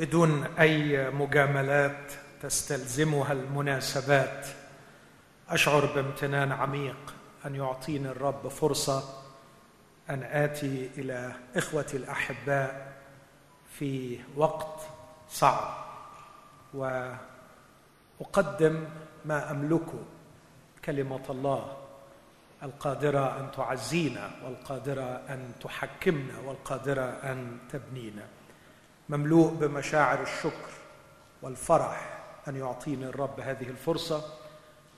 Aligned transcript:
بدون 0.00 0.44
أي 0.44 1.10
مجاملات 1.10 2.12
تستلزمها 2.42 3.32
المناسبات. 3.32 4.46
أشعر 5.48 5.86
بامتنان 5.86 6.52
عميق 6.52 7.14
أن 7.46 7.54
يعطيني 7.54 8.08
الرب 8.08 8.48
فرصة 8.48 9.22
أن 10.10 10.22
آتي 10.22 10.90
إلى 10.98 11.32
إخوتي 11.56 11.96
الأحباء 11.96 12.92
في 13.78 14.18
وقت 14.36 14.80
صعب 15.28 15.84
وأقدم 16.74 18.84
ما 19.24 19.50
املكه 19.50 20.02
كلمة 20.84 21.30
الله 21.30 21.76
القادرة 22.62 23.40
أن 23.40 23.50
تعزينا 23.56 24.30
والقادرة 24.44 25.22
أن 25.28 25.52
تحكمنا 25.62 26.38
والقادرة 26.44 27.02
أن 27.02 27.58
تبنينا. 27.72 28.22
مملوء 29.10 29.54
بمشاعر 29.54 30.22
الشكر 30.22 30.70
والفرح 31.42 32.18
أن 32.48 32.56
يعطيني 32.56 33.06
الرب 33.06 33.40
هذه 33.40 33.68
الفرصة 33.68 34.24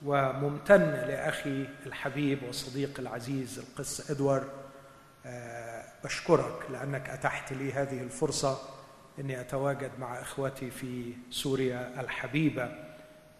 وممتن 0.05 0.91
لأخي 0.91 1.67
الحبيب 1.87 2.43
وصديقي 2.49 3.03
العزيز 3.03 3.59
القس 3.59 4.11
إدوارد 4.11 4.49
آه، 5.27 5.85
بشكرك 6.05 6.71
لأنك 6.71 7.09
أتحت 7.11 7.53
لي 7.53 7.73
هذه 7.73 8.03
الفرصة 8.03 8.59
إني 9.19 9.41
أتواجد 9.41 9.91
مع 9.99 10.21
إخوتي 10.21 10.71
في 10.71 11.13
سوريا 11.31 12.01
الحبيبة 12.01 12.71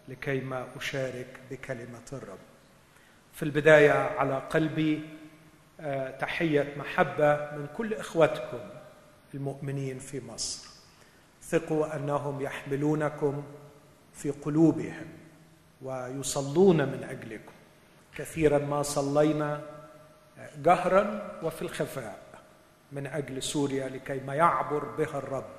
لكيما 0.07 0.67
أشارك 0.77 1.39
بكلمة 1.51 2.07
الرب. 2.13 2.39
في 3.33 3.43
البداية 3.43 3.91
على 3.91 4.41
قلبي 4.49 5.09
آه، 5.79 6.17
تحية 6.17 6.73
محبة 6.77 7.35
من 7.35 7.67
كل 7.77 7.93
إخوتكم 7.93 8.59
المؤمنين 9.33 9.99
في 9.99 10.21
مصر. 10.27 10.69
ثقوا 11.43 11.95
أنهم 11.95 12.41
يحملونكم 12.41 13.43
في 14.13 14.29
قلوبهم 14.29 15.07
ويصلون 15.81 16.77
من 16.77 17.03
أجلكم. 17.03 17.53
كثيرا 18.17 18.57
ما 18.57 18.81
صلينا 18.81 19.61
جهرا 20.57 21.31
وفي 21.43 21.61
الخفاء 21.61 22.19
من 22.91 23.07
أجل 23.07 23.43
سوريا 23.43 23.89
لكي 23.89 24.19
ما 24.19 24.35
يعبر 24.35 24.85
بها 24.85 25.17
الرب 25.17 25.49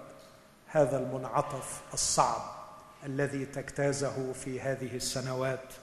هذا 0.66 0.98
المنعطف 0.98 1.82
الصعب 1.92 2.40
الذي 3.06 3.46
تجتازه 3.46 4.32
في 4.32 4.60
هذه 4.60 4.96
السنوات 4.96 5.74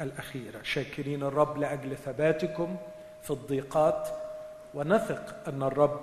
الأخيرة 0.00 0.62
شاكرين 0.62 1.22
الرب 1.22 1.58
لأجل 1.58 1.96
ثباتكم 1.96 2.76
في 3.22 3.30
الضيقات 3.30 4.08
ونثق 4.74 5.48
أن 5.48 5.62
الرب 5.62 6.00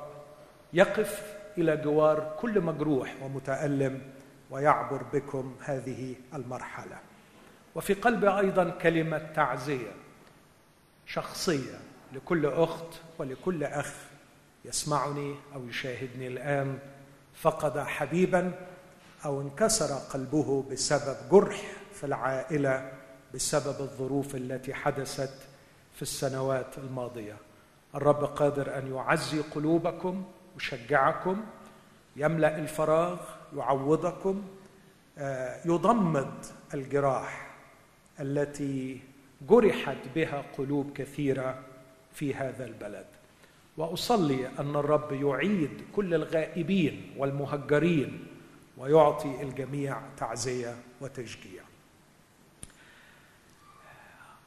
يقف 0.74 1.41
إلى 1.58 1.78
جوار 1.78 2.36
كل 2.40 2.62
مجروح 2.62 3.16
ومتألم 3.22 4.02
ويعبر 4.50 5.04
بكم 5.14 5.56
هذه 5.64 6.16
المرحلة. 6.34 6.98
وفي 7.76 7.94
قلبي 7.94 8.30
أيضا 8.30 8.70
كلمة 8.70 9.18
تعزية 9.18 9.92
شخصية 11.06 11.80
لكل 12.14 12.46
أخت 12.46 12.94
ولكل 13.18 13.64
أخ 13.64 13.94
يسمعني 14.66 15.36
أو 15.56 15.68
يشاهدني 15.68 16.28
الآن. 16.28 16.80
فقد 17.34 17.80
حبيبا 17.80 18.52
أو 19.26 19.42
انكسر 19.42 19.96
قلبه 19.96 20.64
بسبب 20.72 21.18
جرح 21.32 21.62
في 21.94 22.04
العائلة 22.04 22.92
بسبب 23.34 23.82
الظروف 23.82 24.36
التي 24.36 24.74
حدثت 24.74 25.34
في 25.96 26.02
السنوات 26.02 26.78
الماضية. 26.78 27.38
الرب 27.96 28.24
قادر 28.24 28.78
أن 28.78 28.96
يعزي 28.96 29.40
قلوبكم 29.40 30.26
يشجعكم 30.58 31.44
يملأ 32.16 32.58
الفراغ 32.58 33.20
يعوضكم 33.58 34.44
آه، 35.18 35.60
يضمد 35.66 36.46
الجراح 36.74 37.52
التي 38.20 39.02
جرحت 39.50 39.98
بها 40.16 40.44
قلوب 40.58 40.94
كثيرة 40.96 41.60
في 42.14 42.36
هذا 42.36 42.66
البلد. 42.66 43.06
وأصلي 43.78 44.48
أن 44.60 44.76
الرب 44.76 45.12
يعيد 45.12 45.82
كل 45.96 46.14
الغائبين 46.14 47.14
والمهجرين 47.18 48.28
ويعطي 48.78 49.42
الجميع 49.42 50.02
تعزية 50.18 50.76
وتشجيع. 51.02 51.64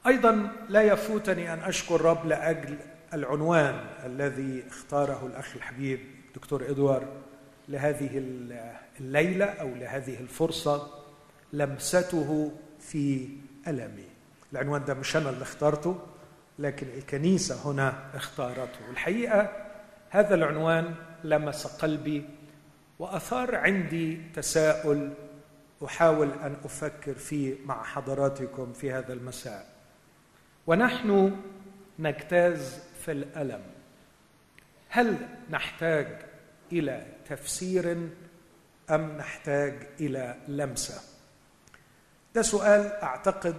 أيضا 0.06 0.52
لا 0.68 0.82
يفوتني 0.82 1.52
أن 1.52 1.58
أشكر 1.58 1.94
الرب 1.94 2.26
لأجل 2.26 2.78
العنوان 3.14 3.86
الذي 4.06 4.64
اختاره 4.68 5.26
الأخ 5.26 5.56
الحبيب 5.56 6.00
دكتور 6.34 6.70
ادوار 6.70 7.08
لهذه 7.68 8.10
الليلة 9.00 9.44
أو 9.44 9.74
لهذه 9.74 10.20
الفرصة 10.20 10.90
لمسته 11.52 12.52
في 12.80 13.28
ألمي. 13.68 14.08
العنوان 14.52 14.84
ده 14.84 14.94
مش 14.94 15.16
أنا 15.16 15.30
اللي 15.30 15.42
اخترته 15.42 15.98
لكن 16.58 16.86
الكنيسة 16.98 17.70
هنا 17.70 18.10
اختارته. 18.14 18.90
الحقيقة 18.90 19.66
هذا 20.10 20.34
العنوان 20.34 20.94
لمس 21.24 21.66
قلبي 21.66 22.24
وأثار 22.98 23.54
عندي 23.54 24.20
تساؤل 24.34 25.12
أحاول 25.84 26.30
أن 26.42 26.56
أفكر 26.64 27.14
فيه 27.14 27.54
مع 27.66 27.82
حضراتكم 27.82 28.72
في 28.72 28.92
هذا 28.92 29.12
المساء. 29.12 29.66
ونحن 30.66 31.36
نجتاز 31.98 32.82
في 33.04 33.12
الألم؟ 33.12 33.62
هل 34.88 35.16
نحتاج 35.50 36.06
إلى 36.72 37.06
تفسير 37.28 38.08
أم 38.90 39.16
نحتاج 39.18 39.74
إلى 40.00 40.36
لمسة؟ 40.48 41.00
ده 42.34 42.42
سؤال 42.42 42.86
أعتقد 42.86 43.56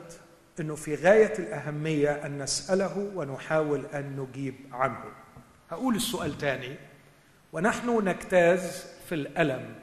إنه 0.60 0.76
في 0.76 0.96
غاية 0.96 1.34
الأهمية 1.40 2.26
أن 2.26 2.38
نسأله 2.42 3.12
ونحاول 3.16 3.86
أن 3.86 4.16
نجيب 4.20 4.56
عنه. 4.72 5.04
هقول 5.70 5.96
السؤال 5.96 6.38
تاني. 6.38 6.76
ونحن 7.54 8.08
نجتاز 8.08 8.86
في 9.10 9.16
الألم. 9.16 9.76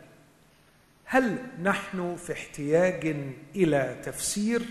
هل 1.04 1.38
نحن 1.62 2.16
في 2.16 2.32
احتياج 2.32 3.16
إلى 3.56 4.00
تفسير 4.04 4.62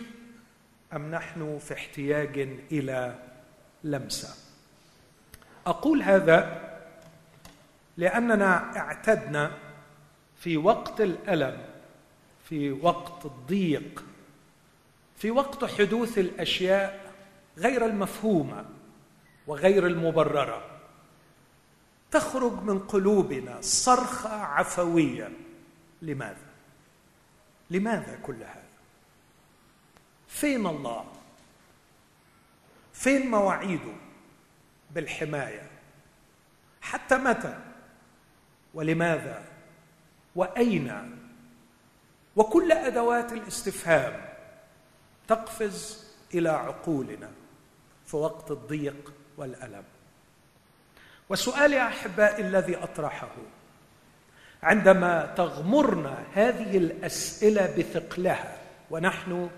أم 0.93 1.11
نحن 1.11 1.59
في 1.59 1.73
احتياج 1.73 2.39
إلى 2.71 3.15
لمسة؟ 3.83 4.50
أقول 5.67 6.03
هذا 6.03 6.61
لأننا 7.97 8.77
اعتدنا 8.77 9.51
في 10.37 10.57
وقت 10.57 11.01
الألم 11.01 11.65
في 12.43 12.71
وقت 12.71 13.25
الضيق 13.25 14.03
في 15.17 15.31
وقت 15.31 15.65
حدوث 15.65 16.17
الأشياء 16.17 17.13
غير 17.57 17.85
المفهومة 17.85 18.65
وغير 19.47 19.87
المبررة. 19.87 20.79
تخرج 22.11 22.63
من 22.63 22.79
قلوبنا 22.79 23.57
صرخة 23.61 24.29
عفوية. 24.29 25.31
لماذا؟ 26.01 26.51
لماذا 27.69 28.19
كل 28.23 28.35
هذا؟ 28.35 28.63
فين 30.27 30.67
الله؟ 30.67 31.05
فين 32.93 33.31
مواعيده؟ 33.31 33.93
بالحماية. 34.93 35.69
حتى 36.81 37.17
متى؟ 37.17 37.59
ولماذا؟ 38.73 39.43
وأين؟ 40.35 41.17
وكل 42.35 42.71
أدوات 42.71 43.33
الاستفهام 43.33 44.25
تقفز 45.27 46.07
إلى 46.33 46.49
عقولنا 46.49 47.29
في 48.05 48.17
وقت 48.17 48.51
الضيق 48.51 49.13
والألم. 49.37 49.83
وسؤالي 51.29 51.87
أحبائي 51.87 52.41
الذي 52.41 52.75
أطرحه 52.75 53.35
عندما 54.63 55.33
تغمرنا 55.37 56.23
هذه 56.33 56.77
الأسئلة 56.77 57.75
بثقلها 57.77 58.57
ونحن 58.91 59.49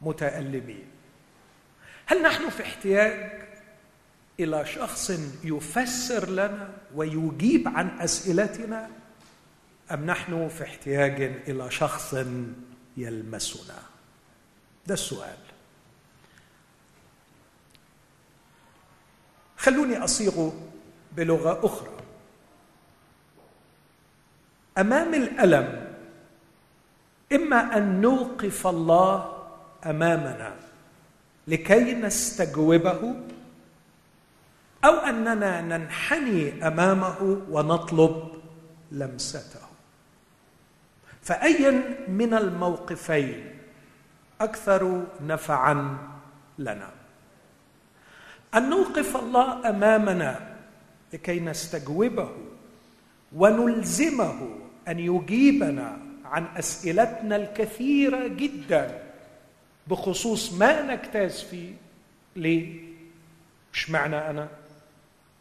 متألمين 0.00 0.90
هل 2.06 2.22
نحن 2.22 2.48
في 2.48 2.62
احتياج 2.62 3.42
إلى 4.44 4.66
شخص 4.66 5.12
يفسر 5.44 6.30
لنا 6.30 6.68
ويجيب 6.94 7.68
عن 7.68 8.00
أسئلتنا 8.00 8.90
أم 9.92 10.06
نحن 10.06 10.48
في 10.48 10.64
احتياج 10.64 11.22
إلى 11.22 11.70
شخص 11.70 12.16
يلمسنا؟ 12.96 13.78
ده 14.86 14.94
السؤال. 14.94 15.36
خلوني 19.56 20.04
اصيغه 20.04 20.52
بلغة 21.16 21.66
أخرى. 21.66 21.96
أمام 24.78 25.14
الألم 25.14 25.94
إما 27.32 27.76
أن 27.76 28.00
نوقف 28.00 28.66
الله 28.66 29.46
أمامنا 29.86 30.56
لكي 31.48 31.94
نستجوبه 31.94 33.14
أو 34.84 34.92
أننا 34.92 35.60
ننحني 35.60 36.66
أمامه 36.66 37.42
ونطلب 37.50 38.28
لمسته 38.92 39.60
فأي 41.22 41.70
من 42.08 42.34
الموقفين 42.34 43.44
أكثر 44.40 45.06
نفعا 45.26 45.98
لنا 46.58 46.90
أن 48.54 48.70
نوقف 48.70 49.16
الله 49.16 49.68
أمامنا 49.70 50.56
لكي 51.12 51.40
نستجوبه 51.40 52.30
ونلزمه 53.36 54.48
أن 54.88 54.98
يجيبنا 54.98 55.98
عن 56.24 56.46
أسئلتنا 56.56 57.36
الكثيرة 57.36 58.26
جدا 58.26 59.02
بخصوص 59.86 60.52
ما 60.52 60.94
نجتاز 60.94 61.40
فيه 61.42 61.74
ليه؟ 62.36 62.80
مش 63.72 63.90
معنى 63.90 64.30
أنا؟ 64.30 64.48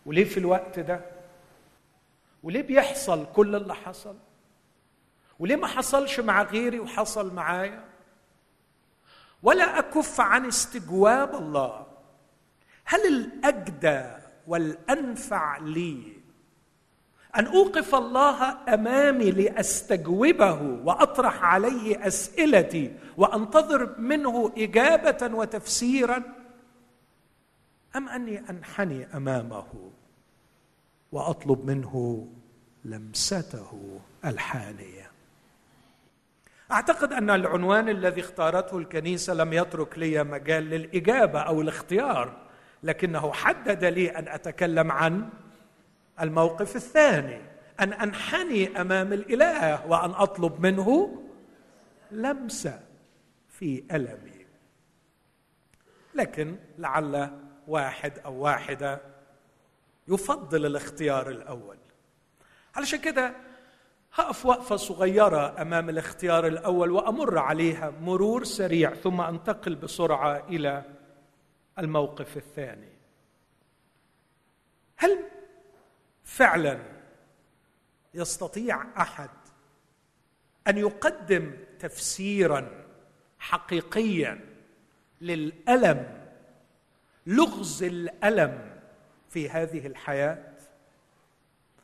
وليه 0.09 0.23
في 0.23 0.37
الوقت 0.39 0.79
ده؟ 0.79 1.01
وليه 2.43 2.61
بيحصل 2.61 3.25
كل 3.35 3.55
اللي 3.55 3.75
حصل؟ 3.75 4.15
وليه 5.39 5.55
ما 5.55 5.67
حصلش 5.67 6.19
مع 6.19 6.43
غيري 6.43 6.79
وحصل 6.79 7.33
معايا؟ 7.33 7.83
ولا 9.43 9.79
أكف 9.79 10.21
عن 10.21 10.45
استجواب 10.45 11.35
الله 11.35 11.87
هل 12.85 12.99
الأجدى 13.07 14.03
والأنفع 14.47 15.57
لي 15.57 16.03
أن 17.37 17.45
أوقف 17.47 17.95
الله 17.95 18.57
أمامي 18.73 19.31
لأستجوبه 19.31 20.61
وأطرح 20.61 21.43
عليه 21.43 22.07
أسئلتي 22.07 22.95
وأنتظر 23.17 23.99
منه 23.99 24.53
إجابة 24.57 25.35
وتفسيرا 25.37 26.23
أم 27.95 28.09
أني 28.09 28.49
أنحني 28.49 29.07
أمامه 29.17 29.91
وأطلب 31.11 31.65
منه 31.65 32.27
لمسته 32.85 33.99
الحانية. 34.25 35.11
أعتقد 36.71 37.13
أن 37.13 37.29
العنوان 37.29 37.89
الذي 37.89 38.21
اختارته 38.21 38.77
الكنيسة 38.77 39.33
لم 39.33 39.53
يترك 39.53 39.99
لي 39.99 40.23
مجال 40.23 40.63
للإجابة 40.63 41.39
أو 41.39 41.61
الاختيار 41.61 42.37
لكنه 42.83 43.31
حدد 43.31 43.85
لي 43.85 44.09
أن 44.09 44.27
أتكلم 44.27 44.91
عن 44.91 45.29
الموقف 46.21 46.75
الثاني 46.75 47.41
أن 47.79 47.93
أنحني 47.93 48.81
أمام 48.81 49.13
الإله 49.13 49.85
وأن 49.87 50.11
أطلب 50.11 50.61
منه 50.61 51.21
لمسه 52.11 52.79
في 53.49 53.83
ألمي. 53.91 54.45
لكن 56.15 56.55
لعل 56.77 57.29
واحد 57.67 58.19
أو 58.25 58.33
واحدة 58.33 59.01
يفضل 60.09 60.65
الاختيار 60.65 61.29
الأول. 61.29 61.77
علشان 62.75 62.99
كده 62.99 63.35
هقف 64.13 64.45
وقفة 64.45 64.75
صغيرة 64.75 65.61
أمام 65.61 65.89
الاختيار 65.89 66.47
الأول 66.47 66.91
وأمر 66.91 67.37
عليها 67.37 67.89
مرور 67.89 68.43
سريع 68.43 68.93
ثم 68.93 69.21
أنتقل 69.21 69.75
بسرعة 69.75 70.47
إلى 70.47 70.83
الموقف 71.79 72.37
الثاني. 72.37 72.93
هل 74.97 75.19
فعلا 76.23 76.79
يستطيع 78.13 79.01
أحد 79.01 79.29
أن 80.67 80.77
يقدم 80.77 81.53
تفسيرا 81.79 82.85
حقيقيا 83.39 84.39
للألم 85.21 86.19
لغز 87.27 87.83
الألم 87.83 88.78
في 89.29 89.49
هذه 89.49 89.87
الحياة؟ 89.87 90.53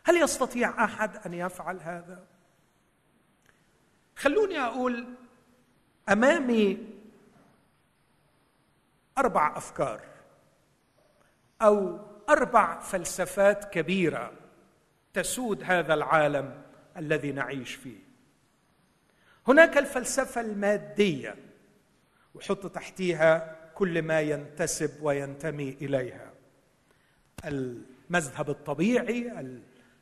هل 0.03 0.21
يستطيع 0.21 0.83
أحد 0.83 1.17
أن 1.25 1.33
يفعل 1.33 1.79
هذا؟ 1.79 2.25
خلوني 4.15 4.59
أقول 4.59 5.07
أمامي 6.09 6.87
أربع 9.17 9.57
أفكار 9.57 10.01
أو 11.61 11.99
أربع 12.29 12.79
فلسفات 12.79 13.73
كبيرة 13.73 14.31
تسود 15.13 15.63
هذا 15.63 15.93
العالم 15.93 16.61
الذي 16.97 17.31
نعيش 17.31 17.75
فيه. 17.75 17.99
هناك 19.47 19.77
الفلسفة 19.77 20.41
المادية 20.41 21.35
وحط 22.35 22.67
تحتيها 22.67 23.55
كل 23.75 24.01
ما 24.01 24.21
ينتسب 24.21 25.03
وينتمي 25.03 25.69
إليها. 25.69 26.34
المذهب 27.45 28.49
الطبيعي 28.49 29.31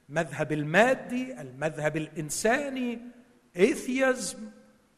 المذهب 0.09 0.51
المادي 0.51 1.41
المذهب 1.41 1.97
الإنساني 1.97 2.99
atheism 3.57 4.37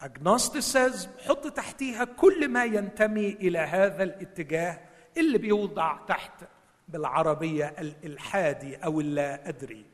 agnosticism 0.01 1.09
حط 1.27 1.47
تحتيها 1.47 2.03
كل 2.03 2.47
ما 2.47 2.65
ينتمي 2.65 3.29
إلى 3.29 3.59
هذا 3.59 4.03
الاتجاه 4.03 4.79
اللي 5.17 5.37
بيوضع 5.37 5.97
تحت 6.07 6.43
بالعربية 6.87 7.75
الإلحادي 7.79 8.75
أو 8.75 8.99
اللا 8.99 9.49
أدري. 9.49 9.85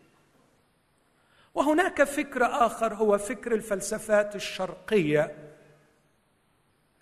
وهناك 1.53 2.03
فكر 2.03 2.45
آخر 2.45 2.93
هو 2.93 3.17
فكر 3.17 3.53
الفلسفات 3.53 4.35
الشرقية 4.35 5.35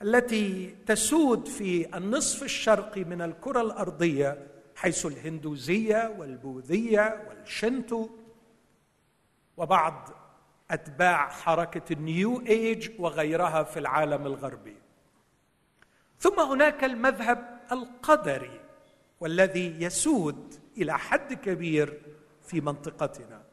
التي 0.01 0.75
تسود 0.85 1.47
في 1.47 1.97
النصف 1.97 2.43
الشرقي 2.43 3.03
من 3.03 3.21
الكرة 3.21 3.61
الأرضية 3.61 4.48
حيث 4.79 5.05
الهندوزية 5.05 6.15
والبوذية 6.17 7.25
والشنتو 7.27 8.09
وبعض 9.57 10.09
أتباع 10.71 11.29
حركة 11.29 11.93
النيو 11.93 12.41
إيج 12.41 12.89
وغيرها 12.99 13.63
في 13.63 13.79
العالم 13.79 14.25
الغربي. 14.25 14.77
ثم 16.19 16.39
هناك 16.39 16.83
المذهب 16.83 17.59
القدري 17.71 18.61
والذي 19.19 19.81
يسود 19.83 20.59
إلى 20.77 20.99
حد 20.99 21.33
كبير 21.33 22.01
في 22.41 22.61
منطقتنا. 22.61 23.43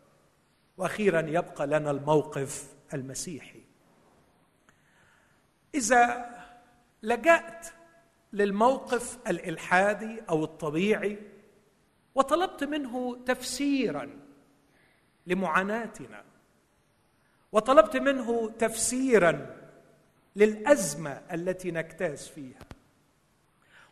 وأخيرا 0.76 1.20
يبقى 1.20 1.66
لنا 1.66 1.90
الموقف 1.90 2.74
المسيحي. 2.94 3.62
إذا 5.74 6.30
لجأت 7.02 7.66
للموقف 8.32 9.18
الإلحادي 9.28 10.22
أو 10.28 10.44
الطبيعي 10.44 11.18
وطلبت 12.14 12.64
منه 12.64 13.24
تفسيرا 13.26 14.10
لمعاناتنا 15.26 16.24
وطلبت 17.52 17.96
منه 17.96 18.50
تفسيرا 18.50 19.56
للأزمة 20.36 21.22
التي 21.32 21.70
نجتاز 21.70 22.28
فيها. 22.28 22.66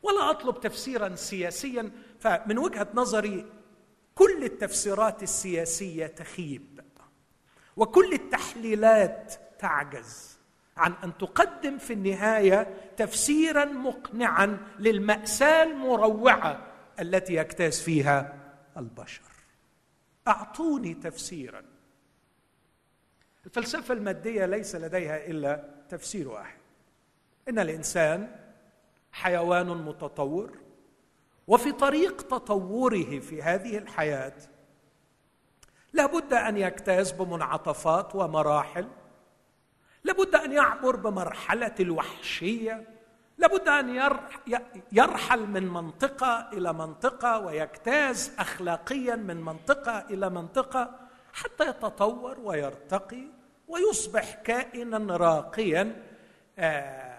ولا 0.02 0.30
أطلب 0.30 0.60
تفسيرا 0.60 1.14
سياسيا 1.14 1.90
فمن 2.20 2.58
وجهة 2.58 2.88
نظري 2.94 3.46
كل 4.14 4.44
التفسيرات 4.44 5.22
السياسية 5.22 6.06
تخيب 6.06 6.80
وكل 7.76 8.12
التحليلات 8.12 9.34
تعجز. 9.58 10.33
عن 10.76 10.92
أن 11.04 11.18
تقدم 11.18 11.78
في 11.78 11.92
النهاية 11.92 12.74
تفسيرا 12.96 13.64
مقنعا 13.64 14.58
للمأساة 14.78 15.62
المروعة 15.62 16.66
التي 17.00 17.34
يجتاز 17.34 17.80
فيها 17.80 18.34
البشر. 18.76 19.22
أعطوني 20.28 20.94
تفسيرا. 20.94 21.62
الفلسفة 23.46 23.94
المادية 23.94 24.46
ليس 24.46 24.76
لديها 24.76 25.26
إلا 25.26 25.64
تفسير 25.88 26.28
واحد. 26.28 26.58
إن 27.48 27.58
الإنسان 27.58 28.36
حيوان 29.12 29.66
متطور 29.66 30.58
وفي 31.46 31.72
طريق 31.72 32.22
تطوره 32.22 33.20
في 33.20 33.42
هذه 33.42 33.78
الحياة 33.78 34.32
لابد 35.92 36.32
أن 36.32 36.56
يجتاز 36.56 37.12
بمنعطفات 37.12 38.14
ومراحل 38.14 38.88
لابد 40.04 40.34
أن 40.34 40.52
يعبر 40.52 40.96
بمرحلة 40.96 41.74
الوحشية 41.80 42.84
لابد 43.38 43.68
أن 43.68 44.12
يرحل 44.92 45.46
من 45.46 45.68
منطقة 45.68 46.48
إلى 46.52 46.72
منطقة 46.72 47.38
ويجتاز 47.38 48.32
اخلاقيا 48.38 49.16
من 49.16 49.36
منطقة 49.36 50.04
إلى 50.10 50.30
منطقة 50.30 50.90
حتى 51.32 51.68
يتطور 51.68 52.40
ويرتقي 52.40 53.24
ويصبح 53.68 54.34
كائنا 54.34 55.16
راقيا 55.16 56.02
آه، 56.58 57.14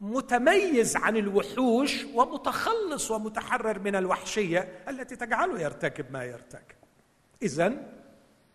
متميز 0.00 0.96
عن 0.96 1.16
الوحوش 1.16 2.04
ومتخلص 2.14 3.10
ومتحرر 3.10 3.78
من 3.78 3.96
الوحشية 3.96 4.82
التي 4.88 5.16
تجعله 5.16 5.60
يرتكب 5.60 6.12
ما 6.12 6.24
يرتكب. 6.24 6.76
اذا 7.42 7.72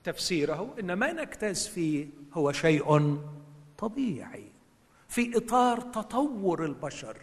تفسيره 0.03 0.75
ان 0.79 0.93
ما 0.93 1.12
نجتاز 1.12 1.67
فيه 1.67 2.08
هو 2.34 2.51
شيء 2.51 2.98
طبيعي 3.83 4.51
في 5.07 5.37
إطار 5.37 5.81
تطور 5.81 6.65
البشر. 6.65 7.17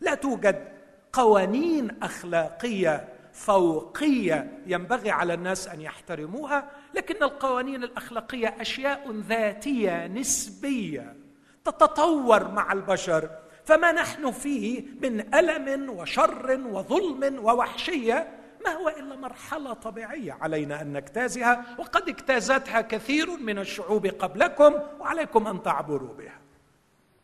لا 0.00 0.14
توجد 0.14 0.68
قوانين 1.12 2.02
أخلاقية 2.02 3.08
فوقية 3.32 4.58
ينبغي 4.66 5.10
على 5.10 5.34
الناس 5.34 5.68
أن 5.68 5.80
يحترموها 5.80 6.70
لكن 6.94 7.22
القوانين 7.22 7.84
الأخلاقية 7.84 8.56
أشياء 8.60 9.12
ذاتية 9.12 10.06
نسبية 10.06 11.16
تتطور 11.64 12.48
مع 12.48 12.72
البشر. 12.72 13.30
فما 13.64 13.92
نحن 13.92 14.30
فيه 14.30 14.84
من 15.02 15.34
ألم 15.34 15.90
وشر 15.90 16.60
وظلم 16.66 17.44
ووحشية 17.44 18.35
ما 18.66 18.72
هو 18.72 18.88
إلا 18.88 19.16
مرحلة 19.16 19.72
طبيعية. 19.72 20.32
علينا 20.32 20.82
أن 20.82 20.92
نجتازها 20.92 21.76
وقد 21.78 22.08
اجتازتها 22.08 22.80
كثير 22.80 23.36
من 23.36 23.58
الشعوب 23.58 24.06
قبلكم 24.06 24.74
وعليكم 25.00 25.46
أن 25.46 25.62
تعبروا 25.62 26.14
بها. 26.14 26.40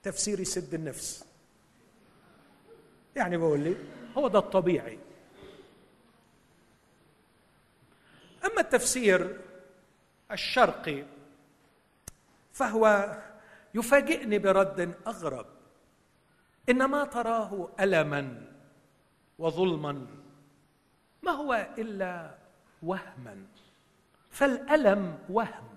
تفسير 0.03 0.41
يسد 0.41 0.75
النفس. 0.75 1.25
يعني 3.17 3.37
بقول 3.37 3.61
لي 3.61 3.77
هو 4.17 4.29
ده 4.29 4.39
الطبيعي. 4.39 4.99
أما 8.45 8.61
التفسير 8.61 9.41
الشرقي 10.31 11.05
فهو 12.53 13.17
يفاجئني 13.75 14.39
برد 14.39 14.95
أغرب. 15.07 15.47
ان 16.69 16.85
ما 16.85 17.05
تراه 17.05 17.69
الما 17.81 18.43
وظلما. 19.39 20.22
ما 21.23 21.33
هو 21.33 21.67
إلا 21.79 22.31
وهما؟ 22.83 23.37
فالألم 24.31 25.19
وهم. 25.29 25.69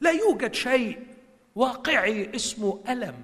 لا 0.00 0.10
يوجد 0.10 0.54
شيء 0.54 1.06
واقعي 1.54 2.36
اسمه 2.36 2.84
ألم. 2.88 3.22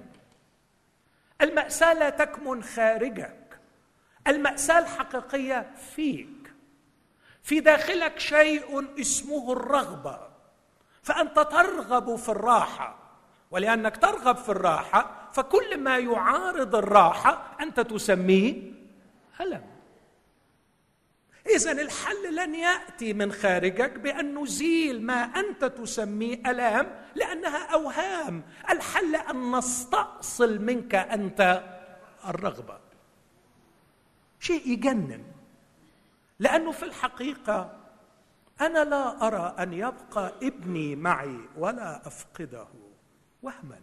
المأساة 1.41 1.93
لا 1.93 2.09
تكمن 2.09 2.63
خارجك. 2.63 3.59
المأساة 4.27 4.79
الحقيقية 4.79 5.71
فيك. 5.95 6.53
في 7.43 7.59
داخلك 7.59 8.19
شيء 8.19 8.99
اسمه 9.01 9.51
الرغبة. 9.53 10.29
فأنت 11.03 11.39
ترغب 11.39 12.15
في 12.15 12.29
الراحة. 12.29 12.95
ولأنك 13.51 13.97
ترغب 13.97 14.35
في 14.35 14.49
الراحة 14.49 15.29
فكل 15.33 15.77
ما 15.77 15.97
يعارض 15.97 16.75
الراحة 16.75 17.57
أنت 17.61 17.79
تسميه 17.79 18.71
ألم. 19.41 19.78
اذا 21.47 21.71
الحل 21.71 22.35
لن 22.35 22.55
يأتي 22.55 23.13
من 23.13 23.31
خارجك 23.31 23.99
بأن 23.99 24.41
نزيل 24.43 25.01
ما 25.01 25.13
أنت 25.23 25.65
تسميه 25.65 26.51
ألام 26.51 27.05
لأنها 27.15 27.73
أوهام. 27.73 28.43
الحل 28.69 29.15
أن 29.15 29.55
نستأصل 29.57 30.61
منك 30.61 30.95
أنت 30.95 31.63
الرغبة. 32.27 32.79
شيء 34.39 34.67
يجنن. 34.67 35.23
لأنه 36.39 36.71
في 36.71 36.83
الحقيقة 36.83 37.79
أنا 38.61 38.83
لا 38.83 39.27
أرى 39.27 39.55
أن 39.59 39.73
يبقى 39.73 40.33
ابني 40.43 40.95
معي 40.95 41.39
ولا 41.57 42.07
أفقده 42.07 42.67
وهما. 43.43 43.79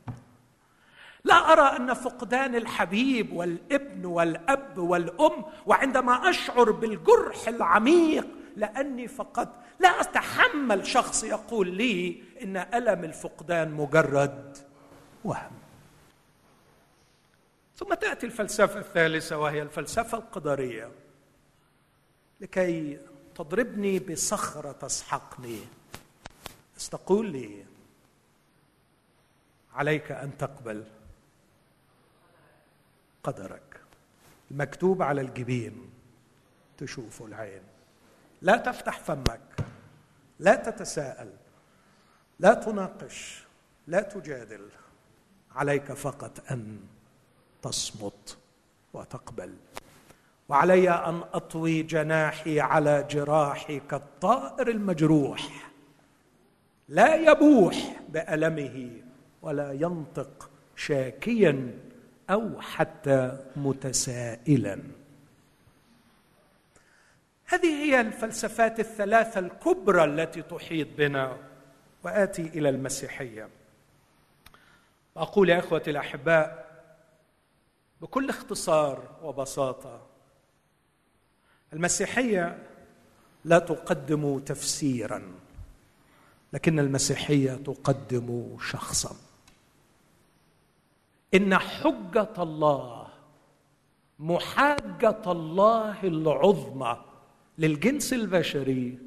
لا 1.27 1.53
أرى 1.53 1.77
أن 1.77 1.95
فقدان 1.95 2.55
الحبيب 2.55 3.33
والابن 3.33 4.05
والأب 4.05 4.79
والأم 4.79 5.45
وعندما 5.67 6.31
أشعر 6.31 6.71
بالجرح 6.71 7.49
العميق 7.49 8.27
لأني 8.57 9.09
فقدت 9.09 9.53
لا 9.81 10.01
أتحمل 10.01 10.87
شخص 10.87 11.25
يقول 11.25 11.69
لي 11.69 12.23
إن 12.43 12.57
ألم 12.57 13.05
الفقدان 13.05 13.71
مجرد 13.71 14.57
وهم. 15.25 15.53
ثم 17.77 17.95
تأتي 17.95 18.27
الفلسفة 18.27 18.81
الثالثة 18.81 19.39
وهي 19.39 19.63
الفلسفة 19.63 20.19
القدرية. 20.19 20.91
لكي 22.41 22.99
تضربني 23.35 23.99
بصخرة 23.99 24.73
تسحقني. 24.73 25.61
استقول 26.77 27.27
لي. 27.27 27.65
عليك 29.75 30.13
أن 30.13 30.37
تقبل. 30.39 30.85
قدرك. 33.27 33.81
المكتوب 34.51 35.03
على 35.03 35.21
الجبين. 35.21 35.91
تشوفه 36.79 37.27
العين. 37.27 37.63
لا 38.43 38.57
تفتح 38.57 38.99
فمك. 38.99 39.41
لا 40.39 40.55
تتساءل. 40.55 41.31
لا 42.41 42.55
تناقش. 42.55 43.45
لا 43.87 44.01
تجادل. 44.01 44.69
عليك 45.55 45.93
فقط 45.93 46.51
أن 46.51 46.81
تصمت 47.63 48.39
وتقبل. 48.93 49.55
وعلي 50.49 50.91
أن 50.91 51.21
أطوي 51.35 51.83
جناحي 51.83 52.61
على 52.61 53.07
جراحي 53.11 53.81
كالطائر 53.81 54.69
المجروح. 54.69 55.73
لا 56.89 57.15
يبوح 57.15 58.01
بألمه 58.09 58.91
ولا 59.43 59.73
ينطق 59.73 60.51
شاكيا 60.77 61.79
أو 62.31 62.61
حتى 62.61 63.39
متسائلا. 63.57 64.83
هذه 67.45 67.85
هي 67.85 68.01
الفلسفات 68.01 68.81
الثلاثة 68.81 69.41
الكبرى 69.41 70.05
التي 70.05 70.43
تحيط 70.43 70.89
بنا. 70.99 71.37
وآتي 72.05 72.43
إلى 72.43 72.69
المسيحية. 72.69 73.49
وأقول 75.15 75.49
يا 75.49 75.59
إخوتي 75.59 75.91
الأحباء 75.91 76.67
بكل 78.03 78.29
اختصار 78.29 79.19
وبساطة 79.23 80.07
المسيحية 81.73 82.59
لا 83.45 83.59
تقدم 83.59 84.39
تفسيرا 84.39 85.35
لكن 86.53 86.79
المسيحية 86.79 87.53
تقدم 87.55 88.57
شخصا. 88.61 89.17
إن 91.35 91.59
حجة 91.59 92.35
الله 92.39 93.07
محاجة 94.19 95.23
الله 95.27 96.03
العظمى 96.05 97.05
للجنس 97.59 98.13
البشري 98.13 98.99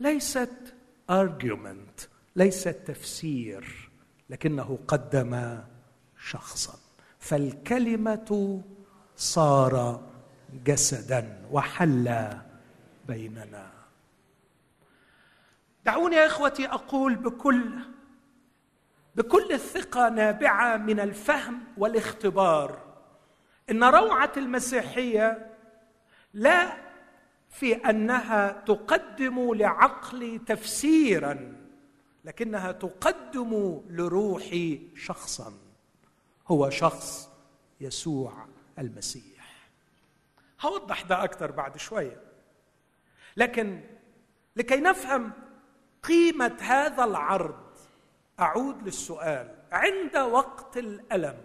ليست 0.00 0.74
argument 1.12 2.06
ليست 2.36 2.68
تفسير 2.68 3.90
لكنه 4.30 4.78
قدم 4.88 5.58
شخصا. 6.18 6.78
فالكلمة 7.18 8.62
صار 9.16 10.02
جسدا 10.64 11.46
وحل 11.50 12.28
بيننا. 13.08 13.70
دعوني 15.84 16.16
يا 16.16 16.26
إخوتي 16.26 16.66
أقول 16.66 17.14
بكل 17.14 17.70
بكل 19.14 19.52
الثقة 19.52 20.08
نابعة 20.08 20.76
من 20.76 21.00
الفهم 21.00 21.64
والاختبار. 21.76 22.78
إن 23.70 23.84
روعة 23.84 24.32
المسيحية 24.36 25.56
لا 26.34 26.76
في 27.50 27.74
أنها 27.74 28.62
تقدم 28.66 29.54
لعقلي 29.54 30.38
تفسيرا 30.38 31.56
لكنها 32.24 32.72
تقدم 32.72 33.80
لروحي 33.90 34.80
شخصا. 34.96 35.52
هو 36.48 36.70
شخص 36.70 37.30
يسوع 37.80 38.46
المسيح. 38.78 39.68
هوضح 40.60 41.02
ده 41.02 41.24
أكثر 41.24 41.50
بعد 41.50 41.76
شوية. 41.76 42.20
لكن 43.36 43.80
لكي 44.56 44.76
نفهم 44.76 45.32
قيمة 46.02 46.56
هذا 46.60 47.04
العرض 47.04 47.63
أعود 48.40 48.82
للسؤال. 48.82 49.54
عند 49.72 50.16
وقت 50.16 50.76
الألم 50.76 51.36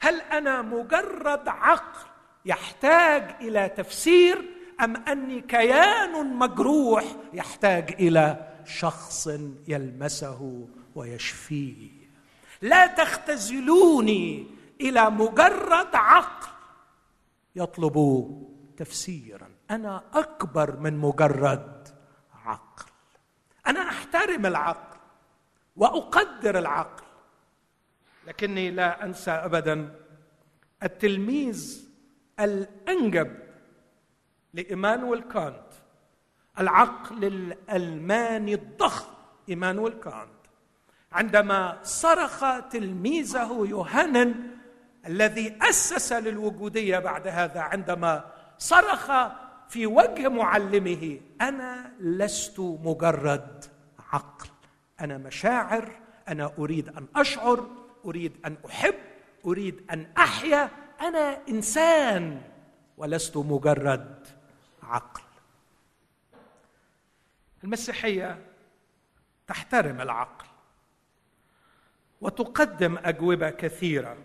هل 0.00 0.20
أنا 0.20 0.62
مجرد 0.62 1.48
عقل 1.48 2.08
يحتاج 2.44 3.34
إلى 3.40 3.68
تفسير 3.68 4.44
أم 4.80 4.96
أني 4.96 5.40
كيان 5.40 6.36
مجروح 6.38 7.04
يحتاج 7.32 7.92
إلى 7.92 8.54
شخص 8.64 9.26
يلمسه 9.68 10.68
ويشفيه؟ 10.94 11.90
لا 12.62 12.86
تختزلوني 12.86 14.46
إلى 14.80 15.10
مجرد 15.10 15.94
عقل 15.94 16.48
يطلب 17.56 18.26
تفسيرا. 18.76 19.48
أنا 19.70 20.02
أكبر 20.14 20.76
من 20.76 20.98
مجرد 20.98 21.88
عقل. 22.44 22.84
أنا 23.66 23.88
أحترم 23.88 24.46
العقل. 24.46 24.87
وأقدر 25.78 26.58
العقل. 26.58 27.04
لكني 28.26 28.70
لا 28.70 29.04
أنسى 29.04 29.30
ابدا 29.30 29.94
التلميذ 30.82 31.88
الأنجب 32.40 33.38
لإيمانويل 34.54 35.20
كانت 35.20 35.68
العقل 36.60 37.24
الالماني 37.24 38.54
الضخم 38.54 39.06
إيمانويل 39.48 39.92
كانت. 39.92 40.38
عندما 41.12 41.78
صرخ 41.82 42.44
تلميذه 42.70 43.66
يوهنن 43.68 44.34
الذي 45.06 45.58
أسس 45.62 46.12
للوجودية 46.12 46.98
بعد 46.98 47.26
هذا 47.28 47.60
عندما 47.60 48.24
صرخ 48.58 49.12
في 49.68 49.86
وجه 49.86 50.28
معلمه 50.28 51.20
أنا 51.40 51.92
لست 52.00 52.60
مجرد 52.60 53.64
عقل. 54.12 54.47
أنا 55.00 55.18
مشاعر 55.18 55.90
أنا 56.28 56.52
أريد 56.58 56.88
أن 56.88 57.06
أشعر 57.16 57.70
أريد 58.04 58.32
أن 58.44 58.56
أحب 58.66 58.94
أريد 59.46 59.86
أن 59.90 60.12
أحيا. 60.18 60.70
أنا 61.00 61.38
إنسان 61.48 62.42
ولست 62.96 63.36
مجرد 63.36 64.26
عقل. 64.82 65.22
المسيحية 67.64 68.38
تحترم 69.46 70.00
العقل 70.00 70.46
وتقدم 72.20 72.98
أجوبة 72.98 73.50
كثيرة. 73.50 74.16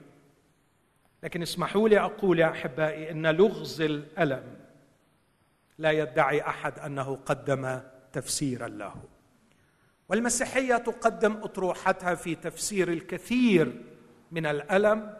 لكن 1.23 1.41
اسمحوا 1.41 1.89
لي 1.89 1.99
أقول 1.99 2.39
يا 2.39 2.49
أحبائي 2.49 3.11
إن 3.11 3.27
لغز 3.27 3.81
الألم 3.81 4.59
لا 5.77 5.91
يدعي 5.91 6.41
أحد 6.41 6.79
أنه 6.79 7.15
قدم 7.15 7.81
تفسيرا 8.13 8.67
له. 8.67 8.95
والمسيحية 10.13 10.75
تقدم 10.75 11.31
أطروحتها 11.43 12.15
في 12.15 12.35
تفسير 12.35 12.89
الكثير 12.89 13.81
من 14.31 14.45
الألم 14.45 15.17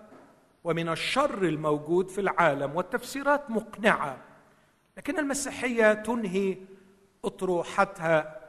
ومن 0.63 0.89
الشر 0.89 1.43
الموجود 1.43 2.09
في 2.09 2.21
العالم 2.21 2.75
والتفسيرات 2.75 3.50
مقنعة 3.50 4.17
لكن 4.97 5.19
المسيحية 5.19 5.93
تنهي 5.93 6.57
أطروحتها 7.25 8.39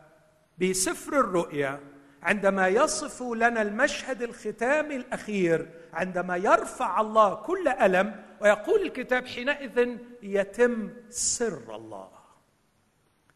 بسفر 0.60 1.20
الرؤيا 1.20 1.80
عندما 2.22 2.68
يصف 2.68 3.22
لنا 3.22 3.62
المشهد 3.62 4.22
الختامي 4.22 4.96
الأخير 4.96 5.70
عندما 5.92 6.36
يرفع 6.36 7.00
الله 7.00 7.34
كل 7.34 7.68
ألم 7.68 8.24
ويقول 8.40 8.82
الكتاب 8.82 9.26
حينئذ 9.26 9.96
يتم 10.22 10.90
سر 11.10 11.76
الله. 11.76 12.08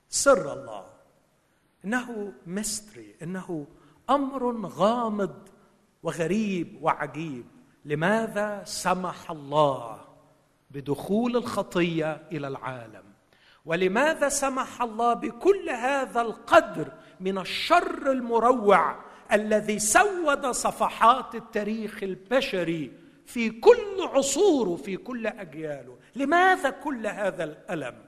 سر 0.08 0.52
الله. 0.52 0.97
إنه 1.84 2.32
مستري 2.46 3.14
إنه 3.22 3.66
أمر 4.10 4.66
غامض 4.66 5.48
وغريب 6.02 6.78
وعجيب. 6.82 7.44
لماذا 7.84 8.62
سمح 8.64 9.30
الله 9.30 10.00
بدخول 10.70 11.36
الخطية 11.36 12.22
إلى 12.32 12.48
العالم؟ 12.48 13.02
ولماذا 13.64 14.28
سمح 14.28 14.82
الله 14.82 15.14
بكل 15.14 15.70
هذا 15.70 16.20
القدر 16.20 16.92
من 17.20 17.38
الشر 17.38 18.12
المروع 18.12 18.96
الذي 19.32 19.78
سود 19.78 20.46
صفحات 20.46 21.34
التاريخ 21.34 22.02
البشري 22.02 22.92
في 23.26 23.50
كل 23.50 24.00
عصوره 24.00 24.76
في 24.76 24.96
كل 24.96 25.26
أجياله؟ 25.26 25.96
لماذا 26.16 26.70
كل 26.70 27.06
هذا 27.06 27.44
الألم؟ 27.44 28.07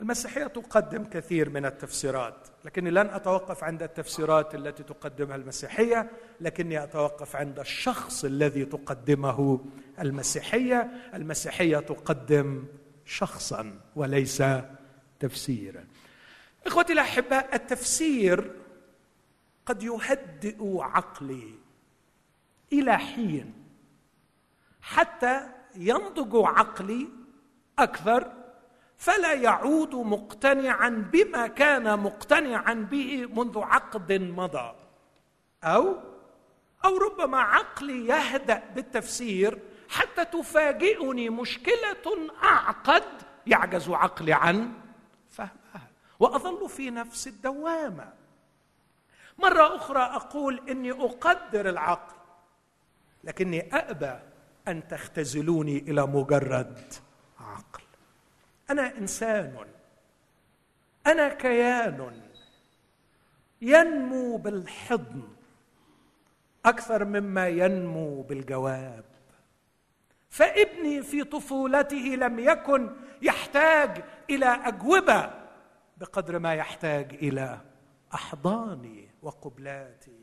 المسيحية 0.00 0.46
تقدم 0.46 1.04
كثير 1.04 1.50
من 1.50 1.66
التفسيرات 1.66 2.48
لكني 2.64 2.90
لن 2.90 3.06
أتوقف 3.06 3.64
عند 3.64 3.82
التفسيرات 3.82 4.54
التي 4.54 4.82
تقدمها 4.82 5.36
المسيحية 5.36 6.10
لكني 6.40 6.82
أتوقف 6.82 7.36
عند 7.36 7.58
الشخص 7.58 8.24
الذي 8.24 8.64
تقدمه 8.64 9.64
المسيحية. 10.00 10.90
المسيحية 11.14 11.78
تقدم 11.78 12.64
شخصا 13.04 13.80
وليس 13.96 14.42
تفسيرا. 15.20 15.84
إخوتي 16.66 16.92
الاحباء 16.92 17.54
التفسير 17.54 18.50
قد 19.66 19.82
يهدئ 19.82 20.78
عقلي 20.80 21.54
إلى 22.72 22.98
حين 22.98 23.54
حتى 24.82 25.40
ينضج 25.76 26.30
عقلي 26.34 27.08
أكثر 27.78 28.37
فلا 28.98 29.32
يعود 29.32 29.94
مقتنعا 29.94 30.88
بما 30.88 31.46
كان 31.46 31.98
مقتنعا 31.98 32.74
به 32.74 33.26
منذ 33.26 33.58
عقد 33.58 34.12
مضى. 34.12 34.74
أو 35.64 35.96
أو 36.84 36.96
ربما 36.98 37.38
عقلي 37.38 38.06
يهدأ 38.06 38.62
بالتفسير 38.74 39.58
حتى 39.88 40.24
تفاجئني 40.24 41.30
مشكلة 41.30 42.30
أعقد 42.44 43.04
يعجز 43.46 43.88
عقلي 43.88 44.32
عن 44.32 44.72
فهمها. 45.30 45.88
وأظل 46.20 46.68
في 46.68 46.90
نفس 46.90 47.26
الدوامة. 47.26 48.12
مرة 49.38 49.76
أخرى 49.76 50.02
أقول 50.02 50.60
إني 50.70 50.92
أقدر 50.92 51.68
العقل 51.68 52.16
لكني 53.24 53.76
ابى 53.76 54.18
أن 54.68 54.88
تختزلوني 54.88 55.78
إلى 55.78 56.06
مجرد 56.06 56.94
عقل. 57.40 57.82
أنا 58.70 58.96
إنسان. 58.98 59.56
أنا 61.06 61.28
كيان. 61.28 62.22
ينمو 63.62 64.36
بالحضن 64.36 65.22
أكثر 66.64 67.04
مما 67.04 67.48
ينمو 67.48 68.22
بالجواب. 68.22 69.04
فابني 70.30 71.02
في 71.02 71.24
طفولته 71.24 71.96
لم 71.96 72.38
يكن 72.38 72.90
يحتاج 73.22 74.04
إلى 74.30 74.46
أجوبة 74.46 75.30
بقدر 75.96 76.38
ما 76.38 76.54
يحتاج 76.54 77.14
إلى 77.14 77.60
احضاني 78.14 79.08
وقبلاتي. 79.22 80.18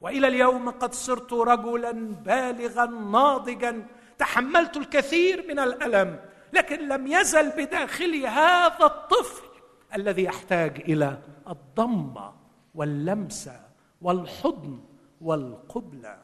وإلى 0.00 0.28
اليوم 0.28 0.70
قد 0.70 0.94
صرت 0.94 1.32
رجلا 1.32 1.92
بالغا 2.14 2.86
ناضجا. 2.86 3.86
تحملت 4.18 4.76
الكثير 4.76 5.46
من 5.48 5.58
الألم. 5.58 6.31
لكن 6.52 6.88
لم 6.88 7.06
يزل 7.06 7.50
بداخلي 7.50 8.26
هذا 8.26 8.84
الطفل 8.86 9.46
الذي 9.94 10.22
يحتاج 10.24 10.80
إلى 10.80 11.18
الضمه 11.48 12.34
واللمسه 12.74 13.60
والحضن 14.02 14.80
والقبلة. 15.20 16.18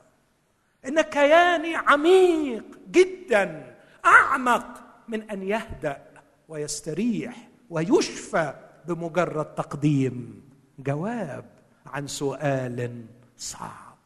إن 0.86 1.00
كياني 1.00 1.76
عميق 1.76 2.64
جدا 2.90 3.76
أعمق 4.06 4.66
من 5.08 5.30
أن 5.30 5.42
يهدأ 5.42 6.02
ويستريح 6.48 7.48
ويشفى 7.70 8.54
بمجرد 8.84 9.54
تقديم 9.54 10.48
جواب 10.78 11.44
عن 11.86 12.06
سؤال 12.06 13.04
صعب. 13.36 13.98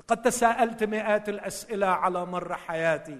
لقد 0.00 0.22
تساءلت 0.22 0.84
مئات 0.84 1.28
الأسئلة 1.28 1.86
على 1.86 2.26
مر 2.26 2.54
حياتي. 2.54 3.18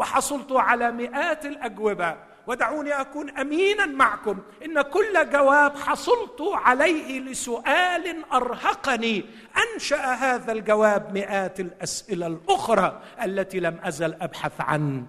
وحصلت 0.00 0.52
على 0.52 0.92
مئات 0.92 1.46
الأجوبة. 1.46 2.16
ودعوني 2.46 3.00
أكون 3.00 3.30
أمينا 3.30 3.86
معكم. 3.86 4.38
إن 4.64 4.82
كل 4.82 5.30
جواب 5.30 5.76
حصلت 5.76 6.40
عليه 6.40 7.20
لسؤال 7.20 8.24
أرهقني. 8.32 9.24
أنشأ 9.56 10.14
هذا 10.14 10.52
الجواب 10.52 11.12
مئات 11.14 11.60
الأسئلة 11.60 12.26
الأخرى 12.26 13.02
التي 13.22 13.60
لم 13.60 13.78
أزل 13.82 14.14
أبحث 14.14 14.60
عن 14.60 15.06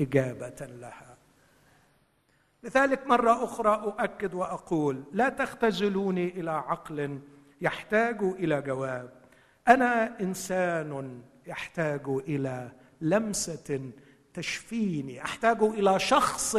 إجابة 0.00 0.68
لها. 0.80 1.16
لذلك 2.62 3.06
مرة 3.06 3.44
أخرى 3.44 3.74
أؤكد 3.74 4.34
وأقول 4.34 5.04
لا 5.12 5.28
تختزلوني 5.28 6.28
إلى 6.28 6.50
عقل 6.50 7.18
يحتاج 7.60 8.22
إلى 8.22 8.62
جواب. 8.62 9.10
أنا 9.68 10.20
إنسان 10.20 11.22
يحتاج 11.46 12.02
إلى 12.06 12.72
لمسة 13.00 13.90
تشفيني 14.34 15.24
أحتاج 15.24 15.62
إلى 15.62 15.98
شخص 15.98 16.56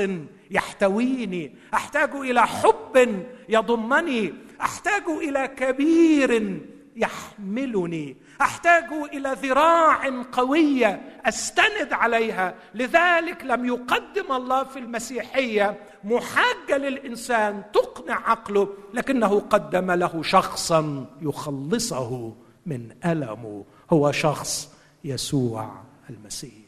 يحتويني 0.51 1.55
أحتاج 1.73 2.15
إلى 2.15 2.47
حب 2.47 3.23
يضمني 3.49 4.33
أحتاج 4.61 5.03
إلى 5.07 5.47
كبير 5.47 6.61
يحملني 6.95 8.17
أحتاج 8.41 8.91
إلى 9.13 9.35
ذراع 9.41 10.23
قوية 10.31 11.19
أستند 11.25 11.93
عليها. 11.93 12.55
لذلك 12.73 13.43
لم 13.43 13.65
يقدم 13.65 14.31
الله 14.31 14.63
في 14.63 14.79
المسيحية 14.79 15.77
محاجة 16.03 16.77
للإنسان 16.77 17.63
تقنع 17.73 18.29
عقله 18.29 18.67
لكنه 18.93 19.39
قدم 19.39 19.91
له 19.91 20.23
شخصا 20.23 21.05
يخلصه 21.21 22.35
من 22.65 22.95
ألمه 23.05 23.65
هو 23.89 24.11
شخص 24.11 24.71
يسوع 25.03 25.71
المسيح. 26.09 26.64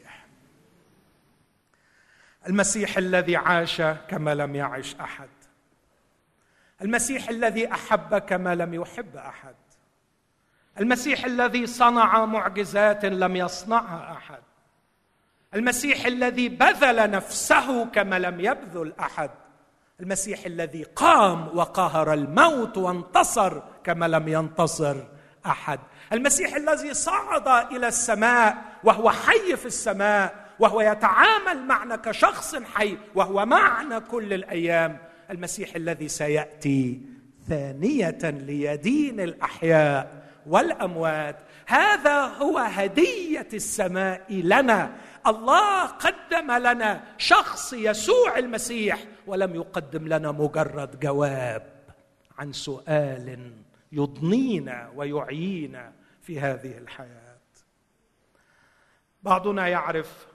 المسيح 2.48 2.98
الذي 2.98 3.36
عاش 3.36 3.82
كما 3.82 4.36
لم 4.36 4.56
يعش 4.56 4.96
أحد. 4.96 5.30
المسيح 6.82 7.30
الذي 7.30 7.72
أحب 7.72 8.18
كما 8.18 8.56
لم 8.56 8.74
يحب 8.74 9.16
أحد. 9.16 9.56
المسيح 10.80 11.26
الذي 11.26 11.68
صنع 11.68 12.26
معجزات 12.26 13.06
لم 13.06 13.36
يصنعها 13.36 14.18
أحد. 14.18 14.40
المسيح 15.56 16.06
الذي 16.06 16.50
بذل 16.50 17.12
نفسه 17.12 17.86
كما 17.86 18.20
لم 18.20 18.40
يبذل 18.40 18.94
أحد. 19.00 19.30
المسيح 20.00 20.46
الذي 20.46 20.84
قام 20.84 21.58
وقهر 21.58 22.14
الموت 22.14 22.78
وانتصر 22.78 23.62
كما 23.84 24.08
لم 24.08 24.28
ينتصر 24.28 24.96
أحد. 25.46 25.80
المسيح 26.14 26.56
الذي 26.56 26.94
صعد 26.94 27.48
إلى 27.48 27.88
السماء 27.88 28.58
وهو 28.84 29.12
حي 29.12 29.56
في 29.58 29.66
السماء 29.66 30.47
وهو 30.60 30.82
يتعامل 30.82 31.64
معنا 31.68 31.96
كشخص 31.96 32.56
حي 32.56 32.98
وهو 33.16 33.46
معنا 33.46 34.00
كل 34.00 34.34
الأيام. 34.34 34.98
المسيح 35.32 35.76
الذي 35.76 36.08
سيأتي 36.08 37.02
ثانية 37.48 38.20
ليدين 38.24 39.20
الأحياء 39.20 40.28
والأموات. 40.46 41.36
هذا 41.66 42.26
هو 42.26 42.58
هدية 42.58 43.48
السماء 43.54 44.34
لنا. 44.34 44.96
الله 45.28 45.86
قدم 45.86 46.52
لنا 46.52 47.04
شخص 47.18 47.74
يسوع 47.74 48.38
المسيح 48.38 49.04
ولم 49.28 49.56
يقدم 49.56 50.08
لنا 50.08 50.32
مجرد 50.32 51.00
جواب 51.00 51.64
عن 52.38 52.54
سؤال 52.54 53.54
يضنينا 53.92 54.92
ويعيينا 54.96 55.92
في 56.22 56.40
هذه 56.40 56.78
الحياة. 56.78 57.38
بعضنا 59.24 59.68
يعرف 59.68 60.28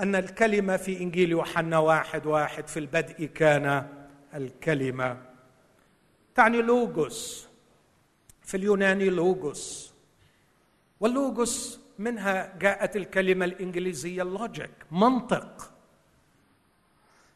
أن 0.00 0.14
الكلمة 0.14 0.76
في 0.76 1.00
إنجيل 1.00 1.30
يوحنا 1.30 1.78
واحد 1.78 2.26
واحد 2.26 2.68
في 2.68 2.78
البدء 2.78 3.24
كان 3.24 3.88
الكلمة. 4.34 5.22
تعني 6.34 6.62
لوجوس 6.62 7.48
في 8.42 8.56
اليوناني 8.56 9.10
لوجوس 9.10 9.94
واللوجوس 11.00 11.80
منها 11.98 12.56
جاءت 12.58 12.96
الكلمة 12.96 13.44
الإنجليزية 13.44 14.22
ال 14.22 14.30
logic 14.30 14.70
منطق. 14.90 15.72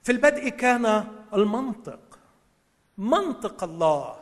في 0.02 0.12
البدء 0.12 0.48
كان 0.48 1.04
المنطق 1.34 2.18
منطق 2.98 3.64
الله. 3.64 4.16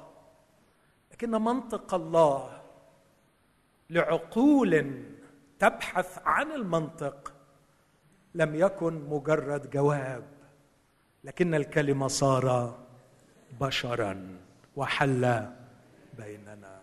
لكن 1.13 1.31
منطق 1.31 1.95
الله 1.95 2.63
لعقول 3.91 5.03
تبحث 5.59 6.19
عن 6.25 6.53
المنطق. 6.53 7.33
لم 8.35 8.55
يكن 8.55 9.09
مجرد 9.09 9.71
جواب 9.71 10.25
لكن 11.25 11.55
الكلمة 11.55 12.09
صار 12.09 12.79
بشرا 13.61 14.39
وحل 14.77 15.47
بيننا. 16.19 16.81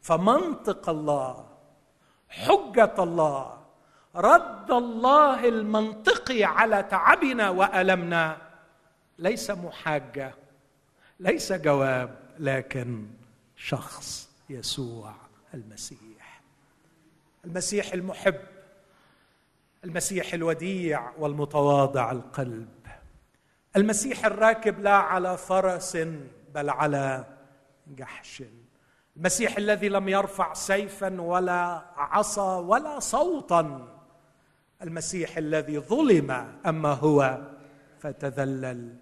فمنطق 0.00 0.88
الله 0.88 1.48
حجة 2.28 2.94
الله 2.98 3.62
رد 4.14 4.70
الله 4.70 5.48
المنطقي 5.48 6.44
على 6.44 6.82
تعبنا 6.82 7.50
وألمنا 7.50 8.36
ليس 9.18 9.50
محاجة 9.50 10.34
ليس 11.20 11.52
جواب 11.52 12.18
لكن 12.38 13.06
شخص 13.56 14.30
يسوع 14.50 15.14
المسيح. 15.54 16.42
المسيح 17.44 17.92
المحب. 17.92 18.40
المسيح 19.84 20.34
الوديع 20.34 21.12
والمتواضع 21.18 22.12
القلب. 22.12 22.68
المسيح 23.76 24.26
الراكب 24.26 24.80
لا 24.80 24.94
على 24.94 25.36
فرس 25.36 25.96
بل 26.54 26.70
على 26.70 27.24
جحش. 27.86 28.42
المسيح 29.16 29.56
الذي 29.56 29.88
لم 29.88 30.08
يرفع 30.08 30.54
سيفا 30.54 31.20
ولا 31.20 31.84
عصا 31.96 32.58
ولا 32.58 32.98
صوتا. 32.98 33.88
المسيح 34.82 35.36
الذي 35.36 35.78
ظلم 35.78 36.30
أما 36.66 36.92
هو 36.92 37.38
فتذلل. 38.00 38.96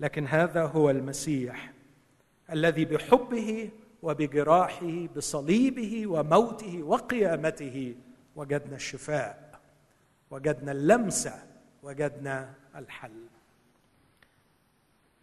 لكن 0.00 0.26
هذا 0.26 0.66
هو 0.66 0.90
المسيح 0.90 1.72
الذي 2.52 2.84
بحبه 2.84 3.70
وبجراحه 4.02 5.06
بصليبه 5.16 6.06
وموته 6.06 6.82
وقيامته 6.82 7.94
وجدنا 8.36 8.76
الشفاء. 8.76 9.45
وجدنا 10.30 10.72
اللمسه 10.72 11.46
وجدنا 11.82 12.54
الحل. 12.76 13.26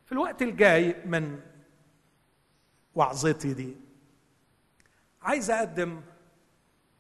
في 0.06 0.12
الوقت 0.12 0.42
الجاي 0.42 0.96
من 1.06 1.39
وعظتي 2.96 3.54
دي 3.54 3.76
عايز 5.22 5.52
أقدم 5.52 6.02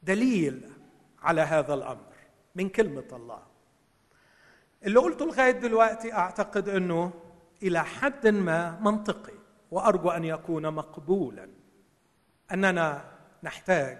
دليل 0.03 0.69
على 1.21 1.41
هذا 1.41 1.73
الأمر 1.73 2.13
من 2.55 2.69
كلمة 2.69 3.07
الله. 3.13 3.43
اللي 4.85 4.99
قلته 4.99 5.25
لغاية 5.25 5.51
دلوقتي 5.51 6.13
أعتقد 6.13 6.69
إنه 6.69 7.13
إلى 7.63 7.83
حد 7.83 8.27
ما 8.27 8.79
منطقي 8.79 9.33
وأرجو 9.71 10.09
أن 10.09 10.23
يكون 10.23 10.73
مقبولا. 10.73 11.49
أننا 12.51 13.11
نحتاج 13.43 13.97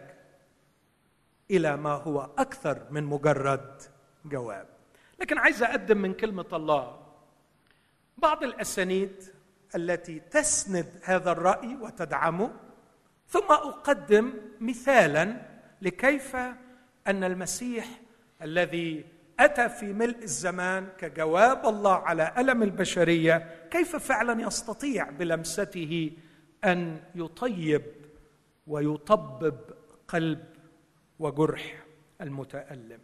إلى 1.52 1.78
ما 1.78 1.92
هو 1.94 2.30
أكثر 2.38 2.88
من 2.92 3.04
مجرد 3.04 3.82
جواب. 4.26 4.68
لكن 5.20 5.38
عايز 5.38 5.64
أقدم 5.64 5.98
من 5.98 6.14
كلمة 6.14 6.46
الله. 6.54 7.00
بعض 8.18 8.44
الأسانيد 8.44 9.24
التي 9.76 10.20
تسند 10.20 11.00
هذا 11.04 11.32
الرأي 11.32 11.76
وتدعمه 11.82 12.52
ثم 13.28 13.52
أقدم 13.52 14.34
مثالا 14.62 15.42
لكيف 15.82 16.36
أن 17.08 17.24
المسيح 17.24 17.86
الذي 18.42 19.06
أتى 19.40 19.70
في 19.70 19.94
ملء 19.94 20.24
الزمان 20.24 20.90
كجواب 20.98 21.66
الله 21.66 21.96
على 21.96 22.34
ألم 22.38 22.64
البشرية 22.64 23.68
كيف 23.72 23.96
فعلا 23.96 24.42
يستطيع 24.42 25.10
بلمسته 25.10 26.12
أن 26.64 27.02
يطيب 27.16 27.84
ويطبب 28.68 29.60
قلب 30.08 30.46
وجرح 31.20 31.84
المتألم. 32.22 33.00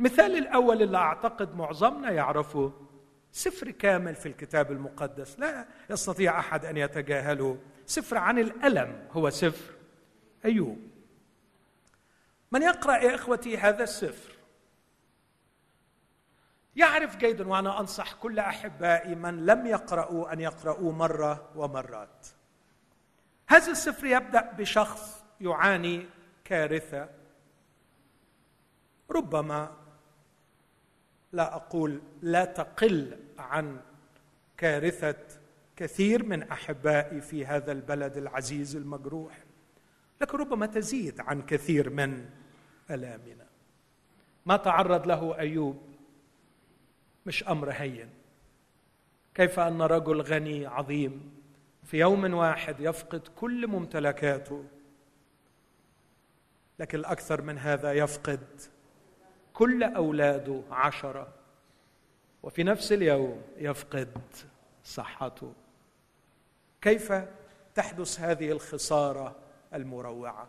المثال 0.00 0.36
الأول 0.38 0.82
اللي 0.82 0.98
أعتقد 0.98 1.54
معظمنا 1.54 2.10
يعرفه 2.10 2.72
سفر 3.32 3.70
كامل 3.70 4.14
في 4.14 4.26
الكتاب 4.26 4.72
المقدس. 4.72 5.38
لا 5.38 5.66
يستطيع 5.90 6.38
أحد 6.38 6.64
أن 6.64 6.76
يتجاهله. 6.76 7.58
سفر 7.86 8.18
عن 8.18 8.38
الألم 8.38 9.08
هو 9.10 9.30
سفر. 9.30 9.74
أيوب. 10.44 10.78
من 12.52 12.62
يقرأ 12.62 12.96
يا 12.96 13.14
إخوتي 13.14 13.58
هذا 13.58 13.82
السفر؟ 13.82 14.34
يعرف 16.76 17.16
جيدا 17.16 17.48
وأنا 17.48 17.80
أنصح 17.80 18.14
كل 18.14 18.38
أحبائي 18.38 19.14
من 19.14 19.46
لم 19.46 19.66
يقرأوا 19.66 20.32
أن 20.32 20.40
يقرأوا 20.40 20.92
مرة 20.92 21.50
ومرات. 21.56 22.26
هذا 23.46 23.72
السفر 23.72 24.06
يبدأ 24.06 24.52
بشخص 24.52 25.24
يعاني 25.40 26.06
كارثة. 26.44 27.08
ربما 29.10 29.83
لا 31.34 31.56
أقول 31.56 32.00
لا 32.22 32.44
تقل 32.44 33.18
عن 33.38 33.80
كارثة 34.56 35.16
كثير 35.76 36.24
من 36.24 36.42
أحبائي 36.42 37.20
في 37.20 37.46
هذا 37.46 37.72
البلد 37.72 38.16
العزيز 38.16 38.76
المجروح 38.76 39.38
لكن 40.20 40.38
ربما 40.38 40.66
تزيد 40.66 41.20
عن 41.20 41.42
كثير 41.42 41.90
من 41.90 42.30
ألامنا. 42.90 43.46
ما 44.46 44.56
تعرض 44.56 45.06
له 45.06 45.38
أيوب 45.38 45.82
مش 47.26 47.48
أمر 47.48 47.70
هين. 47.70 48.10
كيف 49.34 49.60
أن 49.60 49.82
رجل 49.82 50.20
غني 50.20 50.66
عظيم 50.66 51.34
في 51.84 51.98
يوم 51.98 52.34
واحد 52.34 52.80
يفقد 52.80 53.28
كل 53.36 53.66
ممتلكاته 53.66 54.64
لكن 56.78 56.98
الأكثر 56.98 57.42
من 57.42 57.58
هذا 57.58 57.92
يفقد 57.92 58.46
كل 59.54 59.82
أولاده 59.82 60.62
عشرة. 60.70 61.28
وفي 62.42 62.62
نفس 62.62 62.92
اليوم 62.92 63.42
يفقد 63.56 64.20
صحته. 64.84 65.52
كيف 66.82 67.12
تحدث 67.74 68.20
هذه 68.20 68.50
الخسارة 68.52 69.36
المروعة؟ 69.74 70.48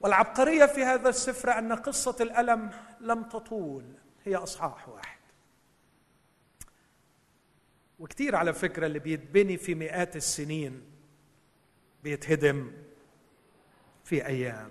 والعبقرية 0.00 0.66
في 0.66 0.84
هذا 0.84 1.08
السفر 1.08 1.58
أن 1.58 1.72
قصة 1.72 2.16
الألم 2.20 2.70
لم 3.00 3.22
تطول 3.22 3.84
هي 4.24 4.36
إصحاح 4.36 4.88
واحد. 4.88 5.18
وكثير 7.98 8.36
على 8.36 8.52
فكرة 8.52 8.86
اللي 8.86 8.98
بيتبني 8.98 9.56
في 9.56 9.74
مئات 9.74 10.16
السنين 10.16 10.82
بيتهدم 12.04 12.72
في 14.04 14.26
أيام. 14.26 14.70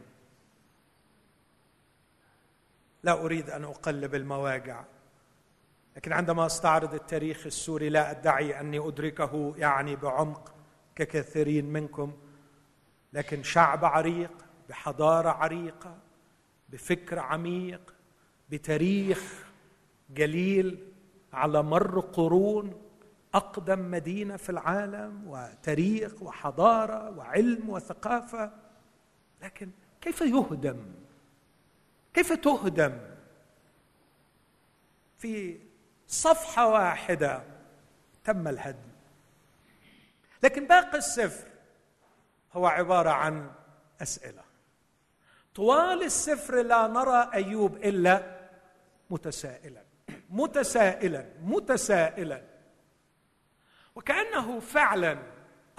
لا 3.04 3.26
أريد 3.26 3.50
أن 3.50 3.64
أقلب 3.64 4.16
المواجع. 4.16 4.84
لكن 5.96 6.14
عندما 6.14 6.46
أستعرض 6.46 6.94
التاريخ 6.94 7.46
السوري 7.46 7.90
لا 7.90 8.12
أدعي 8.12 8.60
أني 8.60 8.80
أدركه 8.80 9.54
يعني 9.58 9.96
بعمق 9.96 10.54
ككثيرين 10.96 11.66
منكم. 11.66 12.14
لكن 13.14 13.44
شعب 13.44 13.86
عريق 13.86 14.32
بحضارة 14.70 15.30
عريقة 15.30 15.98
بفكر 16.70 17.20
عميق 17.20 17.94
بتاريخ 18.50 19.46
جليل 20.10 20.88
على 21.34 21.64
مر 21.64 22.00
قرون 22.00 22.82
أقدم 23.34 23.92
مدينة 23.92 24.38
في 24.38 24.50
العالم 24.50 25.28
وتاريخ 25.28 26.24
وحضارة 26.24 27.18
وعلم 27.18 27.70
وثقافة. 27.70 28.52
لكن 29.42 29.70
كيف 30.02 30.22
يهدم؟ 30.22 30.78
كيف 32.14 32.34
تهدم 32.34 32.98
في 35.18 35.60
صفحة 36.08 36.68
واحدة 36.68 37.44
تم 38.24 38.48
الهدم؟ 38.48 38.92
لكن 40.44 40.68
باقي 40.68 40.98
السفر 40.98 41.48
هو 42.54 42.68
عبارة 42.68 43.10
عن 43.10 43.52
أسئلة. 44.02 44.44
طوال 45.56 46.04
السفر 46.04 46.62
لا 46.62 46.88
نرى 46.88 47.30
أيوب 47.34 47.76
إلا 47.76 48.40
متسائلا. 49.10 49.82
متسائلا 50.30 51.26
متسائلا. 51.42 52.42
وكأنه 53.96 54.60
فعلا 54.60 55.18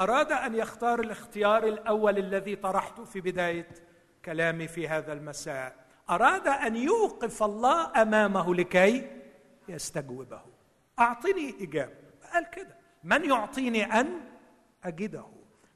أراد 0.00 0.32
أن 0.32 0.54
يختار 0.54 1.00
الاختيار 1.00 1.66
الأول 1.66 2.18
الذي 2.18 2.56
طرحته 2.56 3.04
في 3.04 3.20
بداية 3.20 3.68
كلامي 4.24 4.68
في 4.68 4.88
هذا 4.88 5.12
المساء. 5.12 5.81
أراد 6.14 6.48
أن 6.48 6.76
يوقف 6.76 7.42
الله 7.42 8.02
أمامه 8.02 8.54
لكي 8.54 9.10
يستجوبه. 9.68 10.40
أعطني 10.98 11.54
إجابة. 11.60 11.92
قال 12.32 12.50
كده. 12.50 12.76
من 13.04 13.24
يعطيني 13.24 14.00
أن 14.00 14.20
أجده؟ 14.84 15.24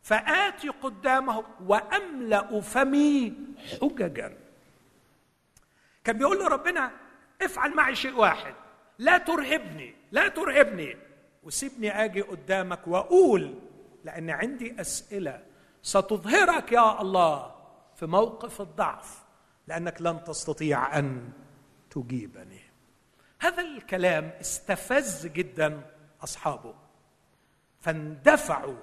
فاتي 0.02 0.68
قدامه 0.68 1.44
وأملأ 1.66 2.60
فمي 2.60 3.34
حججا. 3.82 4.38
كان 6.04 6.18
بيقول 6.18 6.38
له 6.38 6.48
ربنا 6.48 6.90
افعل 7.42 7.74
معي 7.74 7.94
شيء 7.94 8.14
واحد. 8.16 8.54
لا 8.98 9.18
ترهبني 9.18 9.94
لا 10.12 10.28
ترهبني. 10.28 10.96
وسيبني 11.42 12.04
آجي 12.04 12.20
قدامك 12.20 12.88
وأقول 12.88 13.54
لأن 14.04 14.30
عندي 14.30 14.80
أسئلة 14.80 15.42
ستظهرك 15.82 16.72
يا 16.72 17.00
الله 17.00 17.54
في 17.96 18.06
موقف 18.06 18.60
الضعف. 18.60 19.25
لأنك 19.66 20.02
لن 20.02 20.24
تستطيع 20.24 20.98
أن 20.98 21.32
تجيبني. 21.90 22.60
هذا 23.38 23.62
الكلام 23.62 24.24
استفز 24.24 25.26
جدا 25.26 25.90
أصحابه. 26.22 26.74
فاندفعوا. 27.80 28.76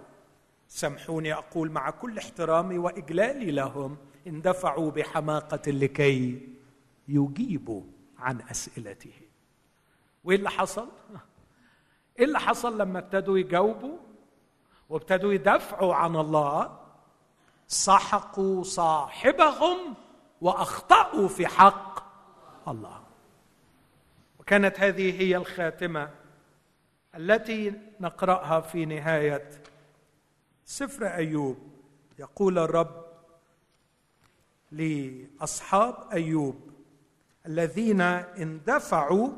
سامحوني 0.67 1.33
أقول 1.33 1.71
مع 1.71 1.89
كل 1.89 2.17
احترامي 2.17 2.77
وإجلالي 2.77 3.51
لهم 3.51 3.97
اندفعوا 4.27 4.91
بحماقة 4.91 5.71
لكي 5.71 6.49
يجيبوا 7.07 7.83
عن 8.17 8.41
أسئلته. 8.41 9.13
وإيه 10.23 10.37
اللي 10.37 10.49
حصل؟ 10.49 10.89
إيه 12.19 12.25
اللي 12.25 12.39
حصل 12.39 12.77
لما 12.77 12.99
ابتدوا 12.99 13.37
يجاوبوا 13.37 13.97
وابتدوا 14.89 15.33
يدافعوا 15.33 15.95
عن 15.95 16.15
الله؟ 16.15 16.79
سحقوا 17.67 18.63
صاحبهم 18.63 19.95
وأخطأوا 20.43 21.27
في 21.27 21.47
حق 21.47 22.03
الله. 22.67 22.99
وكانت 24.39 24.79
هذه 24.79 25.21
هي 25.21 25.37
الخاتمة 25.37 26.09
التي 27.15 27.73
نقرأها 27.99 28.61
في 28.61 28.85
نهاية 28.85 29.49
سفر 30.65 31.07
أيوب. 31.07 31.57
يقول 32.19 32.59
الرب 32.59 33.05
لأصحاب 34.71 35.95
أيوب 36.13 36.55
الذين 37.45 38.01
اندفعوا 38.01 39.29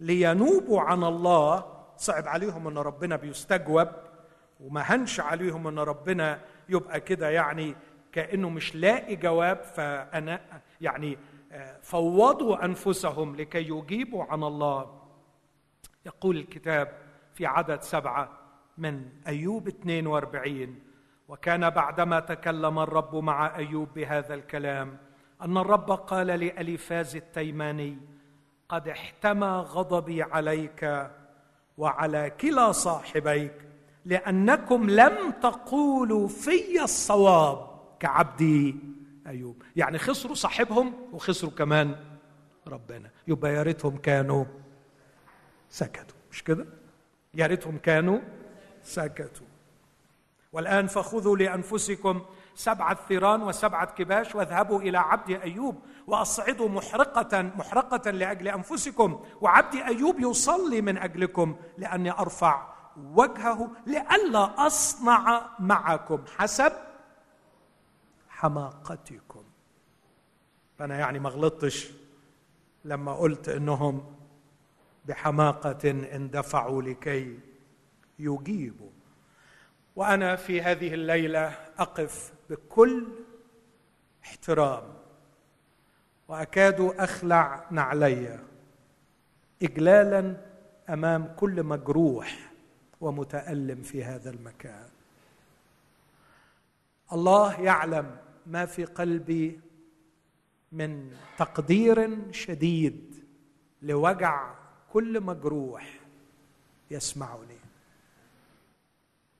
لينوبوا 0.00 0.80
عن 0.80 1.04
الله 1.04 1.64
صعب 1.96 2.28
عليهم 2.28 2.68
إن 2.68 2.78
ربنا 2.78 3.16
بيستجوب 3.16 3.88
وما 4.60 4.80
هنش 4.80 5.20
عليهم 5.20 5.66
إن 5.66 5.78
ربنا 5.78 6.40
يبقى 6.68 7.00
كده 7.00 7.30
يعني 7.30 7.74
كأنه 8.16 8.50
مش 8.50 8.76
لاقي 8.76 9.16
جواب 9.16 9.62
فأنا 9.62 10.40
يعني 10.80 11.18
آه، 11.52 11.78
فوضوا 11.82 12.64
أنفسهم 12.64 13.36
لكي 13.36 13.68
يجيبوا 13.68 14.24
عن 14.24 14.42
الله. 14.42 15.02
يقول 16.06 16.36
الكتاب 16.36 16.92
في 17.34 17.46
عدد 17.46 17.82
سبعة 17.82 18.28
من 18.78 19.08
أيوب 19.26 19.68
42 19.68 20.78
وكان 21.28 21.70
بعدما 21.70 22.20
تكلم 22.20 22.78
الرب 22.78 23.16
مع 23.16 23.56
أيوب 23.56 23.88
بهذا 23.94 24.34
الكلام 24.34 24.98
أن 25.42 25.56
الرب 25.56 25.90
قال 25.90 26.26
لأليفاز 26.26 27.16
التيماني 27.16 27.98
قد 28.68 28.88
احتمى 28.88 29.46
غضبي 29.46 30.22
عليك 30.22 31.10
وعلى 31.78 32.30
كلا 32.30 32.72
صاحبيك 32.72 33.54
لأنكم 34.04 34.90
لم 34.90 35.30
تقولوا 35.30 36.28
في 36.28 36.82
الصواب. 36.82 37.75
كعبدي 38.00 38.76
أيوب. 39.26 39.62
يعني 39.76 39.98
خسروا 39.98 40.34
صاحبهم 40.34 40.94
وخسروا 41.12 41.52
كمان 41.52 41.96
ربنا. 42.66 43.10
يبقى 43.28 43.54
يا 43.54 43.62
ريتهم 43.62 43.96
كانوا 43.96 44.44
سكتوا. 45.70 46.16
مش 46.30 46.44
كده؟ 46.44 46.66
يا 47.34 47.46
ريتهم 47.46 47.78
كانوا 47.78 48.18
سكتوا. 48.82 49.46
والآن 50.52 50.86
فخذوا 50.86 51.36
لأنفسكم 51.36 52.22
سبعة 52.54 52.98
ثيران 53.08 53.42
وسبعة 53.42 53.94
كباش 53.94 54.34
واذهبوا 54.34 54.80
إلى 54.80 54.98
عبد 54.98 55.30
أيوب 55.30 55.82
وأصعدوا 56.06 56.68
محرقة 56.68 57.42
محرقة 57.42 58.10
لأجل 58.10 58.48
أنفسكم. 58.48 59.24
وعبد 59.40 59.74
أيوب 59.74 60.20
يصلي 60.20 60.80
من 60.80 60.98
أجلكم 60.98 61.56
لأني 61.78 62.10
أرفع 62.10 62.66
وجهه 62.96 63.70
لئلا 63.86 64.66
أصنع 64.66 65.48
معكم. 65.58 66.24
حسب 66.38 66.72
حماقتكم. 68.36 69.44
فأنا 70.78 70.98
يعني 70.98 71.18
ما 71.18 71.28
غلطتش 71.28 71.90
لما 72.84 73.14
قلت 73.14 73.48
إنهم 73.48 74.16
بحماقة 75.06 75.90
اندفعوا 75.90 76.82
لكي 76.82 77.38
يجيبوا. 78.18 78.90
وأنا 79.96 80.36
في 80.36 80.62
هذه 80.62 80.94
الليلة 80.94 81.46
أقف 81.78 82.32
بكل 82.50 83.06
احترام 84.24 84.84
وأكاد 86.28 86.80
أخلع 86.80 87.66
نعلي 87.70 88.38
اجلالا 89.62 90.36
أمام 90.88 91.34
كل 91.36 91.62
مجروح 91.62 92.52
ومتألم 93.00 93.82
في 93.82 94.04
هذا 94.04 94.30
المكان. 94.30 94.88
الله 97.12 97.60
يعلم 97.60 98.16
ما 98.46 98.66
في 98.66 98.84
قلبي 98.84 99.60
من 100.72 101.10
تقدير 101.38 102.18
شديد 102.32 103.24
لوجع 103.82 104.54
كل 104.92 105.20
مجروح 105.20 106.00
يسمعني. 106.90 107.56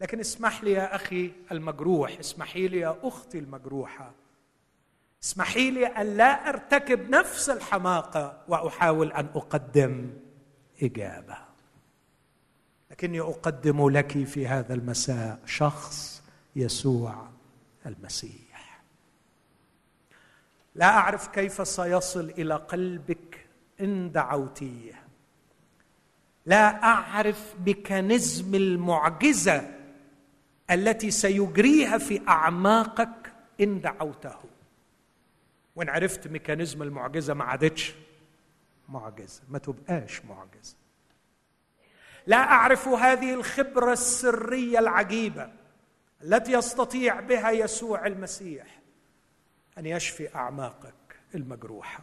لكن 0.00 0.20
اسمح 0.20 0.64
لي 0.64 0.72
يا 0.72 0.94
أخي 0.94 1.32
المجروح 1.52 2.18
اسمحي 2.18 2.68
لي 2.68 2.78
يا 2.78 2.98
أختي 3.02 3.38
المجروحة. 3.38 4.12
اسمحي 5.22 5.70
لي 5.70 5.86
أن 5.86 6.16
لا 6.16 6.48
أرتكب 6.48 7.10
نفس 7.10 7.50
الحماقة 7.50 8.44
وأحاول 8.48 9.12
أن 9.12 9.26
أقدم 9.34 10.10
إجابة. 10.82 11.36
لكني 12.90 13.20
أقدم 13.20 13.88
لك 13.90 14.24
في 14.24 14.46
هذا 14.46 14.74
المساء 14.74 15.40
شخص 15.46 16.22
يسوع 16.56 17.28
المسيح. 17.86 18.45
لا 20.76 20.86
أعرف 20.86 21.28
كيف 21.28 21.68
سيصل 21.68 22.30
إلى 22.38 22.54
قلبك 22.54 23.46
إن 23.80 24.12
دعوتيه 24.12 25.02
لا 26.46 26.84
أعرف 26.84 27.54
ميكانيزم 27.66 28.54
المعجزة 28.54 29.70
التي 30.70 31.10
سيجريها 31.10 31.98
في 31.98 32.20
أعماقك 32.28 33.32
إن 33.60 33.80
دعوته. 33.80 34.36
وإن 35.76 35.88
عرفت 35.88 36.28
ميكانيزم 36.28 36.82
المعجزة 36.82 37.34
ما 37.34 37.44
عادتش 37.44 37.94
معجزة 38.88 39.42
ما 39.48 39.58
تبقاش 39.58 40.24
معجزة. 40.24 40.76
لا 42.26 42.36
أعرف 42.36 42.88
هذه 42.88 43.34
الخبرة 43.34 43.92
السرية 43.92 44.78
العجيبة 44.78 45.48
التي 46.22 46.52
يستطيع 46.52 47.20
بها 47.20 47.50
يسوع 47.50 48.06
المسيح. 48.06 48.66
أن 49.78 49.86
يشفي 49.86 50.34
أعماقك 50.34 50.94
المجروحة. 51.34 52.00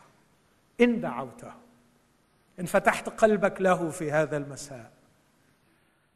إن 0.81 1.01
دعوته 1.01 1.53
إن 2.59 2.65
فتحت 2.65 3.09
قلبك 3.09 3.61
له 3.61 3.89
في 3.89 4.11
هذا 4.11 4.37
المساء. 4.37 4.91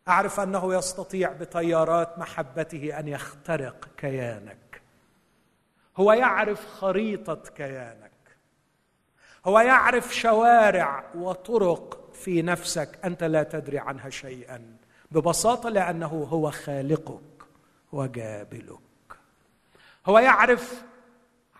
أعرف 0.07 0.39
أنه 0.39 0.75
يستطيع 0.75 1.31
بتيارات 1.31 2.19
محبته 2.19 2.99
أن 2.99 3.07
يخترق 3.07 3.87
كيانك. 3.97 4.81
هو 5.97 6.11
يعرف 6.11 6.67
خريطة 6.67 7.43
كيانك. 7.55 8.11
هو 9.45 9.59
يعرف 9.59 10.15
شوارع 10.15 11.03
وطرق 11.15 12.13
في 12.13 12.41
نفسك 12.41 12.99
أنت 13.05 13.23
لا 13.23 13.43
تدري 13.43 13.79
عنها 13.79 14.09
شيئا 14.09 14.77
ببساطة 15.11 15.69
لأنه 15.69 16.27
هو 16.29 16.51
خالقك 16.51 17.43
وجابلك. 17.91 18.79
هو 20.05 20.19
يعرف 20.19 20.83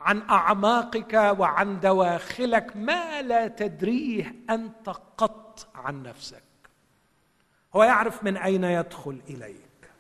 عن 0.02 0.22
أعماقك 0.22 1.14
وعن 1.40 1.80
دواخلك 1.80 2.76
ما 2.76 3.22
لا 3.22 3.48
تدريه 3.48 4.36
أنت 4.50 4.90
قط 5.18 5.68
عن 5.76 6.04
نفسك. 6.04 6.44
هو 7.76 7.84
يعرف 7.84 8.24
من 8.24 8.38
أين 8.38 8.64
يدخل 8.64 9.22
إليك. 9.30 9.92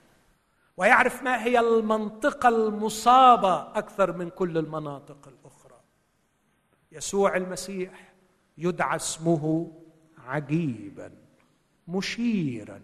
ويعرف 0.77 1.23
ما 1.23 1.43
هي 1.43 1.59
المنطقة 1.59 2.49
المصابة 2.49 3.77
أكثر 3.77 4.17
من 4.17 4.29
كل 4.29 4.57
المناطق 4.57 5.27
الأخرى. 5.27 5.79
يسوع 6.91 7.35
المسيح 7.35 8.13
يدعى 8.57 8.95
اسمه 8.95 9.71
عجيبا 10.27 11.11
مشيرا 11.87 12.81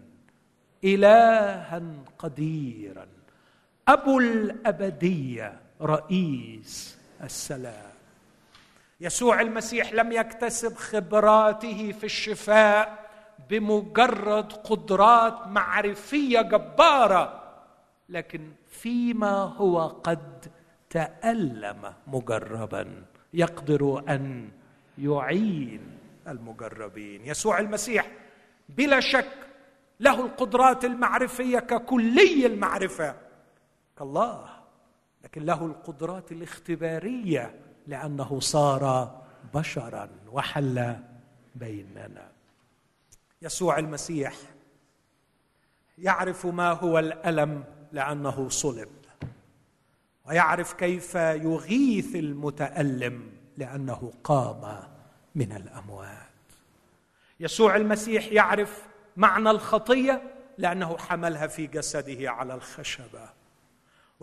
الها 0.84 1.82
قديرا 2.18 3.06
أبو 3.88 4.18
الأبدية 4.18 5.60
رئيس 5.80 6.98
السلام. 7.24 7.92
يسوع 9.00 9.40
المسيح 9.40 9.92
لم 9.92 10.12
يكتسب 10.12 10.76
خبراته 10.76 11.92
في 11.92 12.04
الشفاء 12.04 13.10
بمجرد 13.50 14.52
قدرات 14.52 15.46
معرفية 15.46 16.40
جبارة 16.40 17.42
لكن 18.08 18.52
فيما 18.70 19.32
هو 19.32 19.86
قد 19.86 20.46
تألم 20.90 21.94
مجربا 22.06 23.04
يقدر 23.34 24.04
أن 24.08 24.50
يعين 24.98 25.98
المجربين. 26.28 27.26
يسوع 27.26 27.58
المسيح 27.58 28.10
بلا 28.68 29.00
شك 29.00 29.32
له 30.00 30.20
القدرات 30.20 30.84
المعرفية 30.84 31.58
ككلي 31.58 32.46
المعرفة 32.46 33.14
كالله. 33.98 34.53
لكن 35.24 35.44
له 35.44 35.66
القدرات 35.66 36.32
الاختبارية 36.32 37.54
لأنه 37.86 38.40
صار 38.40 39.14
بشرا 39.54 40.10
وحل 40.32 40.96
بيننا. 41.54 42.32
يسوع 43.42 43.78
المسيح 43.78 44.34
يعرف 45.98 46.46
ما 46.46 46.72
هو 46.72 46.98
الألم 46.98 47.64
لأنه 47.92 48.48
صلب 48.48 48.88
ويعرف 50.24 50.72
كيف 50.72 51.14
يغيث 51.14 52.16
المتألم 52.16 53.32
لأنه 53.56 54.12
قام 54.24 54.82
من 55.34 55.52
الأموات. 55.52 56.18
يسوع 57.40 57.76
المسيح 57.76 58.26
يعرف 58.26 58.82
معنى 59.16 59.50
الخطية 59.50 60.22
لأنه 60.58 60.98
حملها 60.98 61.46
في 61.46 61.66
جسده 61.66 62.30
على 62.30 62.54
الخشبة. 62.54 63.33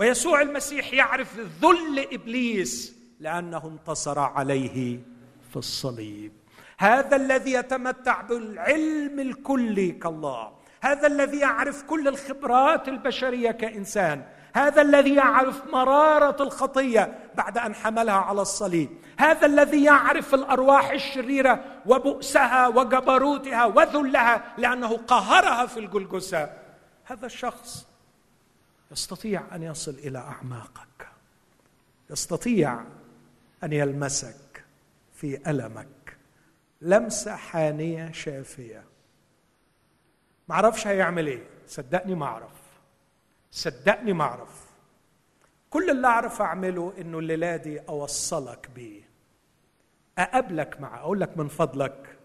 ويسوع 0.02 0.42
المسيح 0.42 0.94
يعرف 0.94 1.40
ذل 1.62 2.08
إبليس 2.14 2.96
لأنه 3.20 3.66
انتصر 3.66 4.20
عليه 4.20 5.00
في 5.50 5.58
الصليب. 5.58 6.32
هذا 6.78 7.16
الذي 7.16 7.52
يتمتع 7.52 8.22
بالعلم 8.22 9.20
الكلي 9.20 9.92
كالله. 9.92 10.52
هذا 10.82 11.08
الذي 11.08 11.38
يعرف 11.38 11.84
كل 11.84 12.08
الخبرات 12.08 12.88
البشرية 12.88 13.52
كإنسان. 13.52 14.24
هذا 14.54 14.82
الذي 14.82 15.16
يعرف 15.16 15.62
مرارة 15.74 16.44
الخطية 16.44 17.20
بعد 17.36 17.58
أن 17.58 17.76
حملها 17.76 18.14
على 18.14 18.42
الصليب. 18.42 18.90
هذا 19.18 19.46
الذي 19.46 19.84
يعرف 19.84 20.34
الأرواح 20.34 20.90
الشريرة 20.92 21.64
وبؤسها 21.86 22.68
وجبروتها 22.68 23.66
وذلها 23.66 24.44
لأنه 24.58 24.98
قهرها 24.98 25.66
في 25.66 25.80
الجلجسة. 25.80 26.50
هذا 27.06 27.26
الشخص 27.26 27.91
يستطيع 28.92 29.56
أن 29.56 29.64
يصل 29.64 29.92
إلى 29.92 30.20
أعماقك. 30.20 31.08
يستطيع 32.10 32.84
أن 33.64 33.74
يلمسك 33.74 34.64
في 35.14 35.50
ألمك. 35.50 36.18
لمسة 36.82 37.36
حانية 37.36 38.12
شافية. 38.12 38.84
ما 40.50 40.56
أعرفش 40.56 40.88
هيعمل 40.88 41.28
إيه. 41.28 41.44
صدقني 41.68 42.16
ما 42.16 42.26
أعرف. 42.26 42.52
صدقني 43.52 44.14
ما 44.14 44.24
أعرف. 44.24 44.66
كل 45.70 45.90
اللي 45.90 46.08
أعرف 46.08 46.42
أعمله 46.42 46.94
إنه 46.98 47.20
الليلة 47.20 47.56
دي 47.56 47.80
أوصلك 47.80 48.70
بيه. 48.76 49.02
أقابلك 50.18 50.82
معه. 50.82 51.00
أقول 51.00 51.20
لك 51.22 51.38
من 51.38 51.48
فضلك 51.48 52.18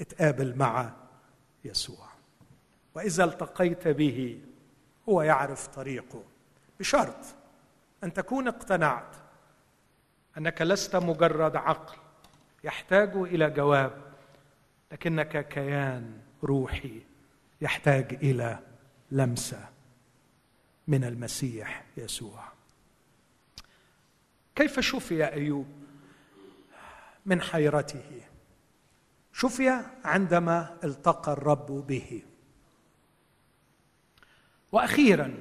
اتقابل 0.00 0.56
مع 0.56 0.92
يسوع. 1.64 2.08
وإذا 2.94 3.24
التقيت 3.24 3.88
به 3.88 4.40
هو 5.08 5.22
يعرف 5.22 5.66
طريقه. 5.66 6.24
بشرط 6.80 7.24
أن 8.04 8.12
تكون 8.12 8.48
اقتنعت 8.48 9.16
أنك 10.38 10.62
لست 10.62 10.96
مجرد 10.96 11.56
عقل 11.56 11.96
يحتاج 12.64 13.16
إلى 13.16 13.50
جواب 13.50 13.92
لكنك 14.92 15.48
كيان 15.48 16.20
روحي 16.44 17.00
يحتاج 17.60 18.14
إلى 18.14 18.58
لمسة 19.10 19.68
من 20.88 21.04
المسيح 21.04 21.84
يسوع. 21.96 22.44
كيف 24.54 24.80
شفي 24.80 25.24
أيوب 25.24 25.66
من 27.26 27.40
حيرته؟ 27.40 28.20
شفي 29.32 29.82
عندما 30.04 30.76
التقى 30.84 31.32
الرب 31.32 31.66
به. 31.86 32.22
وأخيرا 34.76 35.34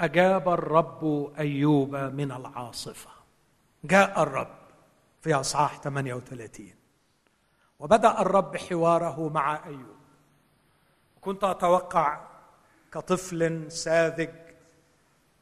أجاب 0.00 0.48
الرب 0.48 1.32
أيوب 1.38 1.96
من 1.96 2.32
العاصفة. 2.32 3.10
جاء 3.84 4.22
الرب 4.22 4.56
في 5.22 5.34
إصحاح 5.34 5.80
38 5.80 6.70
وبدأ 7.78 8.20
الرب 8.20 8.56
حواره 8.56 9.28
مع 9.28 9.66
أيوب. 9.66 9.96
كنت 11.20 11.44
أتوقع 11.44 12.20
كطفل 12.92 13.72
ساذج 13.72 14.30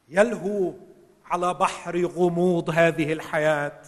يلهو 0.09 0.73
على 1.25 1.53
بحر 1.53 2.05
غموض 2.05 2.69
هذه 2.69 3.13
الحياة 3.13 3.81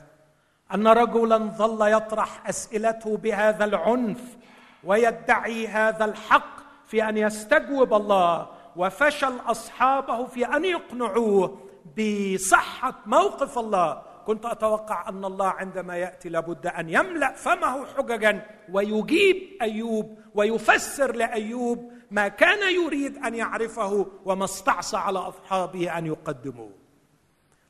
أن 0.74 0.88
رجلا 0.88 1.38
ظل 1.38 1.92
يطرح 1.92 2.50
أسئلته 2.50 3.18
بهذا 3.18 3.66
العنف 3.66 4.38
ويدعي 4.84 5.68
هذا 5.68 6.06
الحق 6.06 6.56
في 6.88 7.10
أن 7.10 7.18
يستجوب 7.18 7.94
الله 7.94 8.55
وفشل 8.76 9.40
أصحابه 9.46 10.26
في 10.26 10.46
أن 10.46 10.66
يقنعوه 10.66 11.58
بصحة 11.98 12.96
موقف 13.06 13.60
الله. 13.60 14.02
كنت 14.26 14.46
أتوقع 14.46 15.10
أن 15.10 15.26
الله 15.26 15.48
عندما 15.48 15.98
يأتي 15.98 16.30
لابد 16.30 16.68
أن 16.68 16.90
يملأ 16.90 17.34
فمه 17.34 17.86
حججا 17.86 18.46
ويجيب 18.72 19.58
أيوب 19.62 20.18
ويفسر 20.36 21.16
لأيوب 21.16 21.92
ما 22.12 22.28
كان 22.28 22.76
يريد 22.76 23.18
أن 23.18 23.36
يعرفه 23.36 24.08
وما 24.26 24.46
استعصى 24.46 24.98
على 24.98 25.20
أصحابه 25.20 25.98
أن 25.98 26.06
يقدموه. 26.06 26.72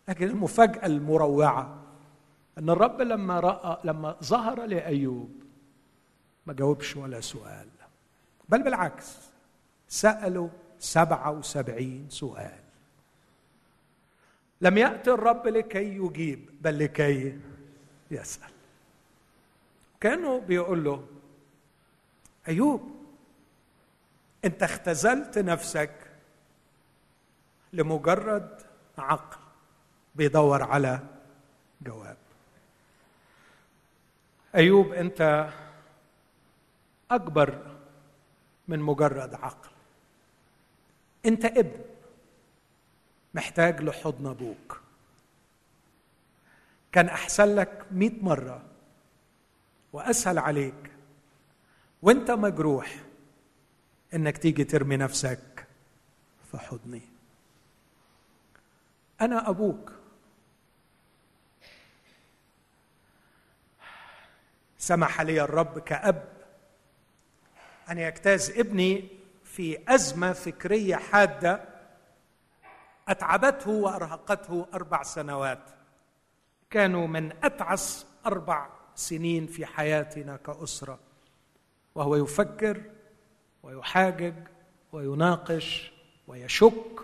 لكن 0.08 0.28
المفاجأة 0.28 0.86
المروعة 0.86 1.78
أن 2.58 2.70
الرب 2.70 3.02
لما 3.02 3.40
راى 3.40 3.78
لما 3.84 4.16
ظهر 4.24 4.66
لأيوب 4.66 5.44
ما 6.46 6.54
جاوبش 6.54 6.96
ولا 6.96 7.22
سؤال. 7.22 7.68
بل 8.50 8.64
بالعكس 8.64 9.18
سألوا 9.88 10.50
سبعة 10.86 11.32
وسبعين 11.32 12.10
سؤال. 12.10 12.60
لم 14.62 14.78
يأتي 14.78 15.12
الرب 15.12 15.48
لكي 15.48 15.98
يجيب 15.98 16.50
بل 16.62 16.80
لكي 16.80 17.40
يسأل. 18.12 18.52
كانوا 20.02 20.40
بيقول 20.40 20.84
له 20.84 21.08
أيوب 22.48 22.96
أنت 24.46 24.64
اختزلت 24.64 25.38
نفسك 25.38 26.12
لمجرد 27.74 28.62
عقل 28.98 29.38
بيدور 30.16 30.64
على 30.64 31.00
جواب. 31.82 32.18
أيوب 34.56 34.94
أنت 34.94 35.50
أكبر 37.12 37.78
من 38.68 38.80
مجرد 38.80 39.34
عقل. 39.34 39.75
أنت 41.26 41.46
ابن 41.46 41.82
محتاج 43.34 43.82
لحضن 43.82 44.28
أبوك. 44.28 44.82
كان 46.92 47.08
احسن 47.10 47.56
لك 47.56 47.86
مئة 47.92 48.24
مرة 48.24 48.64
واسهل 49.94 50.40
عليك 50.40 50.92
وانت 52.02 52.32
مجروح 52.32 52.96
انك 54.14 54.38
تيجي 54.38 54.64
ترمي 54.64 54.98
نفسك 54.98 55.68
في 56.52 56.58
حضني. 56.58 57.02
أنا 59.22 59.50
أبوك. 59.50 59.92
سمح 64.78 65.22
لي 65.22 65.42
الرب 65.42 65.80
كأب 65.80 66.28
أن 67.90 67.98
يجتاز 67.98 68.52
ابني 68.52 69.15
في 69.56 69.80
أزمة 69.88 70.34
فكرية 70.34 70.96
حادة 70.96 71.62
أتعبته 73.08 73.72
وأرهقته 73.72 74.68
أربع 74.74 75.04
سنوات. 75.04 75.70
كانوا 76.70 77.08
من 77.08 77.32
أتعس 77.44 78.06
أربع 78.26 78.70
سنين 78.96 79.48
في 79.48 79.66
حياتنا 79.66 80.38
كأسرة. 80.38 81.00
وهو 81.96 82.16
يفكر 82.16 82.82
ويحاجج 83.64 84.34
ويناقش 84.92 85.92
ويشك 86.28 87.00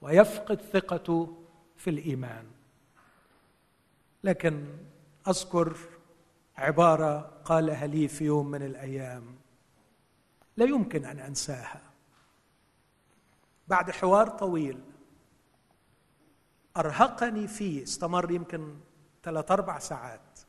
ويفقد 0.00 0.60
ثقته 0.60 1.36
في 1.76 1.90
الإيمان. 1.90 2.46
لكن 4.24 4.66
أذكر 5.28 5.76
عبارة 6.56 7.18
قالها 7.44 7.86
لي 7.86 8.08
في 8.08 8.24
يوم 8.24 8.50
من 8.50 8.62
الأيام. 8.62 9.36
لا 10.56 10.64
يمكن 10.64 11.04
أن 11.04 11.18
أنساها. 11.18 11.85
بعد 13.68 13.90
حوار 13.90 14.28
طويل. 14.28 14.80
أرهقني 16.76 17.48
فيه 17.48 17.82
استمر 17.82 18.30
يمكن 18.30 18.76
ثلاث 19.22 19.50
أربع 19.50 19.78
ساعات. 19.78 20.40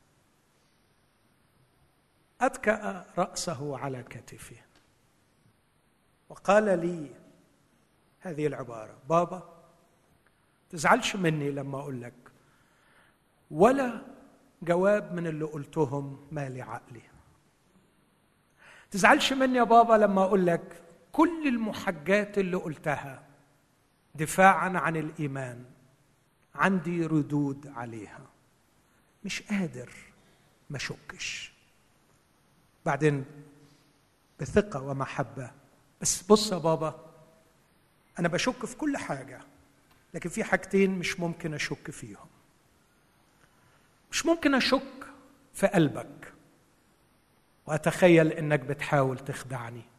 أتكأ 2.40 3.06
رأسه 3.18 3.78
على 3.78 4.02
كتفه 4.02 4.56
وقال 6.28 6.64
لي 6.64 7.10
هذه 8.20 8.46
العبارة 8.46 8.98
بابا 9.08 9.42
تزعلش 10.70 11.16
مني 11.16 11.50
لما 11.50 11.80
أقول 11.80 12.02
لك 12.02 12.14
ولا 13.50 14.02
جواب 14.62 15.12
من 15.12 15.26
اللي 15.26 15.44
قلتهم 15.44 16.26
مالي 16.32 16.62
عقلي. 16.62 17.02
تزعلش 18.90 19.32
مني 19.32 19.58
يا 19.58 19.62
بابا 19.62 19.94
لما 19.94 20.22
أقول 20.22 20.46
لك 20.46 20.82
كل 21.18 21.48
المحجات 21.48 22.38
اللي 22.38 22.56
قلتها 22.56 23.22
دفاعا 24.14 24.68
عن 24.78 24.96
الإيمان 24.96 25.64
عندي 26.54 27.06
ردود 27.06 27.66
عليها. 27.66 28.26
مش 29.24 29.42
قادر 29.42 29.90
ما 30.70 30.76
اشكش 30.76 31.52
بعدين 32.86 33.24
بثقة 34.40 34.82
ومحبة. 34.82 35.50
بس 36.00 36.22
بص 36.22 36.52
يا 36.52 36.58
بابا 36.58 37.14
أنا 38.18 38.28
بشك 38.28 38.66
في 38.66 38.76
كل 38.76 38.96
حاجة 38.96 39.40
لكن 40.14 40.28
في 40.30 40.44
حاجتين 40.44 40.98
مش 40.98 41.20
ممكن 41.20 41.54
أشك 41.54 41.90
فيهم. 41.90 42.28
مش 44.12 44.26
ممكن 44.26 44.54
أشك 44.54 45.06
في 45.54 45.66
قلبك. 45.66 46.32
وأتخيل 47.66 48.32
إنك 48.32 48.60
بتحاول 48.60 49.18
تخدعني. 49.18 49.97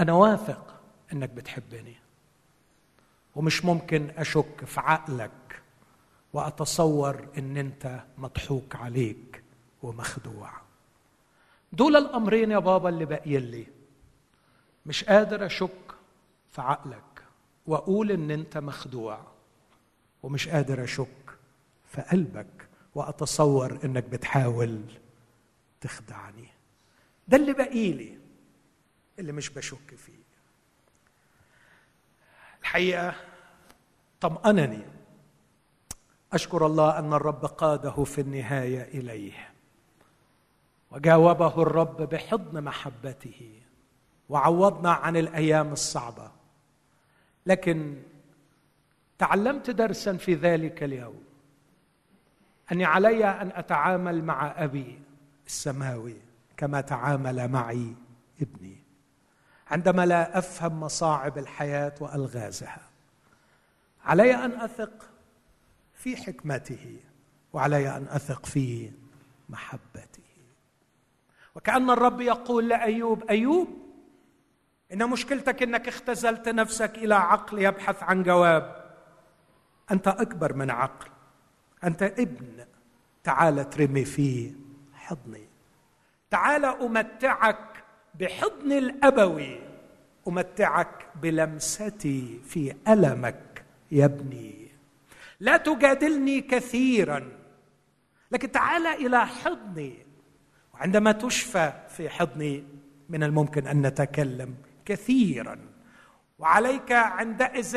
أنا 0.00 0.12
واثق 0.12 0.80
إنك 1.12 1.30
بتحبني. 1.30 1.96
ومش 3.34 3.64
ممكن 3.64 4.10
أشك 4.16 4.64
في 4.64 4.80
عقلك 4.80 5.62
وأتصور 6.32 7.28
إن 7.38 7.56
أنت 7.56 8.00
مضحوك 8.18 8.76
عليك 8.76 9.42
ومخدوع. 9.82 10.50
دول 11.72 11.96
الأمرين 11.96 12.50
يا 12.50 12.58
بابا 12.58 12.88
اللي 12.88 13.04
باقيين 13.04 13.42
لي. 13.42 13.66
مش 14.86 15.04
قادر 15.04 15.46
أشك 15.46 15.94
في 16.50 16.60
عقلك 16.60 17.24
وأقول 17.66 18.10
إن 18.10 18.30
أنت 18.30 18.58
مخدوع. 18.58 19.20
ومش 20.22 20.48
قادر 20.48 20.84
أشك 20.84 21.38
في 21.86 22.00
قلبك 22.02 22.68
وأتصور 22.94 23.78
إنك 23.84 24.04
بتحاول 24.04 24.80
تخدعني. 25.80 26.48
ده 27.28 27.36
اللي 27.36 27.52
باقي 27.52 27.92
لي. 27.92 28.23
اللي 29.18 29.32
مش 29.32 29.50
بشك 29.50 29.94
فيه. 29.96 30.24
الحقيقة 32.60 33.14
طمأنني. 34.20 34.82
أشكر 36.32 36.66
الله 36.66 36.98
أن 36.98 37.12
الرب 37.12 37.44
قاده 37.44 38.04
في 38.04 38.20
النهاية 38.20 38.82
إليه. 38.82 39.50
وجاوبه 40.90 41.62
الرب 41.62 42.02
بحضن 42.02 42.64
محبته. 42.64 43.60
وعوضنا 44.28 44.92
عن 44.92 45.16
الأيام 45.16 45.72
الصعبة. 45.72 46.30
لكن 47.46 48.02
تعلمت 49.18 49.70
درسا 49.70 50.16
في 50.16 50.34
ذلك 50.34 50.82
اليوم. 50.82 51.24
أني 52.72 52.84
علي 52.84 53.24
أن 53.24 53.52
أتعامل 53.54 54.24
مع 54.24 54.64
أبي 54.64 54.98
السماوي 55.46 56.16
كما 56.56 56.80
تعامل 56.80 57.48
معي 57.48 57.94
ابني. 58.42 58.83
عندما 59.74 60.06
لا 60.06 60.38
أفهم 60.38 60.80
مصاعب 60.80 61.38
الحياة 61.38 61.94
وألغازها. 62.00 62.80
علي 64.04 64.34
أن 64.34 64.52
أثق 64.52 65.10
في 65.94 66.16
حكمته 66.16 66.96
وعلي 67.52 67.96
أن 67.96 68.06
أثق 68.10 68.46
في 68.46 68.90
محبته. 69.48 70.22
وكأن 71.54 71.90
الرب 71.90 72.20
يقول 72.20 72.68
لأيوب 72.68 73.22
أيوب 73.30 73.68
إن 74.92 75.10
مشكلتك 75.10 75.62
إنك 75.62 75.88
اختزلت 75.88 76.48
نفسك 76.48 76.98
إلى 76.98 77.14
عقل 77.14 77.58
يبحث 77.58 78.02
عن 78.02 78.22
جواب. 78.22 78.94
أنت 79.90 80.08
أكبر 80.08 80.52
من 80.52 80.70
عقل. 80.70 81.10
أنت 81.84 82.02
ابن. 82.02 82.64
تعال 83.24 83.70
ترمي 83.70 84.04
في 84.04 84.54
حضني. 84.94 85.48
تعال 86.30 86.64
أمتعك 86.64 87.73
بحضن 88.20 88.72
الأبوي 88.72 89.60
أمتعك 90.28 91.06
بلمستي 91.22 92.40
في 92.44 92.74
ألمك 92.88 93.64
يا 93.90 94.04
ابني. 94.04 94.68
لا 95.40 95.56
تجادلني 95.56 96.40
كثيرا 96.40 97.32
لكن 98.32 98.52
تعال 98.52 98.86
إلى 98.86 99.26
حضني. 99.26 99.98
وعندما 100.74 101.12
تشفى 101.12 101.72
في 101.88 102.08
حضني 102.08 102.64
من 103.08 103.22
الممكن 103.22 103.66
أن 103.66 103.86
نتكلم 103.86 104.54
كثيرا. 104.84 105.58
وعليك 106.38 106.92
عندئذ 106.92 107.76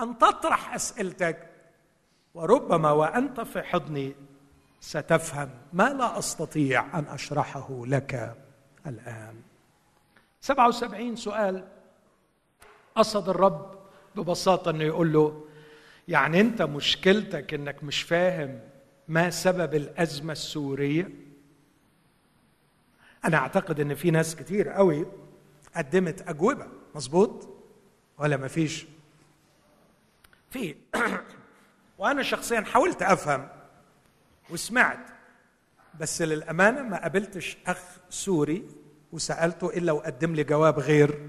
أن 0.00 0.18
تطرح 0.18 0.74
أسئلتك. 0.74 1.48
وربما 2.34 2.90
وأنت 2.90 3.40
في 3.40 3.62
حضني 3.62 4.14
ستفهم 4.80 5.50
ما 5.72 5.88
لا 5.88 6.18
أستطيع 6.18 6.98
أن 6.98 7.04
أشرحه 7.04 7.86
لك 7.86 8.36
الآن. 8.86 9.34
77 10.40 11.16
سؤال 11.16 11.68
قصد 12.94 13.28
الرب 13.28 13.78
ببساطة 14.16 14.70
إنه 14.70 14.84
يقول 14.84 15.12
له 15.12 15.44
يعني 16.08 16.40
أنت 16.40 16.62
مشكلتك 16.62 17.54
إنك 17.54 17.84
مش 17.84 18.02
فاهم 18.02 18.60
ما 19.08 19.30
سبب 19.30 19.74
الأزمة 19.74 20.32
السورية؟ 20.32 21.10
أنا 23.24 23.36
أعتقد 23.36 23.80
إن 23.80 23.94
في 23.94 24.10
ناس 24.10 24.36
كتير 24.36 24.68
قوي 24.68 25.06
قدمت 25.76 26.28
أجوبة 26.28 26.66
مظبوط؟ 26.94 27.48
ولا 28.18 28.36
ما 28.36 28.48
فيش؟ 28.48 28.86
في. 30.50 30.74
وأنا 31.98 32.22
شخصيا 32.22 32.60
حاولت 32.60 33.02
أفهم 33.02 33.48
وسمعت 34.50 35.06
بس 36.00 36.22
للأمانة 36.22 36.82
ما 36.82 37.02
قابلتش 37.02 37.56
أخ 37.66 37.78
سوري 38.10 38.68
وسألته 39.12 39.68
الا 39.68 39.92
وقدم 39.92 40.34
لي 40.34 40.44
جواب 40.44 40.78
غير 40.78 41.28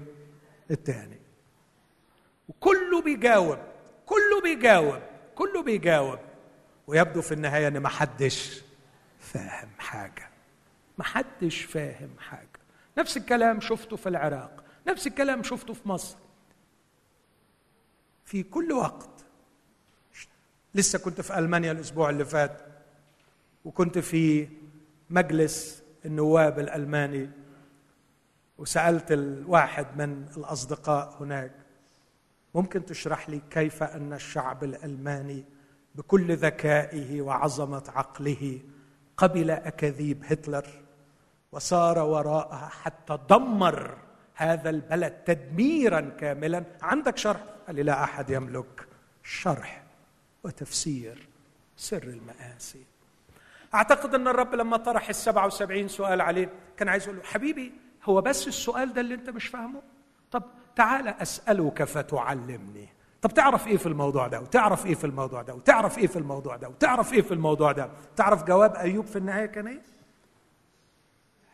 الثاني 0.70 1.18
وكله 2.48 3.02
بيجاوب 3.02 3.58
كله 4.06 4.40
بيجاوب 4.42 5.02
كله 5.34 5.62
بيجاوب. 5.62 6.18
ويبدو 6.86 7.22
في 7.22 7.34
النهاية 7.34 7.68
إن 7.68 7.78
ما 7.78 7.88
حدش 7.88 8.62
فاهم 9.20 9.68
حاجة. 9.78 10.28
ما 10.98 11.04
حدش 11.04 11.62
فاهم 11.62 12.10
حاجة. 12.18 12.60
نفس 12.98 13.16
الكلام 13.16 13.60
شفته 13.60 13.96
في 13.96 14.08
العراق 14.08 14.64
نفس 14.86 15.06
الكلام 15.06 15.42
شفته 15.42 15.74
في 15.74 15.88
مصر. 15.88 16.16
في 18.24 18.42
كل 18.42 18.72
وقت. 18.72 19.24
لسه 20.74 20.98
كنت 20.98 21.20
في 21.20 21.38
ألمانيا 21.38 21.72
الأسبوع 21.72 22.10
اللي 22.10 22.24
فات 22.24 22.60
وكنت 23.64 23.98
في 23.98 24.48
مجلس 25.10 25.82
النواب 26.04 26.58
الألماني. 26.58 27.30
وسألت 28.60 29.12
الواحد 29.12 29.86
من 29.96 30.26
الأصدقاء 30.36 31.16
هناك 31.20 31.52
ممكن 32.54 32.84
تشرح 32.84 33.30
لي 33.30 33.40
كيف 33.50 33.82
أن 33.82 34.12
الشعب 34.12 34.64
الألماني 34.64 35.44
بكل 35.94 36.36
ذكائه 36.36 37.22
وعظمة 37.22 37.82
عقله 37.88 38.60
قبل 39.16 39.50
أكاذيب 39.50 40.24
هتلر 40.26 40.66
وسار 41.52 41.98
وراءها 41.98 42.68
حتى 42.68 43.18
دمر 43.30 43.98
هذا 44.34 44.70
البلد 44.70 45.12
تدميرا 45.12 46.00
كاملا؟ 46.00 46.64
عندك 46.82 47.16
شرح؟ 47.16 47.40
قال 47.66 47.76
لي 47.76 47.82
لا 47.82 48.04
أحد 48.04 48.30
يملك 48.30 48.88
شرح 49.22 49.82
وتفسير 50.44 51.28
سر 51.76 52.02
المآسي. 52.02 52.84
أعتقد 53.74 54.14
أن 54.14 54.28
الرب 54.28 54.54
لما 54.54 54.76
طرح 54.76 55.08
السبعة 55.08 55.46
وسبعين 55.46 55.88
سؤال 55.88 56.20
عليه 56.20 56.52
كان 56.76 56.88
عايز 56.88 57.04
يقول 57.04 57.16
له 57.16 57.22
حبيبي 57.22 57.72
هو 58.04 58.20
بس 58.20 58.48
السؤال 58.48 58.92
ده 58.92 59.00
اللي 59.00 59.14
أنت 59.14 59.30
مش 59.30 59.46
فاهمه؟ 59.46 59.82
طب 60.30 60.42
تعال 60.76 61.08
أسألك 61.08 61.84
فتعلمني. 61.84 62.88
طب 63.22 63.30
تعرف 63.34 63.66
إيه 63.66 63.76
في 63.76 63.86
الموضوع 63.86 64.28
ده؟ 64.28 64.40
وتعرف 64.40 64.86
إيه 64.86 64.94
في 64.94 65.04
الموضوع 65.04 65.42
ده؟ 65.42 65.54
وتعرف 65.54 65.98
إيه 65.98 66.06
في 66.06 66.16
الموضوع 66.18 66.56
ده؟ 66.56 66.68
وتعرف 66.68 67.12
إيه 67.12 67.22
في 67.22 67.34
الموضوع 67.34 67.72
ده؟ 67.72 67.90
تعرف 68.16 68.44
جواب 68.44 68.74
أيوب 68.74 69.06
في 69.06 69.16
النهاية 69.16 69.46
كان 69.46 69.66
إيه؟ 69.66 69.82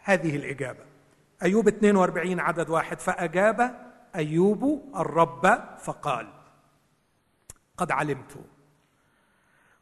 هذه 0.03 0.36
الإجابة. 0.36 0.84
أيوب 1.42 1.68
42 1.68 2.40
عدد 2.40 2.70
واحد. 2.70 3.01
فأجاب 3.01 3.86
أيوب 4.16 4.92
الرب 4.97 5.47
فقال 5.78 6.28
قد 7.76 7.90
علمت. 7.90 8.36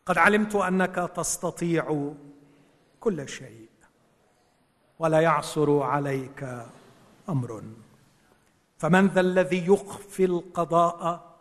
قد 0.06 0.18
علمت 0.18 0.54
أنك 0.54 1.10
تستطيع 1.16 2.12
كل 3.00 3.28
شيء. 3.28 3.63
ولا 4.98 5.20
يعصر 5.20 5.82
عليك 5.82 6.66
أمر. 7.28 7.62
فمن 8.78 9.06
ذا 9.06 9.20
الذي 9.20 9.66
يخفي 9.66 10.24
القضاء 10.24 11.34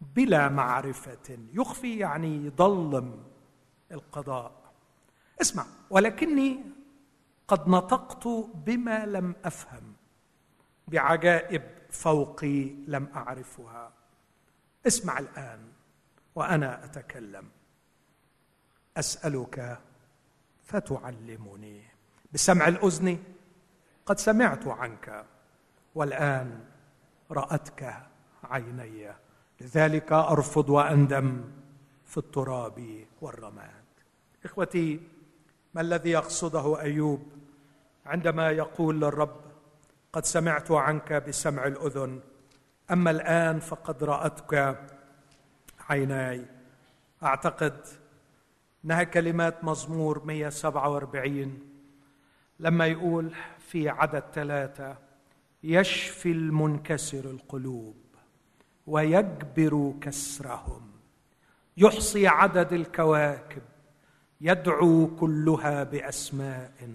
بلا 0.00 0.48
معرفة 0.48 1.38
يخفي 1.52 1.98
يعني 1.98 2.46
يضلم 2.46 3.24
القضاء. 3.92 4.52
اسمع 5.40 5.66
ولكني 5.90 6.60
قد 7.48 7.68
نطقت 7.68 8.26
بما 8.54 9.06
لم 9.06 9.34
أفهم 9.44 9.92
بعجائب 10.88 11.62
فوقي 11.90 12.64
لم 12.86 13.08
أعرفها. 13.14 13.92
اسمع 14.86 15.18
الآن 15.18 15.68
وأنا 16.34 16.84
أتكلم. 16.84 17.48
أسألك 18.96 19.78
فتعلمني. 20.64 21.97
بسمع 22.32 22.68
الأذن 22.68 23.18
قد 24.06 24.18
سمعت 24.18 24.66
عنك 24.66 25.24
والآن 25.94 26.64
رأتك 27.30 27.94
عيني 28.44 29.08
لذلك 29.60 30.12
أرفض 30.12 30.70
وأندم 30.70 31.44
في 32.04 32.18
التراب 32.18 33.04
والرماد. 33.20 33.84
إخوتي 34.44 35.00
ما 35.74 35.80
الذي 35.80 36.10
يقصده 36.10 36.80
أيوب 36.80 37.26
عندما 38.06 38.50
يقول 38.50 39.00
للرب 39.00 39.40
قد 40.12 40.24
سمعت 40.24 40.70
عنك 40.70 41.12
بسمع 41.12 41.66
الأذن 41.66 42.20
أما 42.90 43.10
الآن 43.10 43.60
فقد 43.60 44.04
رأتك 44.04 44.78
عيناي. 45.88 46.44
أعتقد 47.22 47.86
إنها 48.84 49.02
كلمات 49.02 49.64
مزمور 49.64 50.24
147 50.24 51.67
لما 52.60 52.86
يقول 52.86 53.30
في 53.58 53.88
عدد 53.88 54.22
ثلاثة 54.34 54.96
يشفي 55.62 56.32
المنكسر 56.32 57.30
القلوب 57.30 57.96
ويجبر 58.86 59.94
كسرهم. 60.00 60.82
يحصي 61.76 62.26
عدد 62.26 62.72
الكواكب 62.72 63.62
يدعو 64.40 65.06
كلها 65.20 65.84
بأسماء. 65.84 66.90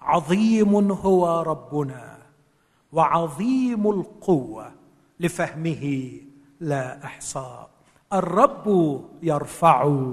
عظيم 0.00 0.92
هو 0.92 1.42
ربنا 1.42 2.18
وعظيم 2.92 3.90
القوة 3.90 4.72
لفهمه 5.20 6.12
لا 6.60 7.04
أحصاء. 7.04 7.70
الرب 8.12 9.00
يرفع 9.22 10.08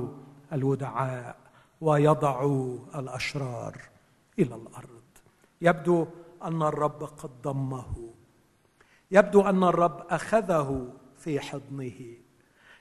الودعاء 0.54 1.36
ويضع 1.82 2.46
الأشرار. 2.96 3.91
إلى 4.42 4.56
الأرض. 4.56 5.02
يبدو 5.62 6.08
أن 6.44 6.62
الرب 6.62 7.04
قد 7.04 7.32
ضمه. 7.42 8.14
يبدو 9.12 9.42
أن 9.42 9.64
الرب 9.64 10.06
أخذه 10.10 10.88
في 11.18 11.40
حضنه. 11.40 12.18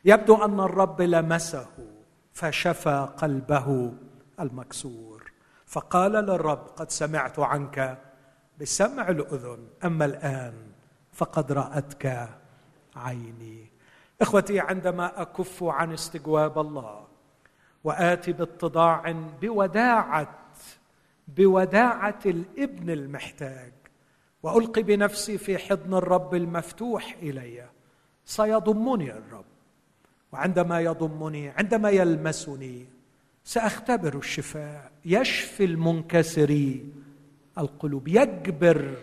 يبدو 0.05 0.45
أن 0.45 0.61
الرب 0.61 1.03
لمسه 1.03 1.69
فشفى 2.33 3.09
قلبه 3.17 3.93
المكسور. 4.41 5.33
فقال 5.67 6.13
للرب 6.13 6.67
قد 6.77 6.91
سمعت 6.91 7.39
عنك 7.39 7.99
بسمع 8.61 9.09
الأذن 9.09 9.69
أما 9.85 10.05
الآن 10.05 10.55
فقد 11.13 11.53
رأتك 11.53 12.29
عيني. 12.97 13.71
إخوتي 14.23 14.61
عندما 14.61 15.23
أكف 15.23 15.65
عن 15.65 15.93
استجواب 15.93 16.59
الله 16.59 17.07
وآتي 17.85 18.33
باتضاع 18.33 19.15
بوداعة 19.43 20.40
بوداعة 21.37 22.19
الابن 22.27 22.91
المحتاج. 22.91 23.73
وألقي 24.43 24.83
بنفسي 24.83 25.39
في 25.39 25.59
حضن 25.59 25.95
الرب 25.95 26.35
المفتوح 26.35 27.17
إلي. 27.23 27.69
سيضمني 28.25 29.11
الرب. 29.11 29.45
وعندما 30.33 30.81
يضمني 30.81 31.49
عندما 31.49 31.91
يلمسني 31.91 32.87
سأختبر 33.45 34.19
الشفاء. 34.19 34.91
يشفي 35.05 35.65
المنكسرين 35.65 37.05
القلوب. 37.59 38.09
يجبر 38.09 38.95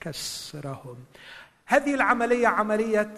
كسرهم. 0.00 0.96
هذه 1.66 1.94
العملية 1.94 2.46
عملية 2.46 3.14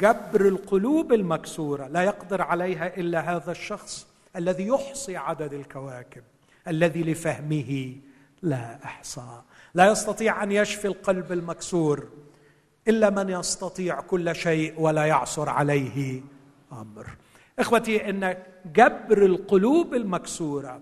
جبر 0.00 0.48
القلوب 0.48 1.12
المكسورة. 1.12 1.86
لا 1.86 2.02
يقدر 2.02 2.42
عليها 2.42 2.96
إلا 2.96 3.36
هذا 3.36 3.50
الشخص 3.50 4.06
الذي 4.36 4.66
يحصي 4.66 5.16
عدد 5.16 5.52
الكواكب. 5.52 6.22
الذي 6.70 7.02
لفهمه 7.02 7.96
لا 8.42 8.84
احصاء 8.84 9.44
لا 9.74 9.90
يستطيع 9.90 10.42
أن 10.42 10.52
يشفي 10.52 10.86
القلب 10.86 11.32
المكسور 11.32 12.08
إلا 12.88 13.10
من 13.10 13.28
يستطيع 13.28 14.00
كل 14.00 14.34
شيء 14.34 14.80
ولا 14.80 15.06
يعصر 15.06 15.48
عليه 15.48 16.22
أمر. 16.72 17.06
إخوتي 17.58 18.10
إن 18.10 18.36
جبر 18.74 19.24
القلوب 19.24 19.94
المكسورة 19.94 20.80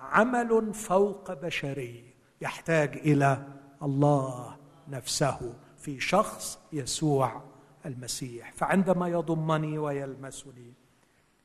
عمل 0.00 0.74
فوق 0.74 1.32
بشري 1.32 2.04
يحتاج 2.40 2.96
إلى 2.96 3.46
الله 3.82 4.56
نفسه 4.88 5.54
في 5.78 6.00
شخص 6.00 6.58
يسوع 6.72 7.42
المسيح. 7.86 8.52
فعندما 8.52 9.08
يضمني 9.08 9.78
ويلمسني 9.78 10.72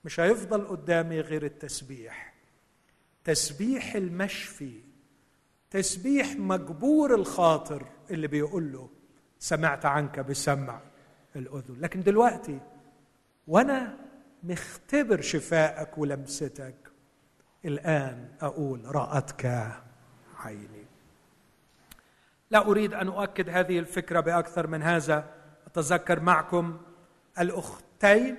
مش 0.05 0.19
هيفضل 0.19 0.67
قدامي 0.67 1.21
غير 1.21 1.45
التسبيح. 1.45 2.26
تسبيح 3.28 3.95
المشفي 3.95 4.82
تسبيح 5.71 6.36
مجبور 6.36 7.15
الخاطر 7.15 7.88
اللي 8.11 8.28
بيقول 8.28 8.71
له 8.71 8.89
سمعت 9.39 9.86
عنك 9.86 10.19
بسمع 10.19 10.80
الأذن. 11.36 11.75
لكن 11.80 12.03
دلوقتي 12.03 12.59
وأنا 13.47 13.97
مختبر 14.43 15.21
شفائك 15.21 15.97
ولمستك 15.97 16.75
الآن 17.65 18.30
أقول 18.41 18.95
رأتك 18.95 19.71
عيني. 20.38 20.86
لا 22.51 22.65
أريد 22.65 22.93
أن 22.93 23.07
أؤكد 23.07 23.49
هذه 23.49 23.80
الفكرة 23.80 24.19
بأكثر 24.19 24.67
من 24.67 24.84
هذا 24.84 25.34
أتذكر 25.67 26.19
معكم 26.19 26.78
الأختين 27.39 28.38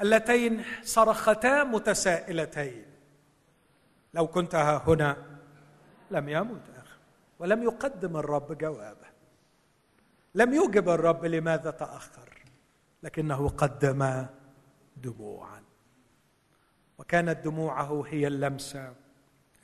اللتين 0.00 0.64
صرختا 0.82 1.64
متسائلتين. 1.64 2.84
لو 4.14 4.26
كنت 4.26 4.54
ها 4.54 4.82
هنا 4.86 5.16
لم 6.10 6.28
يمت 6.28 6.62
اخ 6.76 6.98
ولم 7.38 7.62
يقدم 7.62 8.16
الرب 8.16 8.58
جوابا 8.58 9.06
لم 10.34 10.54
يجب 10.54 10.88
الرب 10.88 11.24
لماذا 11.24 11.70
تأخر؟ 11.70 12.42
لكنه 13.02 13.48
قدم 13.48 14.26
دموعا. 14.96 15.62
وكانت 16.98 17.44
دموعه 17.44 18.04
هي 18.06 18.26
اللمسة 18.26 18.94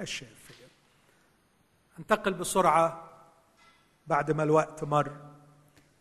الشافية. 0.01 0.68
أنتقل 1.99 2.35
بسرعة 2.35 3.11
بعد 4.07 4.31
ما 4.31 4.43
الوقت 4.43 4.85
مر. 4.85 5.16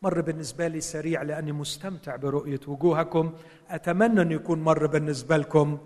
مر 0.02 0.22
بالنسبة 0.22 0.68
لي 0.68 0.82
سريع 0.82 1.22
لأني 1.22 1.52
مستمتع 1.52 2.16
برؤية 2.16 2.60
وجوهكم. 2.68 3.34
أتمنى 3.70 4.22
أن 4.22 4.32
يكون 4.32 4.60
مر 4.64 4.88
بالنسبة 4.88 5.38
لكم 5.38 5.78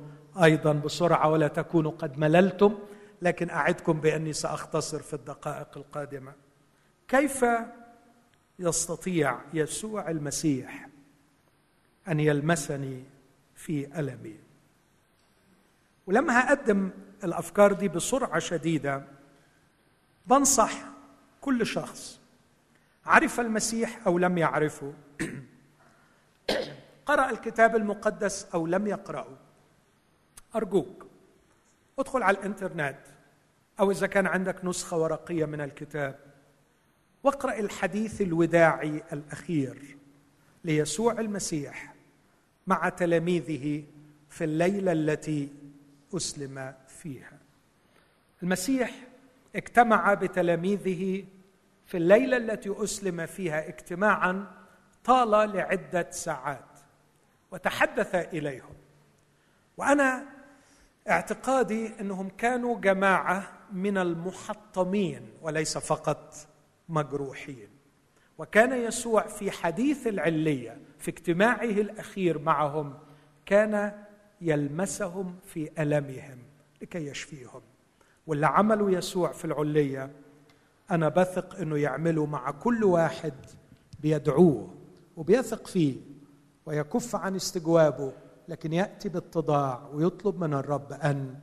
أيضا 0.44 0.74
بسرعة 0.74 1.30
ولا 1.30 1.48
تكونوا 1.48 1.92
قد 1.92 2.18
مللتم 2.18 2.80
لكن 3.22 3.50
أعدكم 3.50 3.94
بأني 4.02 4.34
سأختصر 4.34 5.00
في 5.00 5.14
الدقائق 5.14 5.78
القادمة. 5.78 6.34
كيف 7.08 7.46
يستطيع 8.60 9.40
يسوع 9.54 10.10
المسيح 10.10 10.90
أن 12.08 12.20
يلمسني 12.20 13.04
في 13.56 14.00
ألمي؟ 14.00 14.36
ولما 16.08 16.40
هقدم 16.40 16.90
الأفكار 17.24 17.74
دي 17.74 17.88
بسرعة 17.88 18.40
شديدة 18.40 19.04
بنصح 20.28 20.72
كل 21.42 21.66
شخص 21.66 22.20
عرف 23.06 23.40
المسيح 23.40 24.00
أو 24.08 24.18
لم 24.18 24.38
يعرفه؟ 24.38 24.94
قرأ 27.06 27.30
الكتاب 27.30 27.76
المقدس 27.76 28.48
أو 28.54 28.68
لم 28.68 28.88
يقرأه. 28.88 29.38
أرجوك 30.56 31.06
ادخل 32.00 32.24
على 32.24 32.38
الإنترنت 32.38 33.00
أو 33.80 33.92
إذا 33.92 34.08
كان 34.08 34.28
عندك 34.28 34.66
نسخة 34.66 34.98
ورقية 34.98 35.46
من 35.46 35.62
الكتاب 35.62 36.20
واقرأ 37.24 37.60
الحديث 37.60 38.22
الوداعي 38.22 39.04
الأخير 39.14 39.98
ليسوع 40.64 41.20
المسيح 41.20 41.94
مع 42.68 42.90
تلاميذه 42.90 43.84
في 44.30 44.44
الليلة 44.44 44.92
التي 44.92 45.50
أسلم 46.16 46.74
فيها. 46.88 47.38
المسيح 48.44 49.08
اجتمع 49.56 50.14
بتلاميذه 50.14 51.24
في 51.94 51.98
الليلة 51.98 52.38
التي 52.38 52.84
أسلم 52.84 53.26
فيها 53.26 53.68
اجتماعا 53.68 54.48
طال 55.04 55.30
لعدة 55.30 56.08
ساعات. 56.12 56.80
وتحدث 57.52 58.16
إليهم. 58.16 58.74
وأنا 59.78 60.26
اعتقادي 61.10 61.92
أنهم 62.00 62.30
كانوا 62.30 62.80
جماعة 62.80 63.52
من 63.72 63.98
المحطمين 63.98 65.30
وليس 65.42 65.78
فقط 65.78 66.36
مجروحين. 66.90 67.68
وكان 68.38 68.74
يسوع 68.74 69.22
في 69.22 69.52
حديث 69.52 70.08
العلية 70.08 70.78
في 71.00 71.12
اجتماعه 71.12 71.64
الأخير 71.64 72.40
معهم 72.40 73.00
كان 73.46 74.04
يلمسهم 74.42 75.36
في 75.46 75.70
ألمهم 75.80 76.40
لكي 76.82 77.08
يشفيهم. 77.08 77.62
واللي 78.28 78.48
عمله 78.48 78.92
يسوع 78.92 79.32
في 79.32 79.46
العلية 79.46 80.23
أنا 80.92 81.10
بثق 81.10 81.56
إنه 81.56 81.78
يعمله 81.78 82.26
مع 82.26 82.52
كل 82.52 82.84
واحد 82.84 83.34
بيدعوه 84.00 84.74
وبيثق 85.18 85.68
فيه 85.68 85.96
ويكف 86.66 87.16
عن 87.16 87.36
استجوابه 87.36 88.12
لكن 88.48 88.74
يأتي 88.74 89.10
باتضاع 89.10 89.90
ويطلب 89.94 90.44
من 90.44 90.54
الرب 90.54 90.94
أن 90.94 91.40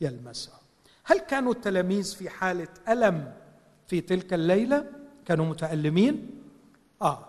يلمسه. 0.00 0.52
هل 1.04 1.18
كانوا 1.18 1.52
التلاميذ 1.52 2.14
في 2.16 2.28
حالة 2.28 2.68
ألم 2.88 3.32
في 3.86 4.00
تلك 4.00 4.34
الليلة؟ 4.34 4.86
كانوا 5.26 5.46
متألمين؟ 5.46 6.30
آه. 7.02 7.26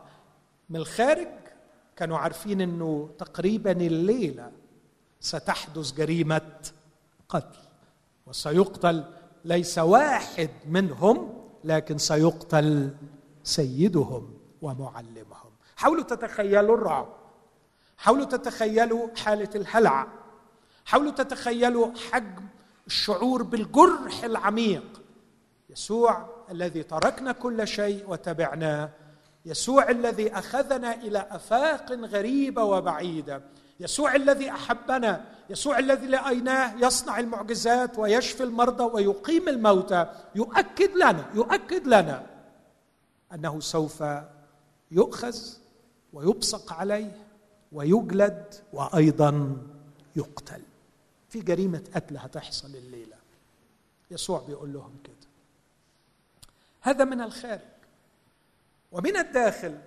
من 0.70 0.76
الخارج 0.76 1.28
كانوا 1.96 2.18
عارفين 2.18 2.62
إنه 2.62 3.10
تقريبا 3.18 3.72
الليلة 3.72 4.52
ستحدث 5.20 5.92
جريمة 5.94 6.56
قتل 7.30 7.60
وسيقتل 8.28 9.04
ليس 9.46 9.78
واحد 9.78 10.50
منهم 10.68 11.43
لكن 11.64 11.98
سيقتل 11.98 12.96
سيدهم 13.44 14.34
ومعلمهم. 14.62 15.52
حاولوا 15.76 16.04
تتخيلوا 16.04 16.78
الرعب. 16.78 17.08
حاولوا 17.98 18.26
تتخيلوا 18.26 19.08
حالة 19.16 19.50
الهلع. 19.56 20.08
حاولوا 20.86 21.12
تتخيلوا 21.12 21.88
حجم 22.12 22.46
الشعور 22.88 23.44
بالجرح 23.44 24.24
العميق. 24.24 25.02
يسوع 25.70 26.30
الذي 26.52 26.84
تركنا 26.84 27.32
كل 27.32 27.68
شيء 27.68 28.04
وتبعناه 28.08 28.90
يسوع 29.46 29.90
الذي 29.90 30.34
أخذنا 30.34 30.94
إلى 30.94 31.28
أفاق 31.32 31.92
غريبة 31.92 32.64
وبعيدة. 32.64 33.42
يسوع 33.80 34.16
الذي 34.16 34.50
أحبنا 34.50 35.26
يسوع 35.50 35.80
الذي 35.80 36.08
لايناه 36.08 36.76
يصنع 36.86 37.20
المعجزات 37.20 38.00
ويشفي 38.00 38.44
المرضى 38.44 38.84
ويقيم 38.84 39.50
الموتى. 39.50 40.14
يؤكد 40.36 40.96
لنا 40.96 41.30
يؤكد 41.36 41.88
لنا 41.88 42.26
أنه 43.34 43.60
سوف 43.60 44.04
يؤخذ 44.92 45.38
ويبصق 46.14 46.74
عليه 46.74 47.18
ويجلد 47.72 48.54
وأيضا 48.74 49.58
يقتل. 50.16 50.62
في 51.30 51.40
جريمة 51.42 51.84
قتل 51.96 52.18
هتحصل 52.18 52.76
الليلة. 52.76 53.16
يسوع 54.12 54.44
بيقول 54.48 54.74
لهم 54.74 54.96
كده. 55.04 55.14
هذا 56.82 57.06
من 57.06 57.22
الخارج. 57.22 57.60
ومن 58.92 59.18
الداخل 59.18 59.78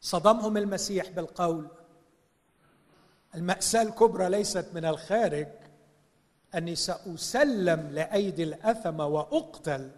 صدمهم 0.00 0.56
المسيح 0.56 1.10
بالقول 1.10 1.66
المأساة 3.34 3.82
الكبرى 3.82 4.28
ليست 4.28 4.66
من 4.74 4.84
الخارج 4.84 5.46
أني 6.54 6.76
سأسلم 6.76 7.90
لأيدي 7.92 8.42
الاثمه 8.42 9.06
وأقتل 9.06 9.90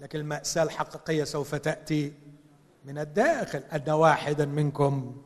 لكن 0.00 0.18
المأساة 0.18 0.62
الحقيقية 0.62 1.24
سوف 1.24 1.54
تأتي 1.54 2.12
من 2.84 2.98
الداخل. 2.98 3.58
أن 3.58 3.90
واحدا 3.90 4.46
منكم 4.46 5.22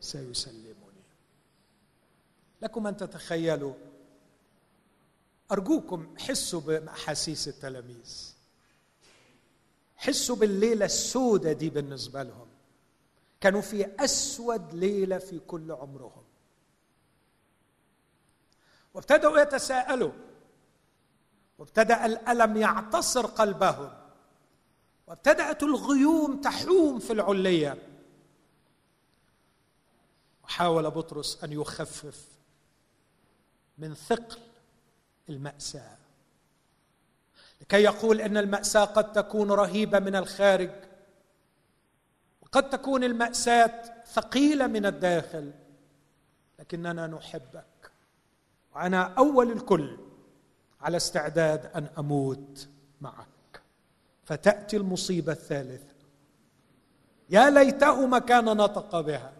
سيسلمني. 0.00 0.66
لكم 2.62 2.86
أن 2.86 2.96
تتخيلوا 2.96 3.74
أرجوكم 5.52 6.14
حسوا 6.18 6.60
بأحاسيس 6.60 7.48
التلاميذ. 7.48 8.34
حسوا 9.96 10.36
بالليلة 10.36 10.84
السوداء 10.84 11.52
دي 11.52 11.70
بالنسبة 11.70 12.22
لهم. 12.22 12.46
كانوا 13.40 13.60
في 13.60 14.04
أسود 14.04 14.74
ليلة 14.74 15.18
في 15.18 15.38
كل 15.38 15.72
عمرهم. 15.72 16.25
وابتدأوا 18.96 19.40
يتساءلوا. 19.40 20.12
وابتدأ 21.58 22.06
الألم 22.06 22.56
يعتصر 22.56 23.26
قلبهم. 23.26 23.92
وابتدأت 25.06 25.62
الغيوم 25.62 26.40
تحوم 26.40 26.98
في 26.98 27.12
العلية 27.12 27.78
وحاول 30.44 30.90
بطرس 30.90 31.44
أن 31.44 31.52
يخفف 31.52 32.24
من 33.78 33.94
ثقل 33.94 34.38
المأساة. 35.28 35.96
لكي 37.60 37.82
يقول 37.82 38.20
إن 38.20 38.36
المأساة 38.36 38.84
قد 38.84 39.12
تكون 39.12 39.50
رهيبة 39.50 39.98
من 39.98 40.16
الخارج. 40.16 40.70
وقد 42.42 42.70
تكون 42.70 43.04
المأساة 43.04 44.04
ثقيلة 44.06 44.66
من 44.66 44.86
الداخل. 44.86 45.52
لكننا 46.58 47.06
نحبك. 47.06 47.75
وأنا 48.76 49.02
أول 49.02 49.52
الكل 49.52 49.96
على 50.80 50.96
استعداد 50.96 51.66
أن 51.66 51.88
أموت 51.98 52.68
معك. 53.00 53.62
فتأتي 54.24 54.76
المصيبة 54.76 55.32
الثالثة. 55.32 55.94
يا 57.30 57.50
ليته 57.50 58.06
ما 58.06 58.18
كان 58.18 58.44
نطق 58.44 59.00
بها. 59.00 59.32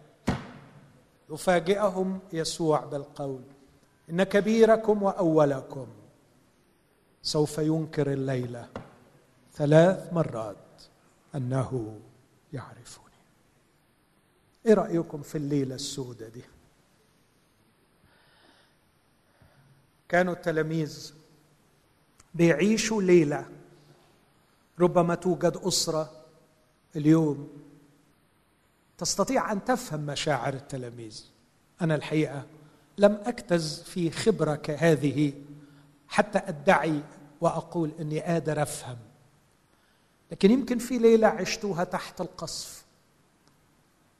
يفاجئهم 1.29 2.19
يسوع 2.33 2.85
بالقول. 2.85 3.41
إن 4.09 4.23
كبيركم 4.23 5.03
وأولكم 5.03 5.87
سوف 7.21 7.57
ينكر 7.57 8.13
الليلة 8.13 8.69
ثلاث 9.53 10.13
مرات 10.13 10.81
أنه 11.35 11.99
يعرفني. 12.53 13.03
إيه 14.65 14.73
رأيكم 14.73 15.21
في 15.21 15.37
الليلة 15.37 15.75
السوداء 15.75 16.29
دي؟ 16.29 16.43
كانوا 20.09 20.33
التلاميذ 20.33 21.13
بيعيشوا 22.33 23.01
ليلة 23.01 23.45
ربما 24.79 25.15
توجد 25.15 25.57
أسرة 25.63 26.11
اليوم 26.95 27.49
تستطيع 28.97 29.51
أن 29.51 29.65
تفهم 29.65 30.05
مشاعر 30.05 30.53
التلاميذ. 30.53 31.25
أنا 31.81 31.95
الحقيقة 31.95 32.45
لم 32.97 33.19
أكتز 33.25 33.81
في 33.81 34.11
خبرة 34.11 34.55
كهذه 34.55 35.33
حتى 36.07 36.39
أدعي 36.39 37.01
وأقول 37.41 37.91
إني 37.99 38.19
قادر 38.19 38.61
أفهم. 38.61 38.97
لكن 40.31 40.51
يمكن 40.51 40.77
في 40.77 40.97
ليلة 40.97 41.27
عشتوها 41.27 41.83
تحت 41.83 42.21
القصف. 42.21 42.85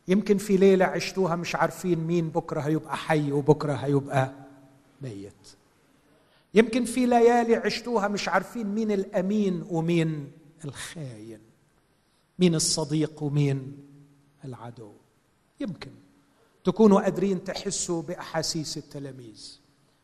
يمكن 0.08 0.38
في 0.38 0.58
ليلة 0.58 0.86
عشتوها 0.86 1.36
مش 1.36 1.56
عارفين 1.56 2.00
مين 2.00 2.30
بكرة 2.30 2.62
هيبقى 2.62 2.98
حي 2.98 3.32
وبكرة 3.32 3.74
هيبقى 3.74 4.32
ميت. 5.02 5.34
يمكن 6.58 6.86
في 6.86 7.06
ليالي 7.06 7.56
عشتوها 7.56 8.08
مش 8.08 8.30
عارفين 8.30 8.68
مين 8.68 8.92
الأمين 8.92 9.66
ومين 9.70 10.32
الخاين 10.66 11.40
مين 12.40 12.56
الصديق 12.56 13.24
ومين 13.24 13.78
العدو. 14.46 14.92
يمكن 15.60 15.92
تكونوا 16.64 17.02
قادرين 17.02 17.44
تحسوا 17.44 18.02
بأحاسيس 18.02 18.78
التلاميذ. 18.78 19.60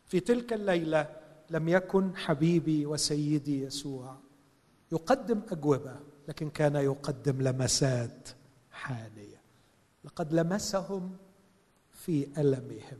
في 0.06 0.20
تلك 0.20 0.52
الليلة 0.52 1.16
لم 1.50 1.68
يكن 1.68 2.16
حبيبي 2.16 2.86
وسيدي 2.86 3.62
يسوع 3.62 4.16
يقدم 4.92 5.40
أجوبة 5.50 5.96
لكن 6.28 6.50
كان 6.50 6.76
يقدم 6.76 7.42
لمسات 7.42 8.28
حانية. 8.70 9.40
لقد 10.04 10.32
لمسهم 10.32 11.16
في 11.92 12.26
ألمهم. 12.38 12.98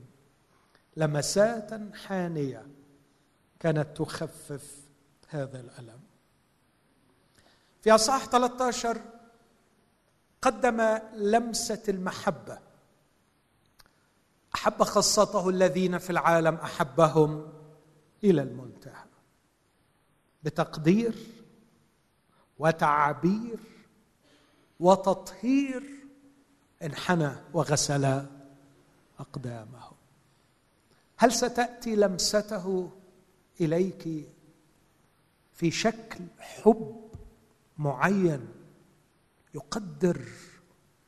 لمسات 0.97 1.95
حانية 1.95 2.67
كانت 3.65 3.97
تخفف 3.97 4.81
هذا 5.29 5.61
الألم. 5.61 6.01
في 7.83 7.95
أصحاح 7.95 8.25
13 8.25 9.01
قدم 10.43 10.99
لمسة 11.15 11.83
المحبة. 11.89 12.59
أحب 14.55 14.83
خاصته 14.83 15.49
الذين 15.49 15.99
في 15.99 16.11
العالم 16.11 16.55
أحبهم 16.55 17.53
إلى 18.25 18.43
المنتهى. 18.43 19.05
بتقدير 20.43 21.15
وتعبير 22.59 23.59
وتطهير 24.81 25.83
انحنى 26.83 27.31
وغسل 27.53 28.27
أقدامه. 29.21 29.91
هل 31.17 31.33
ستأتي 31.33 31.97
لمسته 31.97 32.91
إليك 33.61 34.29
في 35.53 35.71
شكل 35.71 36.25
حب 36.39 37.11
معين 37.79 38.49
يقدر 39.55 40.29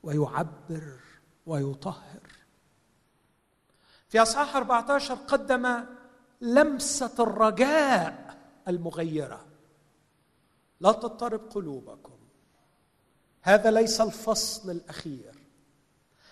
ويعبر 0.03 1.01
ويطهر. 1.47 2.21
في 4.09 4.23
أصحاح 4.23 4.57
14 4.57 5.15
قدم 5.15 5.85
لمسة 6.41 7.15
الرجاء 7.19 8.39
المغيرة. 8.69 9.47
لا 10.81 10.93
تضطرب 10.93 11.41
قلوبكم. 11.51 12.17
هذا 13.43 13.71
ليس 13.71 14.01
الفصل 14.01 14.71
الأخير. 14.71 15.35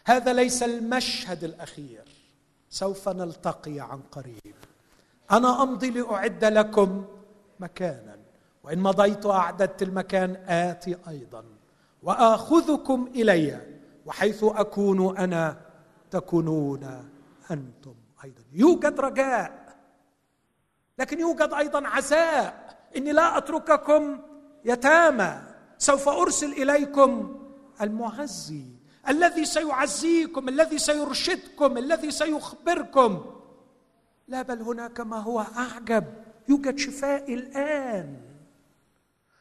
هذا 0.05 0.33
ليس 0.33 0.63
المشهد 0.63 1.45
الأخير. 1.45 2.05
سوف 2.71 3.09
نلتقي 3.09 3.81
عن 3.81 4.01
قريب. 4.01 4.55
أنا 5.33 5.63
أمضي 5.63 5.91
لأعد 5.91 6.45
لكم 6.45 7.05
مكانا. 7.61 8.19
وإن 8.63 8.79
مضيت 8.79 9.27
واعددت 9.27 9.83
المكان 9.83 10.37
آتي 10.49 10.97
أيضا. 11.09 11.45
وآخذكم 12.03 13.09
إلي 13.15 13.61
وحيث 14.07 14.45
أكون 14.45 15.19
أنا 15.19 15.57
تكونون 16.11 17.11
أنتم 17.51 17.95
أيضا. 18.25 18.43
يوجد 18.53 19.01
رجاء 19.01 19.77
لكن 20.99 21.21
يوجد 21.21 21.53
أيضا 21.53 21.87
عزاء. 21.89 22.77
إني 22.97 23.13
لا 23.13 23.39
أترككم 23.39 24.19
يتامى. 24.65 25.43
سوف 25.79 26.09
أرسل 26.09 26.53
إليكم 26.53 27.41
المعزي 27.81 28.65
الذي 29.09 29.45
سيعزيكم 29.45 30.49
الذي 30.49 30.79
سيرشدكم 30.79 31.79
الذي 31.79 32.11
سيخبركم. 32.11 33.34
لا 34.29 34.43
بل 34.43 34.63
هناك 34.63 35.01
ما 35.01 35.17
هو 35.17 35.41
أعجب 35.41 36.05
يوجد 36.49 36.79
شفاء 36.79 37.35
الآن. 37.35 38.21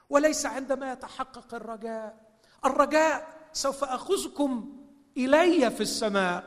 وليس 0.10 0.46
عندما 0.46 0.92
يتحقق 0.92 1.56
الرجاء. 1.56 2.18
الرجاء 2.66 3.28
سوف 3.54 3.84
أخذكم 3.84 4.78
إلي 5.18 5.72
في 5.72 5.82
السماء. 5.82 6.44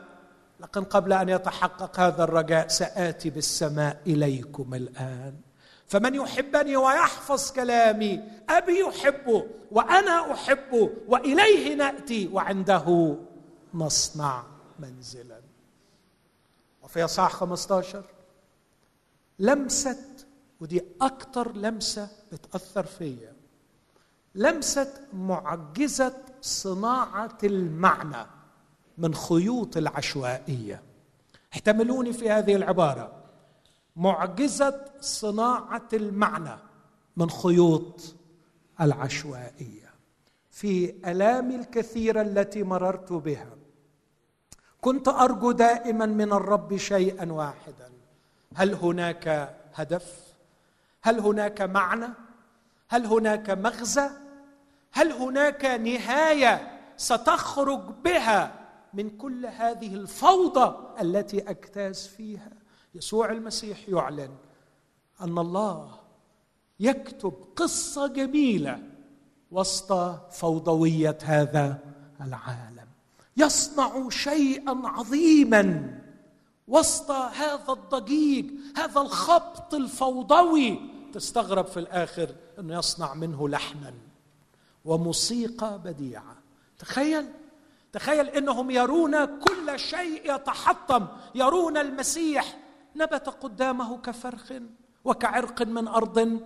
لكن 0.59 0.83
قبل 0.83 1.13
أن 1.13 1.29
يتحقق 1.29 1.99
هذا 1.99 2.23
الرجاء 2.23 2.67
سآتي 2.67 3.29
بالسماء 3.29 4.01
إليكم 4.07 4.73
الآن. 4.73 5.35
فمن 5.87 6.15
يحبني 6.15 6.77
ويحفظ 6.77 7.51
كلامي 7.51 8.23
أبي 8.49 8.79
يحبه 8.79 9.47
وأنا 9.71 10.33
احبه 10.33 10.89
وإليه 11.07 11.75
نأتي 11.75 12.27
وعنده 12.27 13.17
نصنع 13.73 14.43
منزلا. 14.79 15.41
وفي 16.83 17.03
أصحاح 17.05 17.31
15 17.31 18.03
لمسه 19.39 19.97
ودي 20.59 20.81
أكثر 21.01 21.57
لمسة 21.57 22.09
بتأثر 22.31 22.85
فيا. 22.85 23.33
لمسة 24.35 24.93
معجزة 25.13 26.13
صناعة 26.41 27.37
المعنى 27.43 28.25
من 28.97 29.15
خيوط 29.15 29.77
العشوائية. 29.77 30.83
احتملوني 31.53 32.13
في 32.13 32.29
هذه 32.29 32.55
العبارة. 32.55 33.23
معجزة 33.95 34.85
صناعة 35.01 35.87
المعنى 35.93 36.57
من 37.17 37.29
خيوط 37.29 38.15
العشوائية. 38.81 39.93
في 40.51 40.95
آلامي 41.11 41.55
الكثيرة 41.55 42.21
التي 42.21 42.63
مررت 42.63 43.13
بها 43.13 43.57
كنت 44.81 45.07
أرجو 45.07 45.51
دائما 45.51 46.05
من 46.05 46.33
الرب 46.33 46.77
شيئا 46.77 47.31
واحدا. 47.31 47.96
هل 48.55 48.73
هناك 48.73 49.55
هدف؟ 49.73 50.23
هل 51.01 51.19
هناك 51.19 51.61
معنى؟ 51.61 52.07
هل 52.89 53.05
هناك 53.05 53.49
مغزى؟ 53.49 54.09
هل 54.91 55.11
هناك 55.11 55.65
نهاية 55.65 56.79
ستخرج 56.97 57.81
بها 58.03 58.67
من 58.93 59.09
كل 59.09 59.45
هذه 59.45 59.95
الفوضى 59.95 60.93
التي 61.01 61.49
اجتاز 61.49 62.07
فيها؟ 62.07 62.51
يسوع 62.95 63.31
المسيح 63.31 63.89
يعلن 63.89 64.35
أن 65.21 65.37
الله 65.37 65.99
يكتب 66.79 67.33
قصة 67.55 68.07
جميلة 68.07 68.79
وسط 69.51 69.93
فوضوية 70.31 71.17
هذا 71.23 71.79
العالم. 72.21 72.87
يصنع 73.37 74.09
شيئا 74.09 74.81
عظيما. 74.83 75.96
وسط 76.67 77.11
هذا 77.11 77.73
الضجيج 77.73 78.51
هذا 78.77 79.01
الخبط 79.01 79.73
الفوضوي. 79.73 80.79
تستغرب 81.13 81.65
في 81.65 81.79
الآخر 81.79 82.29
انه 82.59 82.77
يصنع 82.77 83.13
منه 83.13 83.49
لحنا 83.49 83.93
وموسيقى 84.85 85.81
بديعة. 85.85 86.35
تخيل 86.79 87.25
تخيل 87.93 88.27
إنهم 88.27 88.71
يرون 88.71 89.25
كل 89.39 89.79
شيء 89.79 90.35
يتحطم 90.35 91.07
يرون 91.35 91.77
المسيح 91.77 92.57
نبت 92.95 93.29
قدامه 93.29 93.97
كفرخ 93.97 94.53
وكعرق 95.05 95.61
من 95.61 95.87
أرض 95.87 96.41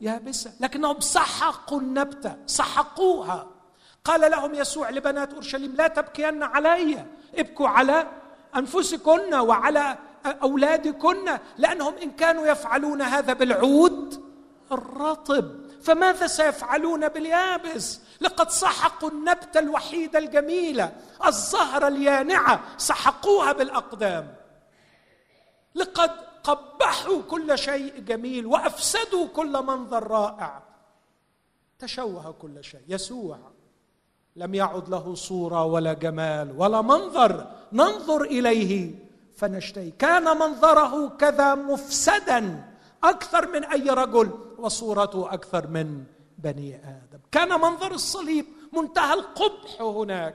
يابسة. 0.00 0.52
لكنهم 0.60 1.00
سحقوا 1.00 1.80
النبتة 1.80 2.36
سحقوها. 2.46 3.46
قال 4.04 4.30
لهم 4.30 4.54
يسوع 4.54 4.90
لبنات 4.90 5.32
أورشليم 5.32 5.74
لا 5.74 5.88
تبكين 5.88 6.42
علي 6.42 7.06
ابكوا 7.34 7.68
على 7.68 8.06
أنفسكن 8.56 9.34
وعلى 9.34 9.98
أولادكن 10.42 11.38
لأنهم 11.58 11.94
إن 12.02 12.10
كانوا 12.10 12.46
يفعلون 12.46 13.02
هذا 13.02 13.32
بالعود 13.32 14.24
الرطب. 14.72 15.66
فماذا 15.82 16.26
سيفعلون 16.26 17.08
باليابس؟ 17.08 18.00
لقد 18.20 18.50
سحقوا 18.50 19.10
النبته 19.10 19.58
الوحيده 19.60 20.18
الجميلة. 20.18 20.92
الزهرة 21.26 21.88
اليانعة. 21.88 22.60
سحقوها 22.76 23.52
بالأقدام. 23.52 24.34
لقد 25.74 26.10
قبحوا 26.44 27.22
كل 27.22 27.58
شيء 27.58 27.98
جميل 27.98 28.46
وأفسدوا 28.46 29.26
كل 29.26 29.62
منظر 29.62 30.10
رائع. 30.10 30.62
تشوه 31.78 32.34
كل 32.42 32.64
شيء. 32.64 32.82
يسوع. 32.88 33.38
لم 34.36 34.54
يعد 34.54 34.88
له 34.88 35.14
صورة 35.14 35.64
ولا 35.64 35.92
جمال 35.92 36.54
ولا 36.58 36.80
منظر. 36.80 37.46
ننظر 37.72 38.22
إليه. 38.22 38.94
فنشتهي. 39.36 39.90
كان 39.90 40.38
منظره 40.38 41.08
كذا 41.08 41.54
مفسدا 41.54 42.64
أكثر 43.04 43.52
من 43.52 43.64
أي 43.64 43.90
رجل 43.90 44.30
وصورته 44.58 45.34
أكثر 45.34 45.66
من 45.66 46.04
بني 46.38 46.76
آدم. 46.76 47.18
كان 47.32 47.48
منظر 47.48 47.92
الصليب 47.92 48.46
منتهى 48.72 49.14
القبح 49.14 49.80
هناك. 49.80 50.34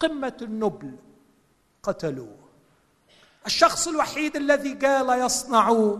قمة 0.00 0.36
النبل 0.42 0.96
قتلوه. 1.82 2.38
الشخص 3.46 3.88
الوحيد 3.88 4.36
الذي 4.36 4.74
قال 4.74 5.20
يصنع 5.20 5.96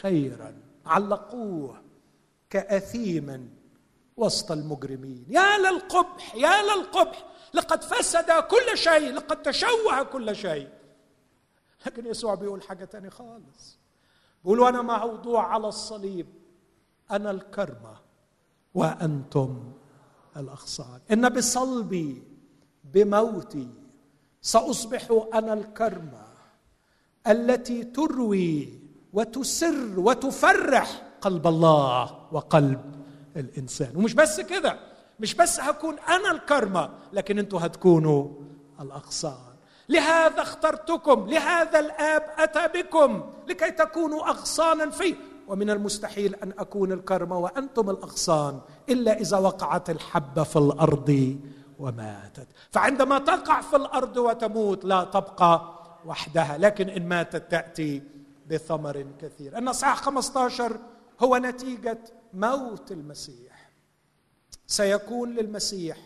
خيرا. 0.00 0.54
علقوه 0.86 1.82
كاثيم 2.50 3.50
وسط 4.16 4.52
المجرمين. 4.52 5.26
يا 5.28 5.58
للقبح 5.58 6.34
يا 6.34 6.62
للقبح. 6.62 7.26
لقد 7.54 7.84
فسد 7.84 8.30
كل 8.30 8.78
شيء 8.78 9.12
لقد 9.12 9.42
تشوه 9.42 10.02
كل 10.02 10.36
شيء. 10.36 10.68
لكن 11.86 12.06
يسوع 12.06 12.34
بيقول 12.34 12.62
حاجة 12.62 12.84
تانية 12.84 13.08
خالص. 13.08 13.78
بيقول 14.44 14.60
وأنا 14.60 14.82
موضوع 14.82 15.46
على 15.46 15.68
الصليب. 15.68 16.26
أنا 17.10 17.30
الكرمة 17.30 17.96
وأنتم 18.74 19.72
الاغصان 20.36 21.00
إن 21.12 21.28
بصلبي 21.28 22.22
بموتي 22.84 23.68
سأصبح 24.42 25.26
أنا 25.34 25.52
الكرمة 25.52 26.24
التي 27.26 27.84
تروي 27.84 28.80
وتسر 29.12 30.00
وتفرح 30.00 31.02
قلب 31.20 31.46
الله 31.46 32.28
وقلب 32.32 33.01
الإنسان. 33.36 33.96
ومش 33.96 34.14
بس 34.14 34.40
كده 34.40 34.78
مش 35.20 35.34
بس 35.34 35.60
هكون 35.60 35.98
أنا 35.98 36.30
الكرمة 36.30 36.90
لكن 37.12 37.38
أنتم 37.38 37.56
هتكونوا 37.56 38.28
الأغصان. 38.80 39.52
لهذا 39.88 40.42
اخترتكم 40.42 41.26
لهذا 41.28 41.78
الآب 41.78 42.22
أتى 42.38 42.82
بكم 42.82 43.30
لكي 43.48 43.70
تكونوا 43.70 44.28
أغصانا 44.28 44.90
فيه. 44.90 45.14
ومن 45.48 45.70
المستحيل 45.70 46.34
أن 46.34 46.52
أكون 46.58 46.92
الكرمة 46.92 47.38
وأنتم 47.38 47.90
الأغصان 47.90 48.60
إلا 48.88 49.20
إذا 49.20 49.38
وقعت 49.38 49.90
الحبة 49.90 50.42
في 50.42 50.56
الأرض 50.56 51.36
وماتت. 51.78 52.46
فعندما 52.70 53.18
تقع 53.18 53.60
في 53.60 53.76
الأرض 53.76 54.16
وتموت 54.16 54.84
لا 54.84 55.04
تبقى 55.04 55.72
وحدها 56.06 56.58
لكن 56.58 56.88
إن 56.88 57.08
ماتت 57.08 57.50
تأتي 57.50 58.02
بثمر 58.50 59.06
كثير. 59.20 59.70
اصحاح 59.70 59.96
15 59.96 60.76
هو 61.20 61.36
نتيجة 61.36 61.98
موت 62.34 62.92
المسيح. 62.92 63.70
سيكون 64.66 65.34
للمسيح 65.34 65.98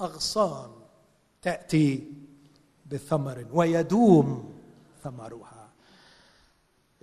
أغصان 0.00 0.70
تأتي 1.42 2.12
بثمر 2.86 3.46
ويدوم 3.52 4.54
ثمرها. 5.02 5.68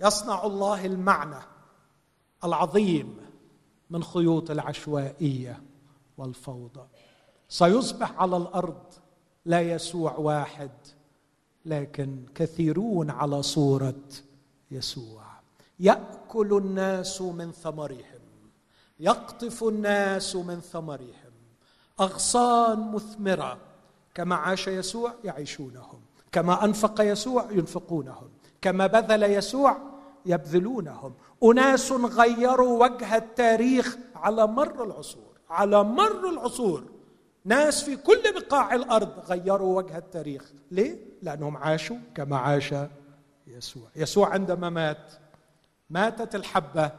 يصنع 0.00 0.46
الله 0.46 0.86
المعنى 0.86 1.42
العظيم 2.44 3.16
من 3.90 4.04
خيوط 4.04 4.50
العشوائية 4.50 5.62
والفوضى. 6.18 6.86
سيصبح 7.48 8.20
على 8.20 8.36
الأرض 8.36 8.82
لا 9.44 9.60
يسوع 9.60 10.16
واحد 10.16 10.70
لكن 11.66 12.26
كثيرون 12.34 13.10
على 13.10 13.42
صورة 13.42 14.02
يسوع. 14.70 15.24
يأكل 15.80 16.56
الناس 16.56 17.22
من 17.22 17.52
ثمرهم. 17.52 18.11
يقطف 19.02 19.64
الناس 19.64 20.36
من 20.36 20.60
ثمرهم. 20.60 21.32
أغصان 22.00 22.92
مثمرة. 22.92 23.58
كما 24.14 24.34
عاش 24.34 24.68
يسوع 24.68 25.14
يعيشونهم. 25.24 26.00
كما 26.32 26.64
أنفق 26.64 27.00
يسوع 27.00 27.50
ينفقونهم. 27.50 28.30
كما 28.60 28.86
بذل 28.86 29.22
يسوع 29.22 29.76
يبذلونهم. 30.26 31.14
أناس 31.44 31.92
غيروا 31.92 32.84
وجه 32.84 33.16
التاريخ 33.16 33.96
على 34.14 34.46
مر 34.46 34.84
العصور. 34.84 35.32
على 35.50 35.84
مر 35.84 36.30
العصور. 36.30 36.84
ناس 37.44 37.82
في 37.82 37.96
كل 37.96 38.22
بقاع 38.40 38.74
الأرض 38.74 39.12
غيروا 39.28 39.76
وجه 39.76 39.98
التاريخ. 39.98 40.52
ليه؟ 40.70 40.96
لأنهم 41.22 41.56
عاشوا 41.56 41.96
كما 42.14 42.36
عاش 42.36 42.74
يسوع. 43.46 43.88
يسوع 43.96 44.28
عندما 44.28 44.70
مات 44.70 45.12
ماتت 45.90 46.34
الحبة 46.34 46.90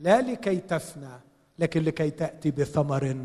لا 0.00 0.20
لكي 0.20 0.56
تفنى 0.56 1.20
لكن 1.58 1.82
لكي 1.82 2.10
تأتي 2.10 2.50
بثمر 2.50 3.16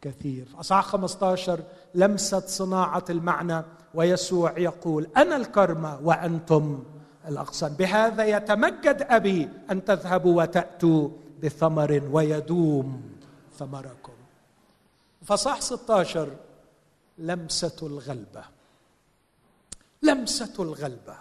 كثير. 0.00 0.46
أصحاح 0.60 0.84
15 0.84 1.62
لمسه 1.94 2.40
صناعة 2.40 3.04
المعنى 3.10 3.62
ويسوع 3.94 4.58
يقول 4.58 5.06
أنا 5.16 5.36
الكرمه 5.36 6.00
وأنتم 6.02 6.84
الاغصان 7.28 7.72
بهذا 7.72 8.24
يتمجد 8.24 9.06
أبي 9.10 9.48
أن 9.70 9.84
تذهبوا 9.84 10.42
وتأتوا 10.42 11.08
بثمر 11.42 12.08
ويدوم 12.12 13.02
ثمركم. 13.58 14.12
فصح 15.22 15.60
16 15.60 16.36
لمسة 17.18 17.76
الغلبة. 17.82 18.44
لمسة 20.02 20.54
الغلبة. 20.58 21.16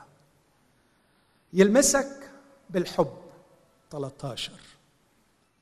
يلمسك 1.54 2.32
بالحب. 2.70 3.14
13 3.92 4.73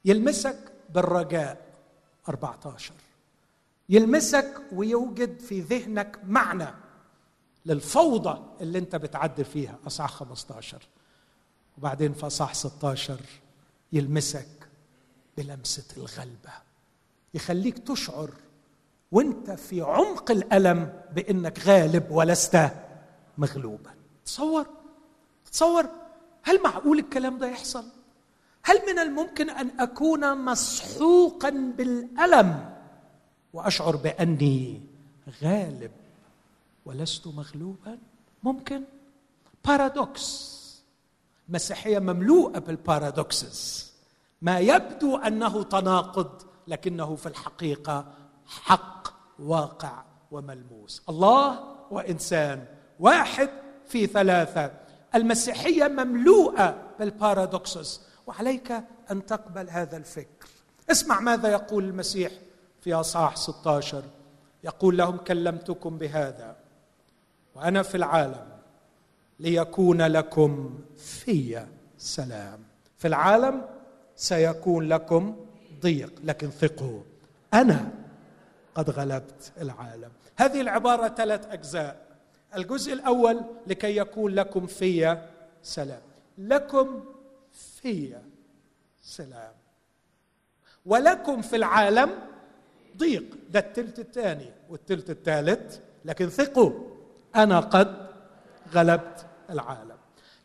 يلمسك 0.06 0.72
بالرجاء. 0.90 1.72
14 2.30 2.94
يلمسك 3.90 4.62
ويوجد 4.74 5.40
في 5.40 5.62
ذهنك 5.62 6.20
معنى 6.24 6.68
للفوضى 7.66 8.42
اللي 8.62 8.80
انت 8.80 8.96
بتعدي 8.96 9.44
فيها. 9.44 9.80
اصح 9.88 10.10
15 10.14 10.88
وبعدين 11.78 12.14
في 12.14 12.28
اصح 12.28 12.54
16 12.54 13.20
يلمسك 13.94 14.48
بلمسة 15.38 15.86
الغلبة. 15.98 16.52
يخليك 17.34 17.80
تشعر 17.80 18.30
وانت 19.12 19.52
في 19.52 19.82
عمق 19.82 20.32
الألم 20.32 21.02
بإنك 21.16 21.60
غالب 21.60 22.12
ولست 22.12 22.70
مغلوبا. 23.38 23.92
تصور. 24.26 24.66
تصور. 25.52 25.86
هل 26.44 26.64
معقول 26.64 27.00
الكلام 27.00 27.38
ده 27.38 27.48
يحصل؟ 27.48 27.86
هل 28.64 28.82
من 28.88 29.00
الممكن 29.00 29.50
أن 29.50 29.80
أكون 29.80 30.46
مسحوقا 30.46 31.50
بالألم 31.50 32.70
وأشعر 33.54 33.96
بأني 33.96 34.82
غالب 35.44 35.92
ولست 36.86 37.28
مغلوبا؟ 37.28 37.98
ممكن. 38.44 38.84
paradox 39.66 40.62
مسيحية 41.50 42.00
مملوءة 42.00 42.60
بال 42.60 42.84
paradoxes 42.84 43.92
ما 44.42 44.60
يبدو 44.60 45.18
أنه 45.18 45.64
تناقض 45.64 46.42
لكنه 46.68 47.16
في 47.16 47.26
الحقيقة 47.26 48.06
حق 48.46 49.08
واقع 49.40 50.04
وملموس. 50.32 51.02
الله 51.10 51.60
وإنسان 51.92 52.66
واحد 53.00 53.50
في 53.88 54.08
ثلاثة. 54.08 54.72
المسيحية 55.16 55.88
مملوءة 55.88 56.76
بالبارادوكسز 57.00 58.02
وعليك 58.28 58.72
أن 59.12 59.26
تقبل 59.26 59.70
هذا 59.70 59.98
الفكر. 59.98 60.48
اسمع 60.92 61.20
ماذا 61.20 61.50
يقول 61.50 61.84
المسيح 61.84 62.32
في 62.82 62.94
أصحاح 62.94 63.36
16 63.36 64.04
يقول 64.64 64.98
لهم 64.98 65.18
كلمتكم 65.18 65.98
بهذا 65.98 66.56
وأنا 67.56 67.84
في 67.84 67.96
العالم 67.96 68.48
ليكون 69.40 70.02
لكم 70.02 70.80
في 70.98 71.66
سلام. 71.98 72.60
في 72.98 73.08
العالم 73.08 73.66
سيكون 74.16 74.88
لكم 74.88 75.36
ضيق 75.82 76.14
لكن 76.24 76.50
ثقوا. 76.50 77.02
أنا 77.54 77.92
قد 78.76 78.90
غلبت 78.90 79.52
العالم. 79.62 80.12
هذه 80.36 80.62
العبارة 80.62 81.08
ثلاث 81.08 81.48
أجزاء. 81.48 82.02
الجزء 82.56 82.94
الأول 82.94 83.42
لكي 83.68 83.98
يكون 83.98 84.32
لكم 84.32 84.68
في 84.68 85.18
سلام. 85.64 86.02
لكم 86.38 87.04
في 87.82 88.16
سلام. 89.02 89.54
ولكم 90.86 91.42
في 91.42 91.56
العالم 91.56 92.10
ضيق. 92.98 93.24
ده 93.50 93.60
التلت 93.60 94.00
الثاني 94.00 94.52
والتلت 94.70 95.10
الثالث. 95.10 95.80
لكن 96.06 96.30
ثقوا 96.30 96.72
أنا 97.36 97.60
قد 97.60 98.08
غلبت 98.74 99.26
العالم. 99.50 99.98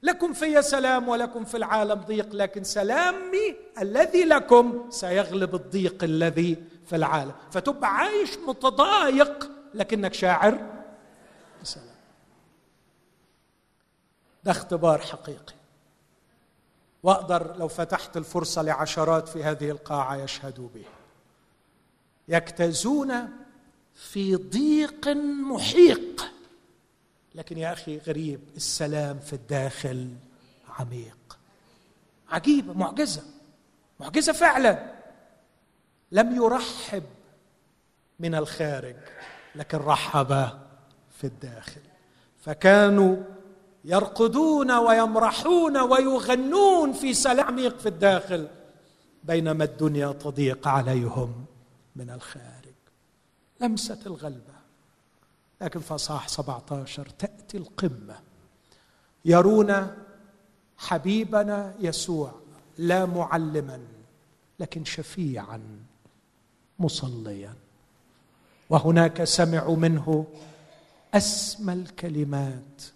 لكم 0.03 0.33
في 0.33 0.63
سلام 0.63 1.09
ولكم 1.09 1.45
في 1.45 1.57
العالم 1.57 1.95
ضيق 1.95 2.35
لكن 2.35 2.65
سلامي 2.65 3.57
الذي 3.81 4.25
لكم 4.25 4.91
سيغلب 4.91 5.55
الضيق 5.55 6.05
الذي 6.05 6.65
في 6.87 6.97
العالم. 6.97 7.33
فتبقى 7.51 7.97
عايش 7.97 8.39
متضايق 8.39 9.51
لكنك 9.75 10.15
شاعر. 10.15 10.83
بسلام 11.63 11.97
ده 14.45 14.51
اختبار 14.51 14.99
حقيقي. 15.01 15.56
واقدر 17.07 17.57
لو 17.57 17.69
فتحت 17.69 18.17
الفرصة 18.17 18.63
لعشرات 18.63 19.29
في 19.29 19.45
هذه 19.45 19.71
القاعة 19.71 20.17
يشهدوا 20.17 20.69
به 20.75 20.85
يجتازون 22.29 23.29
في 23.95 24.37
ضيق 24.37 25.09
محيق. 25.53 26.33
لكن 27.35 27.59
يا 27.59 27.73
أخي 27.73 27.99
غريب 27.99 28.41
السلام 28.57 29.19
في 29.19 29.33
الداخل 29.33 30.11
عميق. 30.79 31.39
عجيبة 32.31 32.73
معجزة 32.73 33.23
معجزة 34.01 34.33
فعلا. 34.33 34.93
لم 36.13 36.37
يرحب 36.37 37.05
من 38.21 38.35
الخارج 38.35 38.97
لكن 39.55 39.79
رحب 39.79 40.49
في 41.19 41.25
الداخل. 41.25 41.81
فكانوا 42.45 43.17
يرقدون 43.87 44.71
ويمرحون 44.71 45.77
ويغنون 45.77 46.93
في 46.93 47.15
سلام 47.15 47.47
عميق 47.47 47.79
في 47.79 47.89
الداخل. 47.89 48.49
بينما 49.25 49.65
الدنيا 49.65 50.13
تضيق 50.13 50.69
عليهم 50.69 51.45
من 51.97 52.11
الخارج. 52.11 52.75
لمسة 53.61 53.99
الغلبة. 54.07 54.57
لكن 55.61 55.81
فصاح 55.81 56.29
17 56.29 57.07
تأتي 57.19 57.57
القمة. 57.57 58.19
يرون 59.25 59.87
حبيبنا 60.79 61.75
يسوع 61.81 62.33
لا 62.79 63.07
معلما 63.07 63.81
لكن 64.61 64.85
شفيعا 64.85 65.61
مصليا. 66.79 67.55
وهناك 68.71 69.25
سمعوا 69.25 69.77
منه 69.77 70.27
أسمى 71.15 71.73
الكلمات. 71.73 72.96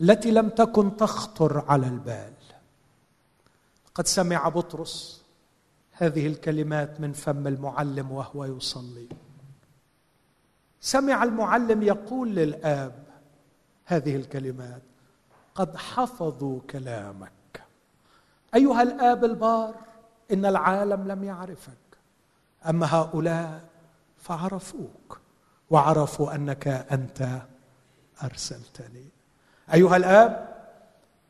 التي 0.00 0.30
لم 0.30 0.48
تكن 0.48 0.96
تخطر 0.96 1.64
على 1.68 1.86
البال. 1.86 2.32
قد 3.94 4.06
سمع 4.06 4.48
بطرس 4.48 5.24
هذه 5.92 6.26
الكلمات 6.26 7.00
من 7.00 7.12
فم 7.12 7.46
المعلم 7.46 8.12
وهو 8.12 8.44
يصلي. 8.44 9.08
سمع 10.80 11.22
المعلم 11.22 11.82
يقول 11.82 12.34
للآب 12.34 13.06
هذه 13.84 14.16
الكلمات 14.16 14.82
قد 15.54 15.76
حفظوا 15.76 16.60
كلامك. 16.70 17.62
أيها 18.54 18.82
الآب 18.82 19.24
البار 19.24 19.74
إن 20.32 20.46
العالم 20.46 21.08
لم 21.08 21.24
يعرفك. 21.24 21.72
أما 22.68 22.94
هؤلاء 22.94 23.64
فعرفوك 24.18 25.20
وعرفوا 25.70 26.34
أنك 26.34 26.68
أنت 26.68 27.42
أرسلتني. 28.22 29.15
أيها 29.74 29.96
الآب 29.96 30.56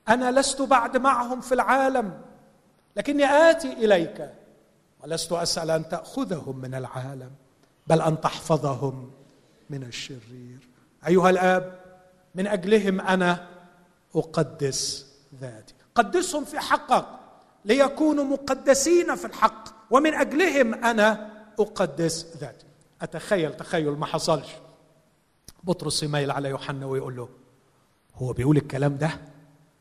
أنا 0.09 0.41
لست 0.41 0.63
بعد 0.63 0.97
معهم 0.97 1.41
في 1.41 1.53
العالم 1.53 2.21
لكني 2.97 3.25
آتي 3.25 3.73
إليك 3.73 4.31
ولست 5.03 5.33
أسأل 5.33 5.71
أن 5.71 5.89
تأخذهم 5.89 6.59
من 6.59 6.75
العالم 6.75 7.31
بل 7.87 8.01
أن 8.01 8.21
تحفظهم 8.21 9.11
من 9.71 9.83
الشرير. 9.83 10.69
أيها 11.07 11.31
الآب 11.31 11.81
من 12.35 12.47
أجلهم 12.47 13.01
أنا 13.01 13.47
أقدس 14.15 15.07
ذاتي. 15.41 15.75
قدسهم 15.95 16.45
في 16.45 16.59
حقك 16.59 17.07
ليكونوا 17.65 18.25
مقدسين 18.25 19.15
في 19.15 19.25
الحق 19.25 19.69
ومن 19.91 20.15
أجلهم 20.15 20.75
أنا 20.75 21.31
أقدس 21.59 22.37
ذاتي. 22.37 22.67
أتخيل 23.03 23.57
تخيل 23.57 23.91
ما 23.91 24.07
حصلش. 24.07 24.49
بطرس 25.65 26.03
يميل 26.03 26.31
على 26.31 26.49
يوحنا 26.49 26.87
ويقول 26.87 27.17
له 27.17 27.29
هو 28.17 28.33
بيقول 28.33 28.57
الكلام 28.57 28.97
ده 28.97 29.11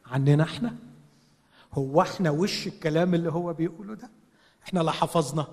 عننا 0.05 0.43
إحنا؟ 0.43 0.75
هو 1.73 2.01
إحنا 2.01 2.29
وش 2.29 2.67
الكلام 2.67 3.13
اللي 3.13 3.31
هو 3.31 3.53
بيقوله 3.53 3.93
ده؟ 3.93 4.09
إحنا 4.65 4.79
لا 4.79 4.91
حفظنا 4.91 5.47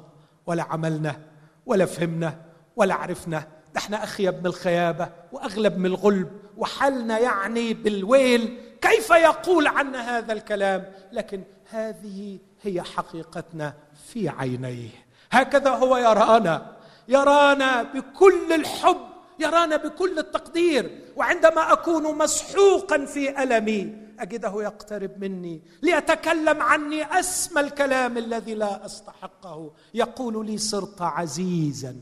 ولا 0.47 0.63
عملنا 0.63 1.21
ولا 1.67 1.87
فهمنا 1.87 2.41
ولا 2.77 2.95
عرفنا. 2.95 3.39
ده 3.75 3.81
إحنا 3.81 4.05
اخيب 4.05 4.35
من 4.35 4.47
الخيابة 4.47 5.09
واغلب 5.33 5.79
من 5.79 5.87
الغلب 5.87 6.31
وحالنا 6.57 7.19
يعني 7.19 7.75
بالويل. 7.75 8.59
كيف 8.81 9.11
يقول 9.11 9.67
عنا 9.67 10.19
هذا 10.19 10.33
الكلام؟ 10.33 10.93
لكن 11.13 11.43
هذه 11.71 12.39
هي 12.63 12.83
حقيقتنا 12.83 13.75
في 14.07 14.29
عينيه. 14.29 14.89
هكذا 15.31 15.71
هو 15.71 15.97
يرانا. 15.97 16.77
يرانا 17.09 17.83
بكل 17.83 18.53
الحب 18.53 19.12
يرانا 19.43 19.77
بكل 19.77 20.19
التقدير 20.19 21.01
وعندما 21.17 21.73
أكون 21.73 22.19
مسحوقا 22.19 23.05
في 23.05 23.43
ألمي 23.43 23.97
أجده 24.21 24.63
يقترب 24.63 25.11
مني 25.25 25.63
ليتكلم 25.83 26.63
عني 26.63 27.19
أسمى 27.21 27.61
الكلام 27.61 28.19
الذي 28.19 28.55
لا 28.55 28.87
أستحقه. 28.87 29.71
يقول 29.95 30.47
لي 30.47 30.59
صرت 30.59 31.03
عزيزا 31.03 31.97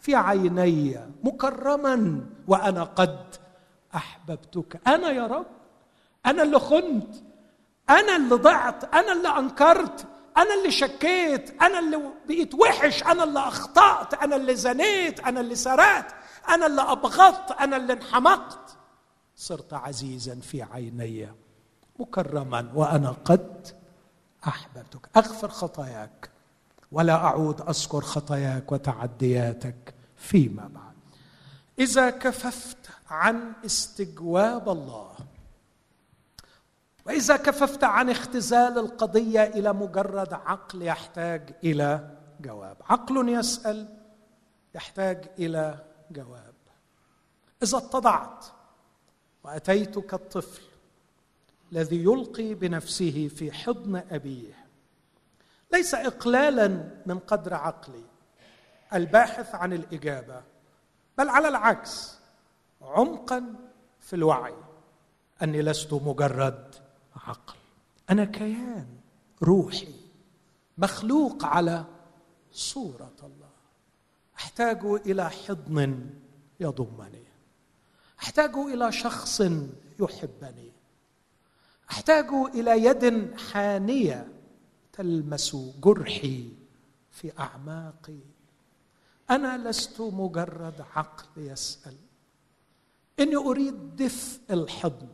في 0.00 0.14
عيني 0.14 1.00
مكرما 1.24 2.20
وأنا 2.48 2.84
قد 2.84 3.26
أحببتك. 3.94 4.80
أنا 4.86 5.10
يا 5.10 5.26
رب 5.26 5.46
أنا 6.26 6.42
اللي 6.42 6.58
خنت 6.58 7.14
أنا 7.90 8.16
اللي 8.16 8.34
ضعت 8.34 8.94
أنا 8.94 9.12
اللي 9.12 9.28
أنكرت 9.28 10.06
أنا 10.36 10.54
اللي 10.54 10.70
شكيت 10.70 11.62
أنا 11.62 11.78
اللي 11.78 12.00
بقيت 12.28 12.54
وحش 12.54 13.02
أنا 13.02 13.24
اللي 13.24 13.38
أخطأت 13.38 14.14
أنا 14.14 14.36
اللي 14.36 14.54
زنيت 14.54 15.20
أنا 15.20 15.40
اللي 15.40 15.54
سرقت. 15.54 16.14
أنا 16.48 16.66
اللي 16.66 16.82
أبغضت 16.82 17.50
أنا 17.50 17.76
اللي 17.76 17.92
انحمقت. 17.92 18.76
صرت 19.36 19.72
عزيزا 19.72 20.34
في 20.34 20.62
عيني 20.62 21.28
مكرما 21.98 22.72
وأنا 22.74 23.10
قد 23.24 23.68
أحببتك. 24.46 25.08
أغفر 25.16 25.48
خطاياك 25.48 26.30
ولا 26.92 27.14
أعود 27.14 27.60
أذكر 27.60 28.00
خطاياك 28.00 28.72
وتعدياتك 28.72 29.94
فيما 30.16 30.70
بعد. 30.74 30.92
إذا 31.78 32.10
كففت 32.10 32.90
عن 33.10 33.52
استجواب 33.66 34.68
الله 34.68 35.12
وإذا 37.06 37.36
كففت 37.36 37.84
عن 37.84 38.10
اختزال 38.10 38.78
القضية 38.78 39.42
إلى 39.42 39.72
مجرد 39.72 40.32
عقل 40.32 40.82
يحتاج 40.82 41.54
إلى 41.64 42.10
جواب. 42.40 42.76
عقل 42.88 43.28
يسأل 43.28 43.88
يحتاج 44.74 45.30
إلى 45.38 45.78
جواب. 46.12 46.54
إذا 47.62 47.78
اتضعت 47.78 48.46
واتيت 49.44 49.98
كالطفل 49.98 50.62
الذي 51.72 52.04
يلقي 52.04 52.54
بنفسه 52.54 53.28
في 53.28 53.52
حضن 53.52 53.96
أبيه 53.96 54.66
ليس 55.72 55.94
اقلالا 55.94 56.90
من 57.06 57.18
قدر 57.18 57.54
عقلي 57.54 58.04
الباحث 58.94 59.54
عن 59.54 59.72
الإجابة 59.72 60.42
بل 61.18 61.28
على 61.28 61.48
العكس 61.48 62.18
عمقا 62.82 63.54
في 64.00 64.16
الوعي 64.16 64.54
أني 65.42 65.62
لست 65.62 65.92
مجرد 65.92 66.74
عقل. 67.16 67.54
أنا 68.10 68.24
كيان 68.24 68.86
روحي 69.42 69.94
مخلوق 70.78 71.44
على 71.44 71.84
صورة 72.52 73.16
الله. 73.22 73.41
أحتاج 74.42 74.84
إلى 75.06 75.30
حضن 75.30 76.10
يضمني. 76.60 77.24
أحتاج 78.22 78.56
إلى 78.56 78.92
شخص 78.92 79.42
يحبني. 80.00 80.72
أحتاج 81.90 82.26
إلى 82.54 82.84
يد 82.84 83.36
حانية 83.38 84.28
تلمس 84.92 85.56
جرحي 85.80 86.48
في 87.10 87.32
أعماقي. 87.38 88.18
أنا 89.30 89.68
لست 89.68 90.00
مجرد 90.00 90.84
عقل 90.94 91.26
يسأل. 91.36 91.96
إني 93.20 93.36
أريد 93.36 93.96
دفء 93.96 94.40
الحضن 94.50 95.08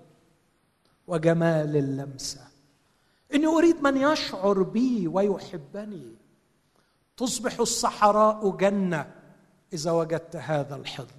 وجمال 1.07 1.77
اللمسة. 1.77 2.49
إني 3.35 3.47
أريد 3.47 3.83
من 3.83 3.97
يشعر 3.97 4.63
بي 4.63 5.09
ويحبني. 5.09 6.15
تصبح 7.17 7.61
الصحراء 7.61 8.57
جنة 8.57 9.18
إذا 9.73 9.91
وجدت 9.91 10.37
هذا 10.37 10.77
الحضن 10.77 11.19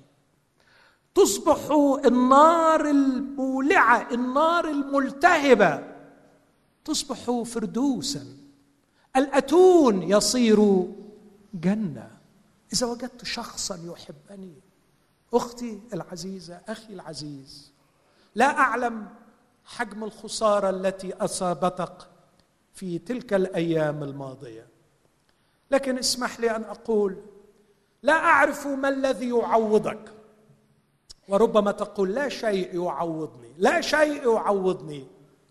تصبح 1.16 1.72
النار 2.06 2.90
المولعة 2.90 4.08
النار 4.12 4.70
الملتهبة. 4.70 5.84
تصبح 6.86 7.42
فردوسا. 7.42 8.26
الأتون 9.16 10.04
يصير 10.04 10.88
جنة. 11.54 12.12
إذا 12.74 12.88
وجدت 12.88 13.26
شخصا 13.26 13.80
يحبني. 13.86 14.54
أختي 15.34 15.80
العزيزة 15.94 16.62
أخي 16.68 16.94
العزيز 16.94 17.72
لا 18.36 18.58
أعلم 18.58 19.08
حجم 19.66 20.04
الخسارة 20.04 20.70
التي 20.70 21.14
أصابتك 21.14 22.08
في 22.74 23.00
تلك 23.00 23.34
الأيام 23.34 24.04
الماضية. 24.04 24.68
لكن 25.72 25.98
اسمح 25.98 26.40
لي 26.40 26.56
أن 26.56 26.64
أقول 26.64 27.18
لا 28.04 28.14
أعرف 28.14 28.68
ما 28.68 28.90
الذي 28.90 29.30
يعوضك. 29.30 30.12
وربما 31.28 31.72
تقول 31.72 32.14
لا 32.14 32.30
شيء 32.30 32.84
يعوضني 32.84 33.54
لا 33.58 33.82
شيء 33.82 34.34
يعوضني 34.36 35.08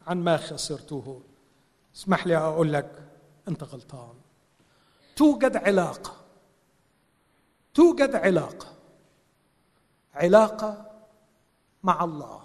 عن 0.06 0.24
ما 0.24 0.36
خسرته. 0.36 1.22
اسمح 1.96 2.26
لي 2.26 2.36
أقول 2.36 2.72
لك 2.72 3.02
أنت 3.48 3.64
غلطان. 3.64 4.14
توجد 5.16 5.56
علاقة. 5.56 6.12
توجد 7.74 8.14
علاقة. 8.14 8.66
علاقة 10.14 10.90
مع 11.82 12.04
الله. 12.04 12.42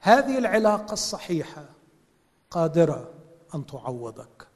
هذه 0.00 0.38
العلاقة 0.38 0.92
الصحيحة 0.92 1.64
قادرة 2.50 3.14
أن 3.54 3.66
تعوضك. 3.66 4.48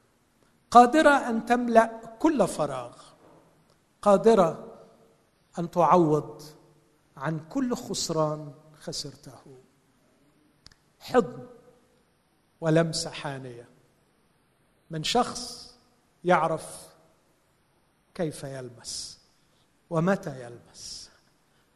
قادرة 0.71 1.11
أن 1.11 1.47
تملأ 1.47 2.17
كل 2.19 2.49
فراغ. 2.49 2.97
قادرة 4.07 4.79
أن 5.59 5.71
تعوض 5.71 6.43
عن 7.17 7.41
كل 7.49 7.75
خسران 7.75 8.55
خسرته. 8.75 9.59
حضن 11.01 11.47
ولمسه 12.61 13.11
حانية. 13.11 13.69
من 14.91 15.05
شخص 15.05 15.75
يعرف 16.25 16.89
كيف 18.15 18.45
يلمس 18.45 19.21
ومتى 19.91 20.45
يلمس. 20.45 21.11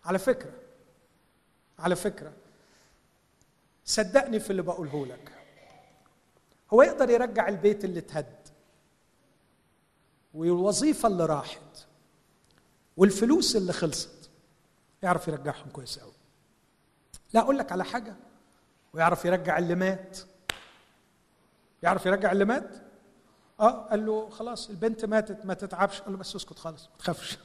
على 0.05 0.19
فكرة 0.19 0.53
على 1.79 1.97
فكرة 1.97 2.33
صدقني 3.85 4.41
في 4.41 4.51
اللي 4.51 4.63
بقوله 4.63 5.07
لك. 5.07 5.33
هو 6.73 6.83
يقدر 6.83 7.11
يرجع 7.11 7.49
البيت 7.49 7.85
اللي 7.85 7.99
اتهد 7.99 8.49
والوظيفة 10.35 11.09
اللي 11.09 11.27
راحت 11.27 11.90
والفلوس 13.01 13.57
اللي 13.57 13.73
خلصت. 13.73 14.31
يعرف 15.03 15.29
يرجعهم 15.29 15.71
كويس 15.73 15.99
قوي 15.99 16.13
لا 17.33 17.41
أقول 17.41 17.59
لك 17.59 17.73
على 17.73 17.85
حاجة. 17.85 18.17
ويعرف 18.93 19.25
يرجع 19.25 19.59
اللي 19.59 19.75
مات. 19.75 20.19
يعرف 21.83 22.07
يرجع 22.07 22.33
اللي 22.33 22.45
مات؟ 22.45 22.77
آه 23.61 23.89
قال 23.89 24.07
له 24.07 24.31
خلاص 24.31 24.71
البنت 24.71 25.05
ماتت 25.05 25.47
ما 25.47 25.55
تتعبش. 25.55 26.01
قال 26.01 26.13
له 26.13 26.19
بس 26.19 26.37
اسكت 26.37 26.59
خالص 26.59 26.83
ما 26.85 26.97
تخافش. 26.99 27.39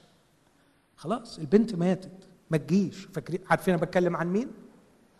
خلاص 0.97 1.37
البنت 1.39 1.75
ماتت. 1.75 2.27
ما 2.49 2.57
تجيش. 2.57 3.05
فاكرين 3.05 3.43
عارفين 3.49 3.73
أنا 3.73 3.83
بتكلم 3.83 4.15
عن 4.15 4.27
مين؟ 4.27 4.51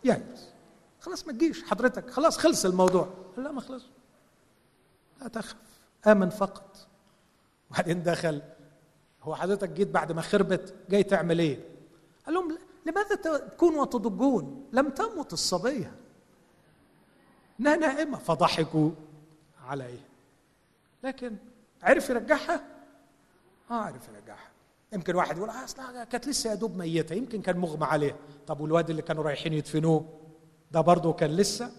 يايرس 0.04 0.52
خلاص 1.00 1.26
ما 1.26 1.32
تجيش. 1.32 1.62
حضرتك 1.62 2.10
خلاص 2.10 2.38
خلص 2.38 2.64
الموضوع. 2.64 3.08
قال 3.36 3.44
لا 3.44 3.52
ما 3.52 3.60
خلص 3.60 3.84
لا 5.20 5.28
تخف 5.28 5.56
آمن 6.06 6.30
فقط. 6.30 6.88
وبعدين 7.70 8.02
دخل 8.02 8.42
هو 9.26 9.34
حضرتك 9.34 9.68
جيت 9.68 9.88
بعد 9.88 10.12
ما 10.12 10.22
خربت 10.22 10.74
جاي 10.90 11.02
تعمل 11.02 11.38
إيه؟ 11.38 11.58
قال 12.26 12.34
لهم 12.34 12.58
لماذا 12.86 13.14
تكون 13.14 13.76
وتضجون 13.76 14.66
لم 14.72 14.90
تمت 14.90 15.32
الصبية. 15.32 15.92
إنها 17.60 17.76
نائمة. 17.76 18.18
فضحكوا 18.18 18.90
عليه. 19.66 19.98
لكن 21.04 21.36
عرف 21.82 22.10
يرجعها؟ 22.10 22.64
آه 23.70 23.74
عرف 23.74 24.08
يرجعها. 24.14 24.48
يمكن 24.92 25.14
واحد 25.14 25.36
يقول 25.36 25.50
أصلا 25.50 26.04
كانت 26.04 26.28
لسه 26.28 26.50
يا 26.50 26.54
دوب 26.54 26.76
ميتة. 26.76 27.14
يمكن 27.14 27.42
كان 27.42 27.58
مغمى 27.58 27.84
عليها 27.84 28.16
طب 28.46 28.60
والواد 28.60 28.90
اللي 28.90 29.02
كانوا 29.02 29.24
رايحين 29.24 29.52
يدفنوه؟ 29.52 30.04
ده 30.70 30.80
برضه 30.80 31.12
كان 31.12 31.30
لسه؟ 31.30 31.70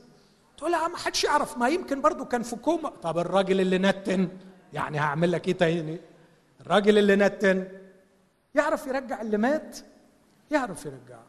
تقول 0.57 0.71
لا 0.71 0.87
ما 0.87 0.97
حدش 0.97 1.23
يعرف. 1.23 1.57
ما 1.57 1.69
يمكن 1.69 2.01
برضه 2.01 2.25
كان 2.25 2.43
في 2.43 2.55
كوما 2.55 2.89
طب 2.89 3.17
الراجل 3.17 3.61
اللي 3.61 3.77
نتن 3.77 4.29
يعني 4.73 4.99
هعمل 4.99 5.31
لك 5.31 5.47
إيه 5.47 5.53
تاني؟ 5.53 5.99
الراجل 6.67 6.97
اللي 6.97 7.15
نتن. 7.15 7.67
يعرف 8.55 8.87
يرجع 8.87 9.21
اللي 9.21 9.37
مات؟ 9.37 9.77
يعرف 10.51 10.85
يرجعه 10.85 11.25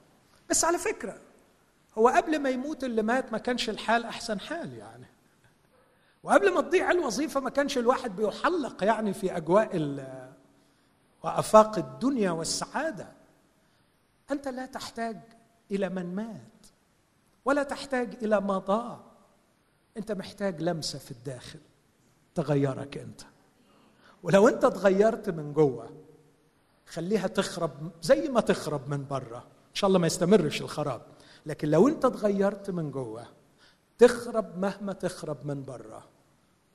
بس 0.51 0.65
على 0.65 0.79
فكرة 0.79 1.19
هو 1.99 2.09
قبل 2.09 2.39
ما 2.39 2.51
يموت 2.51 2.85
اللي 2.85 3.03
مات 3.03 3.33
ما 3.33 3.39
كانش 3.39 3.71
الحال 3.71 4.05
أحسن 4.05 4.41
حال 4.41 4.75
يعني. 4.75 5.07
وقبل 6.23 6.55
ما 6.55 6.61
تضيع 6.61 6.91
الوظيفة 6.91 7.41
ما 7.41 7.51
كانش 7.51 7.79
الواحد 7.79 8.17
بيحلق 8.17 8.85
يعني 8.85 9.13
في 9.15 9.37
أجواء 9.37 9.77
وأفاق 11.23 11.79
الدنيا 11.79 12.31
والسعادة. 12.31 13.13
أنت 14.31 14.49
لا 14.49 14.67
تحتاج 14.67 15.21
إلى 15.71 15.89
من 15.89 16.15
مات 16.15 16.67
ولا 17.45 17.63
تحتاج 17.63 18.25
إلى 18.25 18.41
ما 18.41 18.59
ضاع 18.59 19.01
أنت 19.97 20.13
محتاج 20.13 20.63
لمسة 20.63 20.99
في 20.99 21.11
الداخل 21.11 21.61
تغيرك 22.35 22.99
أنت. 22.99 23.21
ولو 24.23 24.49
انت 24.49 24.67
تغيرت 24.67 25.31
من 25.31 25.53
جوه 25.53 25.91
خليها 26.87 27.27
تخرب 27.27 27.91
زي 28.03 28.29
ما 28.29 28.41
تخرب 28.41 28.89
من 28.89 29.07
بره. 29.07 29.39
إن 29.39 29.75
شاء 29.75 29.89
الله 29.89 29.99
ما 29.99 30.07
يستمرش 30.07 30.61
الخراب. 30.61 31.03
لكن 31.47 31.69
لو 31.69 31.89
انت 31.89 32.07
تغيرت 32.07 32.71
من 32.71 32.91
جوه 32.91 33.27
تخرب 33.99 34.59
مهما 34.59 34.93
تخرب 34.93 35.47
من 35.47 35.63
بره. 35.65 36.05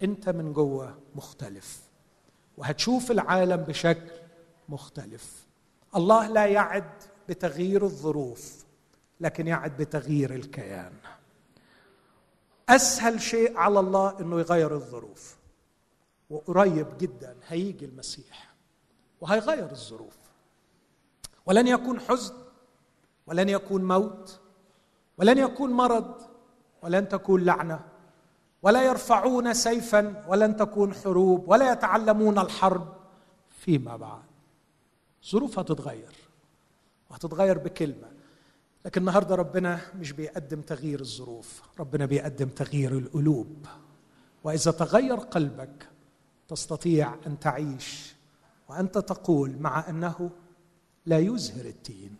انت 0.03 0.29
من 0.29 0.53
جوه 0.53 0.97
مختلف. 1.15 1.81
وهتشوف 2.57 3.11
العالم 3.11 3.57
بشكل 3.57 4.11
مختلف. 4.69 5.45
الله 5.95 6.27
لا 6.27 6.45
يعد 6.45 7.03
بتغيير 7.29 7.83
الظروف 7.83 8.65
لكن 9.21 9.47
يعد 9.47 9.77
بتغيير 9.77 10.35
الكيان. 10.35 10.93
أسهل 12.69 13.21
شيء 13.21 13.57
على 13.57 13.79
الله 13.79 14.19
إنه 14.19 14.39
يغير 14.39 14.75
الظروف. 14.75 15.37
وقريب 16.33 16.87
جدا 16.97 17.35
هيجي 17.47 17.85
المسيح 17.85 18.53
وهيغير 19.21 19.71
الظروف. 19.71 20.17
ولن 21.45 21.67
يكون 21.67 21.99
حزن 21.99 22.33
ولن 23.27 23.49
يكون 23.49 23.83
موت 23.83 24.39
ولن 25.17 25.37
يكون 25.37 25.71
مرض 25.71 26.21
ولن 26.81 27.09
تكون 27.09 27.43
لعنة 27.43 27.79
ولا 28.61 28.83
يرفعون 28.83 29.53
سيفا 29.53 30.23
ولن 30.27 30.55
تكون 30.55 30.93
حروب 30.93 31.49
ولا 31.49 31.71
يتعلمون 31.71 32.39
الحرب 32.39 32.93
فيما 33.49 33.97
بعد. 33.97 34.23
ظروف 35.31 35.59
هتتغير 35.59 36.15
وهتتغير 37.09 37.57
بكلمة 37.57 38.07
لكن 38.85 39.01
النهارده 39.01 39.35
ربنا 39.35 39.79
مش 39.95 40.11
بيقدم 40.11 40.61
تغيير 40.61 40.99
الظروف 40.99 41.61
ربنا 41.79 42.05
بيقدم 42.05 42.47
تغيير 42.47 42.97
القلوب. 42.97 43.65
وإذا 44.43 44.71
تغير 44.71 45.15
قلبك 45.15 45.89
تستطيع 46.47 47.15
أن 47.27 47.39
تعيش. 47.39 48.15
وأنت 48.69 48.97
تقول 48.97 49.57
مع 49.59 49.89
أنه 49.89 50.29
لا 51.05 51.19
يزهر 51.19 51.65
التين 51.65 52.15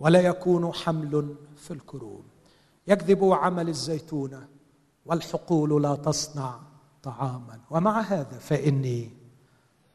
ولا 0.00 0.20
يكون 0.20 0.72
حمل 0.72 1.36
في 1.56 1.70
الكروم. 1.70 2.24
يكذب 2.86 3.24
عمل 3.24 3.68
الزيتونه 3.68 4.48
والحقول 5.06 5.82
لا 5.82 5.96
تصنع 5.96 6.60
طعاما. 7.02 7.60
ومع 7.70 8.00
هذا 8.00 8.38
فإني 8.38 9.10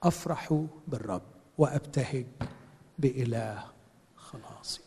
أفرح 0.03 0.65
بالرب 0.87 1.21
وأبتهج 1.57 2.25
بإله 2.99 3.63
خلاصي. 4.15 4.81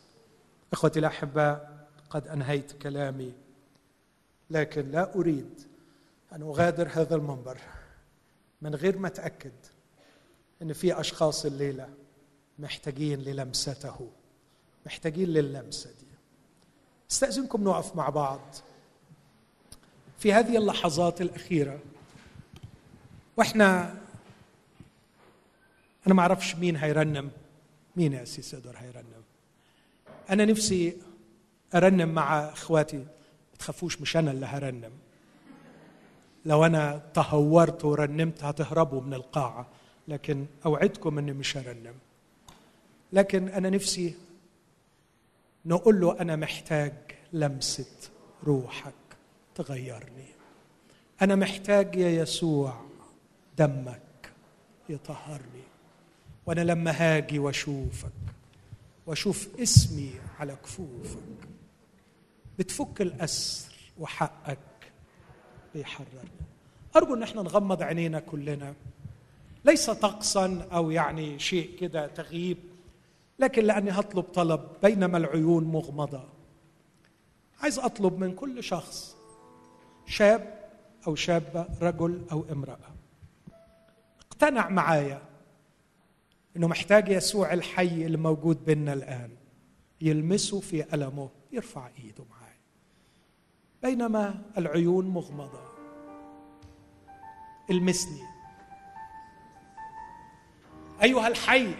إخوتي 0.73 0.99
الأحباء 0.99 1.87
قد 2.09 2.27
أنهيت 2.27 2.71
كلامي 2.71 3.33
لكن 4.49 4.91
لا 4.91 5.15
أريد 5.15 5.61
أن 6.33 6.41
أغادر 6.41 6.89
هذا 6.93 7.15
المنبر. 7.15 7.57
من 8.63 8.75
غير 8.75 8.97
ما 8.97 9.07
اتاكد 9.07 9.51
إن 10.61 10.73
في 10.73 10.99
أشخاص 10.99 11.45
الليلة 11.45 11.89
محتاجين 12.59 13.19
للمسته 13.19 14.09
محتاجين 14.85 15.29
للمسة 15.29 15.89
دي. 15.89 16.07
استأذنكم 17.11 17.63
نقف 17.63 17.95
مع 17.95 18.09
بعض. 18.09 18.41
في 20.19 20.33
هذه 20.33 20.57
اللحظات 20.57 21.21
الأخيرة 21.21 21.79
وإحنا 23.37 23.95
أنا 26.07 26.13
ما 26.13 26.21
أعرفش 26.21 26.55
مين 26.55 26.75
هيرنم. 26.75 27.31
مين 27.95 28.13
يا 28.13 28.25
سي 28.25 28.61
دور 28.61 28.77
هيرنم؟ 28.77 29.23
أنا 30.29 30.45
نفسي 30.45 30.97
أرنم 31.75 32.09
مع 32.09 32.39
إخواتي. 32.39 32.97
ما 32.97 33.57
تخافوش 33.59 34.01
مش 34.01 34.17
أنا 34.17 34.31
اللي 34.31 34.45
هرنم. 34.45 34.91
لو 36.45 36.65
أنا 36.65 37.01
تهورت 37.13 37.85
ورنمت 37.85 38.43
هتهربوا 38.43 39.01
من 39.01 39.13
القاعة 39.13 39.67
لكن 40.07 40.45
أوعدكم 40.65 41.17
إني 41.17 41.33
مش 41.33 41.57
هرنم. 41.57 41.95
لكن 43.13 43.47
أنا 43.47 43.69
نفسي 43.69 44.15
نقول 45.65 45.99
له 46.01 46.21
أنا 46.21 46.35
محتاج 46.35 46.93
لمسة 47.33 48.09
روحك 48.43 48.93
تغيرني. 49.55 50.27
أنا 51.21 51.35
محتاج 51.35 51.95
يا 51.95 52.09
يسوع 52.09 52.81
دمك 53.57 54.31
يطهرني. 54.89 55.63
وأنا 56.45 56.61
لما 56.61 56.91
هاجي 56.91 57.39
وأشوفك 57.39 58.11
وأشوف 59.05 59.49
اسمي 59.59 60.11
على 60.39 60.55
كفوفك 60.55 61.47
بتفك 62.59 63.01
الأسر 63.01 63.73
وحقك 63.99 64.57
بيحررني 65.73 66.43
أرجو 66.95 67.13
إن 67.13 67.23
إحنا 67.23 67.41
نغمض 67.41 67.83
عينينا 67.83 68.19
كلنا. 68.19 68.73
ليس 69.65 69.89
طقسا 69.89 70.67
أو 70.73 70.91
يعني 70.91 71.39
شيء 71.39 71.77
كده 71.79 72.07
تغييب 72.07 72.57
لكن 73.39 73.63
لأني 73.63 73.91
هطلب 73.91 74.23
طلب 74.23 74.61
بينما 74.83 75.17
العيون 75.17 75.63
مغمضة. 75.63 76.23
عايز 77.61 77.79
أطلب 77.79 78.19
من 78.19 78.35
كل 78.35 78.63
شخص 78.63 79.15
شاب 80.05 80.59
أو 81.07 81.15
شابة 81.15 81.65
رجل 81.81 82.21
أو 82.31 82.45
امرأة 82.51 82.93
اقتنع 84.31 84.69
معايا 84.69 85.21
إنه 86.57 86.67
محتاج 86.67 87.09
يسوع 87.09 87.53
الحي 87.53 88.05
اللي 88.05 88.17
موجود 88.17 88.65
بيننا 88.65 88.93
الآن 88.93 89.29
يلمسه 90.01 90.59
في 90.59 90.93
ألمه 90.93 91.29
يرفع 91.51 91.89
إيده 92.03 92.23
معاه 92.29 92.53
بينما 93.83 94.41
العيون 94.57 95.05
مغمضة. 95.05 95.72
المسني 97.69 98.23
أيها 101.03 101.27
الحي 101.27 101.75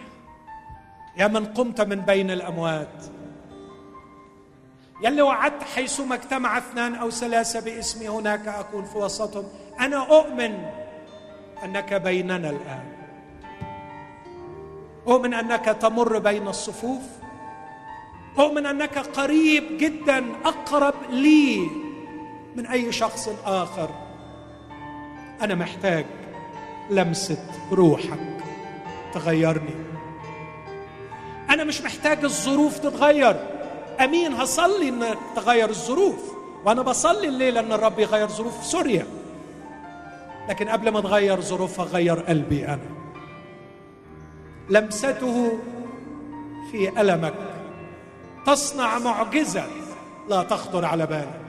يا 1.16 1.28
من 1.28 1.46
قمت 1.46 1.80
من 1.80 2.00
بين 2.00 2.30
الأموات. 2.30 3.04
يلي 5.02 5.22
وعدت 5.22 5.62
حيثما 5.62 6.14
اجتمع 6.14 6.58
اثنان 6.58 6.94
أو 6.94 7.10
ثلاثة 7.10 7.60
باسمي 7.60 8.08
هناك 8.08 8.48
أكون 8.48 8.84
في 8.84 8.98
وسطهم. 8.98 9.48
أنا 9.80 9.96
أؤمن 9.96 10.66
أنك 11.64 11.94
بيننا 11.94 12.50
الآن. 12.50 12.92
أؤمن 15.08 15.34
أنك 15.34 15.64
تمر 15.64 16.18
بين 16.18 16.48
الصفوف. 16.48 17.02
أؤمن 18.38 18.66
أنك 18.66 18.98
قريب 18.98 19.78
جدا 19.78 20.24
أقرب 20.44 20.94
لي 21.10 21.70
من 22.56 22.66
أي 22.66 22.92
شخص 22.92 23.28
آخر. 23.44 24.03
أنا 25.44 25.54
محتاج 25.54 26.06
لمسة 26.90 27.38
روحك. 27.72 28.18
تغيرني. 29.14 29.74
أنا 31.50 31.64
مش 31.64 31.80
محتاج 31.80 32.24
الظروف 32.24 32.78
تتغير. 32.78 33.36
أمين 34.00 34.32
هصلي 34.32 34.88
إن 34.88 35.04
تغير 35.36 35.70
الظروف. 35.70 36.34
وأنا 36.64 36.82
بصلي 36.82 37.28
الليلة 37.28 37.60
إن 37.60 37.72
الرب 37.72 37.98
يغير 37.98 38.28
ظروف 38.28 38.64
سوريا. 38.64 39.06
لكن 40.48 40.68
قبل 40.68 40.88
ما 40.88 41.00
تغير 41.00 41.40
ظروفها 41.40 41.84
غير 41.84 42.20
قلبي 42.20 42.66
أنا. 42.66 42.90
لمسته 44.70 45.58
في 46.70 47.00
ألمك. 47.00 47.34
تصنع 48.46 48.98
معجزة 48.98 49.66
لا 50.28 50.42
تخطر 50.42 50.84
على 50.84 51.06
بالك. 51.06 51.43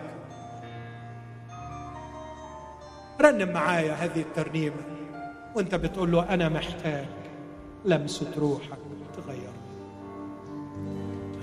رنم 3.22 3.50
معايا 3.54 3.94
هذه 3.94 4.22
الترنيمة. 4.22 4.82
وانت 5.56 5.76
بتقول 5.76 6.12
له 6.12 6.34
أنا 6.34 6.50
محتاج 6.50 7.06
لمسه 7.86 8.32
روحك 8.38 8.78
تغير. 9.18 9.56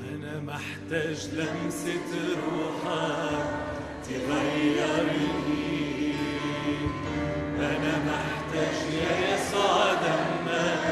أنا 0.09 0.41
محتاج 0.41 1.29
لمسه 1.33 2.01
روحك 2.47 3.47
تغيرني 4.05 5.33
أنا 7.59 7.95
محتاج 8.07 8.77
يا 8.95 9.35
يسوع 9.35 9.93
دمك 9.93 10.85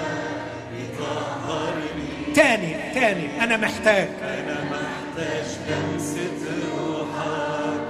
يطهرني. 0.78 2.34
تاني 2.34 2.72
تاني 2.94 3.44
أنا 3.44 3.56
محتاج. 3.56 4.08
أنا 4.22 4.64
محتاج 4.64 5.46
لمسة 5.68 6.46
روحك 6.76 7.80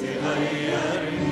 تغيرني 0.00 1.23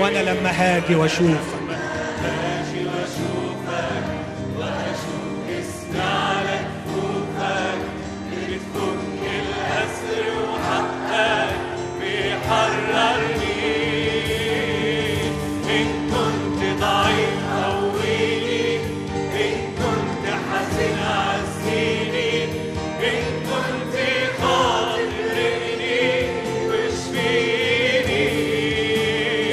وأنا 0.00 0.30
لما 0.30 0.50
هاجي 0.50 0.94
واشوفك 0.94 1.59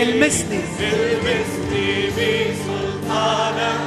المسني. 0.09 0.59
المسني 0.79 2.07
بسلطانك 2.17 3.79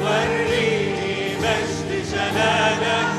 وريني 0.00 1.34
مجد 1.42 1.90
جلالك 2.12 3.12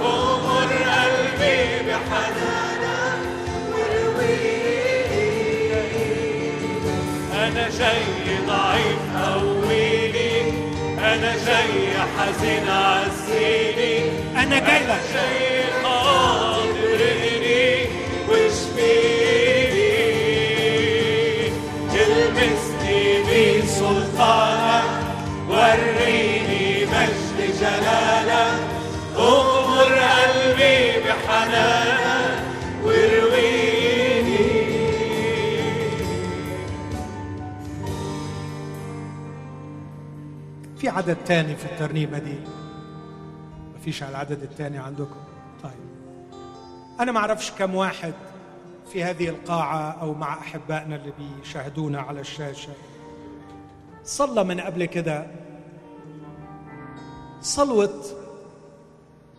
أمر 0.00 0.70
قلبي 0.72 1.58
بحنانك 1.86 3.20
ورويني 3.72 5.30
أنا 7.34 7.68
جاي 7.78 8.04
ضعيف 8.46 9.00
قويني 9.24 10.32
أنا 10.98 11.32
جاي 11.46 11.74
حزين 12.18 12.68
عزيني 12.68 13.94
أنا 14.36 14.58
جاي 14.58 14.82
لك 14.86 15.04
بسلطانك 24.16 24.84
وريني 25.48 26.84
مجد 26.86 27.58
جلالك 27.60 28.60
أغمر 29.16 29.94
قلبي 29.98 31.00
بحنانك 31.00 32.42
وارويني 32.84 34.36
في 40.78 40.88
عدد 40.88 41.16
تاني 41.26 41.56
في 41.56 41.64
الترنيمة 41.64 42.18
دي؟ 42.18 42.38
مفيش 43.76 44.02
على 44.02 44.10
العدد 44.10 44.42
التاني 44.42 44.78
عندكم؟ 44.78 45.20
طيب. 45.62 45.72
أنا 47.00 47.12
ما 47.12 47.18
أعرفش 47.20 47.50
كم 47.50 47.74
واحد 47.74 48.14
في 48.92 49.04
هذه 49.04 49.28
القاعة 49.28 49.90
أو 50.00 50.14
مع 50.14 50.38
أحبائنا 50.38 50.96
اللي 50.96 51.12
بيشاهدونا 51.18 52.00
على 52.00 52.20
الشاشة. 52.20 52.72
صلى 54.06 54.44
من 54.44 54.60
قبل 54.60 54.84
كده. 54.84 55.26
صلوة 57.40 58.02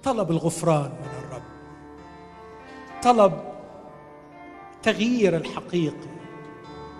طلب 0.03 0.31
الغفران 0.31 0.91
من 0.91 1.23
الرب. 1.23 1.41
طلب 3.03 3.33
تغيير 4.83 5.35
الحقيقي 5.35 6.07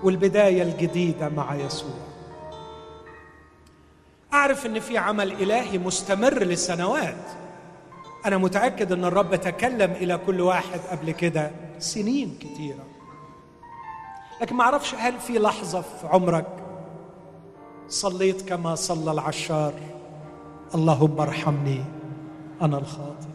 والبداية 0.03 0.64
الجديدة 0.64 1.30
مع 1.30 1.56
يسوع. 1.56 1.98
أعرف 4.34 4.65
إن 4.65 4.80
في 4.80 4.98
عمل 4.98 5.31
إلهي 5.31 5.77
مستمر 5.77 6.44
لسنوات. 6.44 7.26
أنا 8.26 8.38
متأكد 8.38 8.91
إن 8.91 9.06
الرب 9.06 9.35
تكلم 9.35 9.91
إلى 9.91 10.18
كل 10.18 10.41
واحد 10.41 10.80
قبل 10.91 11.11
كده 11.11 11.52
سنين 11.80 12.38
كتيرة. 12.39 12.85
لكن 14.41 14.56
ما 14.56 14.64
أعرفش 14.64 14.95
هل 14.95 15.19
في 15.19 15.39
لحظة 15.39 15.81
في 15.81 16.07
عمرك 16.07 16.66
صليت 17.89 18.49
كما 18.49 18.76
صلى 18.76 19.11
العشار. 19.11 19.73
اللهم 20.76 21.22
ارحمني 21.22 21.84
أنا 22.61 22.77
الخاطئ. 22.77 23.27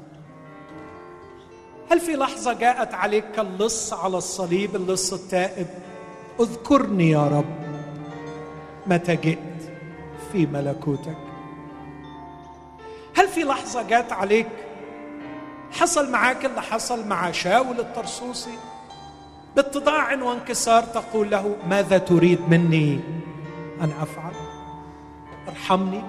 هل 1.90 2.00
في 2.00 2.12
لحظة 2.12 2.52
جاءت 2.52 2.94
عليك 2.94 3.24
كاللص 3.36 3.92
على 3.92 4.16
الصليب 4.16 4.76
اللص 4.76 5.12
التائب؟ 5.12 5.66
اذكرني 6.40 7.10
يا 7.10 7.28
رب 7.28 7.62
متى 8.86 9.16
جئت 9.16 9.72
في 10.32 10.46
ملكوتك. 10.46 11.18
هل 13.16 13.28
في 13.28 13.42
لحظة 13.42 13.82
جات 13.82 14.12
عليك 14.12 14.48
حصل 15.70 16.10
معاك 16.10 16.44
اللي 16.44 16.62
حصل 16.62 17.06
مع 17.06 17.30
شاول 17.30 17.80
الطرسوسي؟ 17.80 18.58
باتضاع 19.56 20.14
وانكسار 20.14 20.82
تقول 20.82 21.30
له 21.30 21.56
ماذا 21.68 21.98
تريد 21.98 22.40
مني 22.48 23.00
أن 23.80 23.92
أفعل؟ 24.00 24.32
ارحمني 25.48 26.02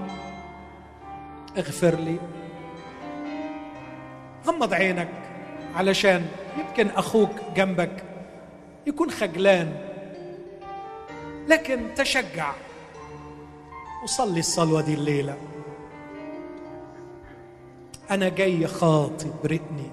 اغفر 1.57 1.95
لي 1.95 2.17
غمض 4.45 4.73
عينك 4.73 5.09
علشان 5.75 6.27
يمكن 6.57 6.87
أخوك 6.87 7.29
جنبك 7.55 8.03
يكون 8.87 9.11
خجلان. 9.11 9.75
لكن 11.47 11.81
تشجع 11.95 12.53
وصلي 14.03 14.39
الصلوة 14.39 14.81
دي 14.81 14.93
الليلة. 14.93 15.37
أنا 18.11 18.29
جاي 18.29 18.67
خاطي 18.67 19.31
برئني 19.43 19.91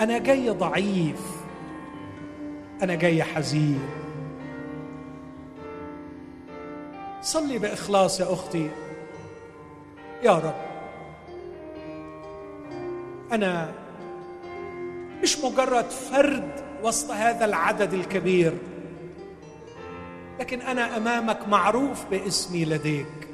أنا 0.00 0.18
جاي 0.18 0.50
ضعيف. 0.50 1.22
أنا 2.82 2.94
جاي 2.94 3.22
حزين. 3.22 3.99
صلي 7.22 7.58
بإخلاص 7.58 8.20
يا 8.20 8.32
أختي. 8.32 8.70
يا 10.22 10.32
رب. 10.32 10.70
أنا 13.32 13.72
مش 15.22 15.38
مجرد 15.38 15.90
فرد 15.90 16.50
وسط 16.82 17.10
هذا 17.10 17.44
العدد 17.44 17.92
الكبير 17.92 18.52
لكن 20.40 20.60
أنا 20.60 20.96
أمامك 20.96 21.48
معروف 21.48 22.04
باسمي 22.10 22.64
لديك. 22.64 23.28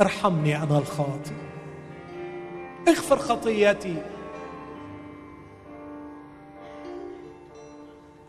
ارحمني 0.00 0.62
أنا 0.62 0.78
الخاطئ. 0.78 1.34
اغفر 2.88 3.18
خطيتي. 3.18 4.02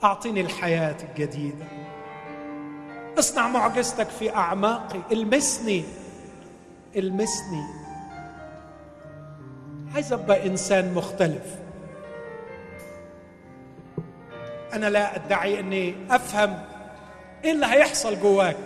أعطني 0.04 0.42
الحياة 0.42 0.98
الجديدة. 1.10 1.66
اصنع 3.20 3.48
معجزتك 3.48 4.10
في 4.10 4.36
أعماقي. 4.36 5.00
المسني. 5.12 5.84
المسني. 6.96 7.64
عايز 9.96 10.14
أبقى 10.14 10.48
إنسان 10.48 10.94
مختلف. 10.94 11.56
أنا 14.74 14.90
لا 14.90 15.16
أدعي 15.16 15.60
إني 15.60 15.96
أفهم 16.12 16.60
إيه 17.44 17.52
اللي 17.52 17.66
هيحصل 17.66 18.20
جواك. 18.20 18.58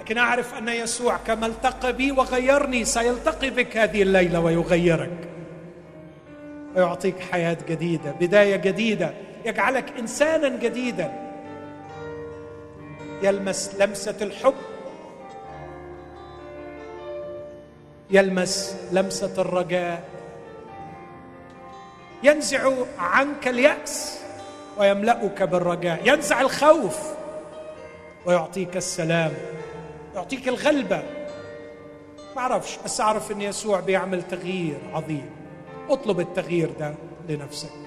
لكن 0.00 0.18
أعرف 0.18 0.58
أن 0.58 0.68
يسوع 0.68 1.16
كما 1.16 1.46
التقى 1.46 1.92
بي 1.92 2.12
وغيرني 2.12 2.84
سيلتقي 2.84 3.50
بك 3.50 3.76
هذه 3.76 4.02
الليلة 4.02 4.40
ويغيرك. 4.40 5.28
ويعطيك 6.76 7.20
حياة 7.20 7.56
جديدة 7.68 8.10
بداية 8.10 8.56
جديدة 8.56 9.14
يجعلك 9.44 9.92
إنسانا 9.98 10.48
جديدا. 10.48 11.29
يلمس 13.22 13.74
لمسة 13.78 14.16
الحب. 14.20 14.54
يلمس 18.10 18.76
لمسة 18.92 19.34
الرجاء. 19.38 20.04
ينزع 22.22 22.72
عنك 22.98 23.48
اليأس 23.48 24.20
ويملأك 24.78 25.42
بالرجاء. 25.42 26.00
ينزع 26.04 26.40
الخوف 26.40 26.98
ويعطيك 28.26 28.76
السلام. 28.76 29.32
يعطيك 30.14 30.48
الغلبة. 30.48 31.02
ما 32.36 32.42
أعرفش 32.42 32.78
بس 32.84 33.00
أعرف 33.00 33.32
أن 33.32 33.40
يسوع 33.40 33.80
بيعمل 33.80 34.22
تغيير 34.22 34.78
عظيم. 34.94 35.30
اطلب 35.90 36.20
التغيير 36.20 36.70
ده 36.78 36.94
لنفسك. 37.28 37.79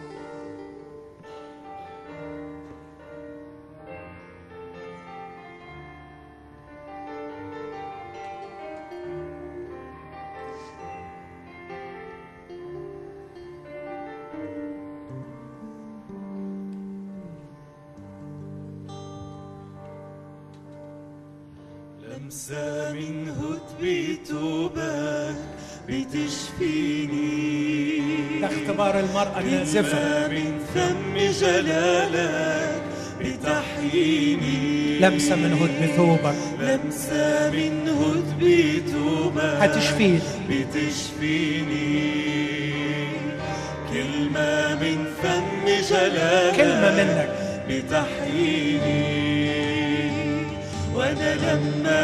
لمسة 22.49 22.91
من 22.93 23.27
هدبي 23.29 24.19
توبك 24.29 25.35
بتشفيني 25.89 27.21
ده 28.41 28.47
اختبار 28.47 28.99
المرأة 28.99 29.39
النازفة 29.39 30.27
من 30.27 30.59
فم 30.75 31.17
جلالك 31.17 32.81
بتحييني 33.21 34.99
لمسة 34.99 35.35
من 35.35 35.53
هدب 35.53 35.91
ثوبك 35.95 36.35
لمسة 36.59 37.51
من 37.51 37.87
هدبي 37.89 38.79
توبك 38.91 39.41
هتشفيني 39.61 40.19
بتشفيني 40.49 42.13
كلمة 43.93 44.75
من 44.75 45.05
فم 45.23 45.65
جلالك 45.89 46.55
كلمة 46.55 46.91
منك. 47.03 47.29
بتحييني 47.69 49.23
وأنا 50.95 51.35
لما 51.35 52.02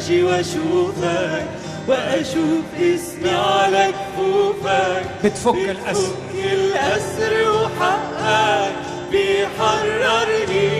هاجي 0.00 0.22
وأشوفك 0.22 1.46
وأشوف 1.88 2.64
اسمي 2.80 3.30
على 3.30 3.92
كفوفك. 3.92 5.04
بتفك 5.24 5.54
الأسر 5.54 6.00
بتفك 6.00 6.44
الأسر. 6.44 7.50
وحقك. 7.50 8.72
بيحررني. 9.10 10.70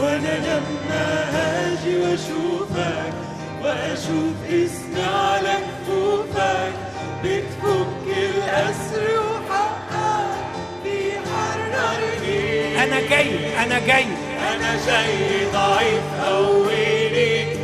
وأنا 0.00 0.34
لما 0.46 1.06
هاجي 1.34 1.96
وأشوفك 1.96 3.12
وأشوف 3.62 4.36
اسمي 4.48 5.02
على 5.02 5.54
كفوفك. 5.68 6.72
بتفك 7.24 8.16
الأسر 8.16 9.20
وحقك. 9.20 10.44
بيحررني. 10.84 12.84
أنا 12.84 13.00
جاي 13.00 13.62
أنا 13.64 13.78
جاي. 13.78 14.06
أنا 14.54 14.76
جاي 14.86 15.46
ضعيف 15.52 16.02
قويني 16.24 16.97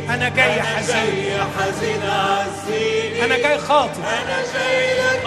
أنا 0.09 0.29
جاي 0.29 0.61
حزين 0.61 0.95
جاي 0.95 1.37
حزين. 1.57 2.01
عزيني 2.09 3.25
أنا 3.25 3.37
جاي 3.37 3.57
خاطب. 3.57 4.01
أنا 4.03 4.37
جاي 4.53 4.99
لك 4.99 5.25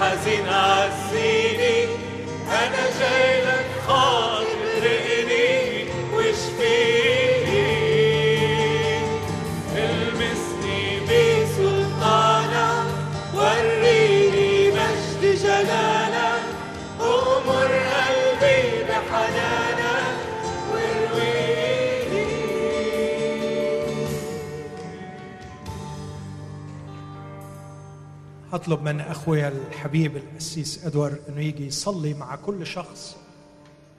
جاي 0.00 0.08
حزين 0.08 0.48
عزيني 0.48 1.84
أنا 2.48 2.84
جاي 3.00 3.39
هطلب 28.60 28.82
من 28.82 29.00
اخويا 29.00 29.48
الحبيب 29.48 30.16
القسيس 30.16 30.84
ادوار 30.86 31.18
انه 31.28 31.40
يجي 31.40 31.66
يصلي 31.66 32.14
مع 32.14 32.36
كل 32.36 32.66
شخص 32.66 33.16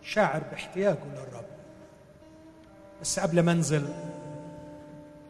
شاعر 0.04 0.44
باحتياجه 0.52 1.04
للرب. 1.14 1.46
بس 3.02 3.20
قبل 3.20 3.40
ما 3.40 3.52
أنزل 3.52 3.88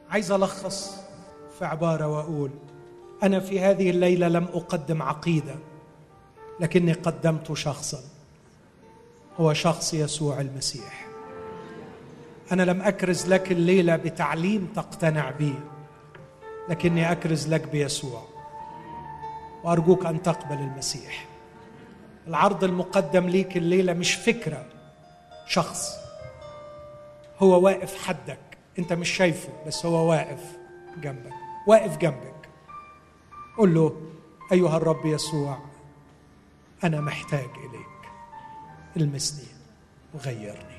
عايز 0.09 0.31
ألخص 0.31 0.95
في 1.59 1.65
عبارة 1.65 2.07
وأقول 2.07 2.51
أنا 3.23 3.39
في 3.39 3.59
هذه 3.59 3.89
الليلة 3.89 4.27
لم 4.27 4.43
أقدم 4.43 5.01
عقيدة 5.01 5.55
لكني 6.59 6.93
قدمت 6.93 7.53
شخصا. 7.53 7.99
هو 9.39 9.53
شخص 9.53 9.93
يسوع 9.93 10.41
المسيح. 10.41 11.07
أنا 12.51 12.63
لم 12.63 12.81
أكرز 12.81 13.27
لك 13.27 13.51
الليلة 13.51 13.95
بتعليم 13.95 14.67
تقتنع 14.75 15.31
به 15.31 15.55
لكني 16.69 17.11
أكرز 17.11 17.47
لك 17.47 17.67
بيسوع. 17.67 18.30
وأرجوك 19.63 20.05
أن 20.05 20.21
تقبل 20.21 20.59
المسيح. 20.59 21.25
العرض 22.27 22.63
المقدم 22.63 23.27
ليك 23.27 23.57
الليلة 23.57 23.93
مش 23.93 24.13
فكرة 24.13 24.65
شخص. 25.47 25.95
هو 27.39 27.61
واقف 27.65 28.07
حدك. 28.07 28.39
أنت 28.79 28.93
مش 28.93 29.09
شايفه 29.09 29.49
بس 29.67 29.85
هو 29.85 30.09
واقف 30.09 30.57
جنبك. 30.97 31.33
واقف 31.67 31.97
جنبك. 31.97 32.49
قل 33.57 33.73
له 33.73 34.01
أيها 34.51 34.77
الرب 34.77 35.05
يسوع 35.05 35.57
أنا 36.83 37.01
محتاج 37.01 37.49
إليك. 37.57 38.11
المسني 38.97 39.47
وغيرني 40.13 40.70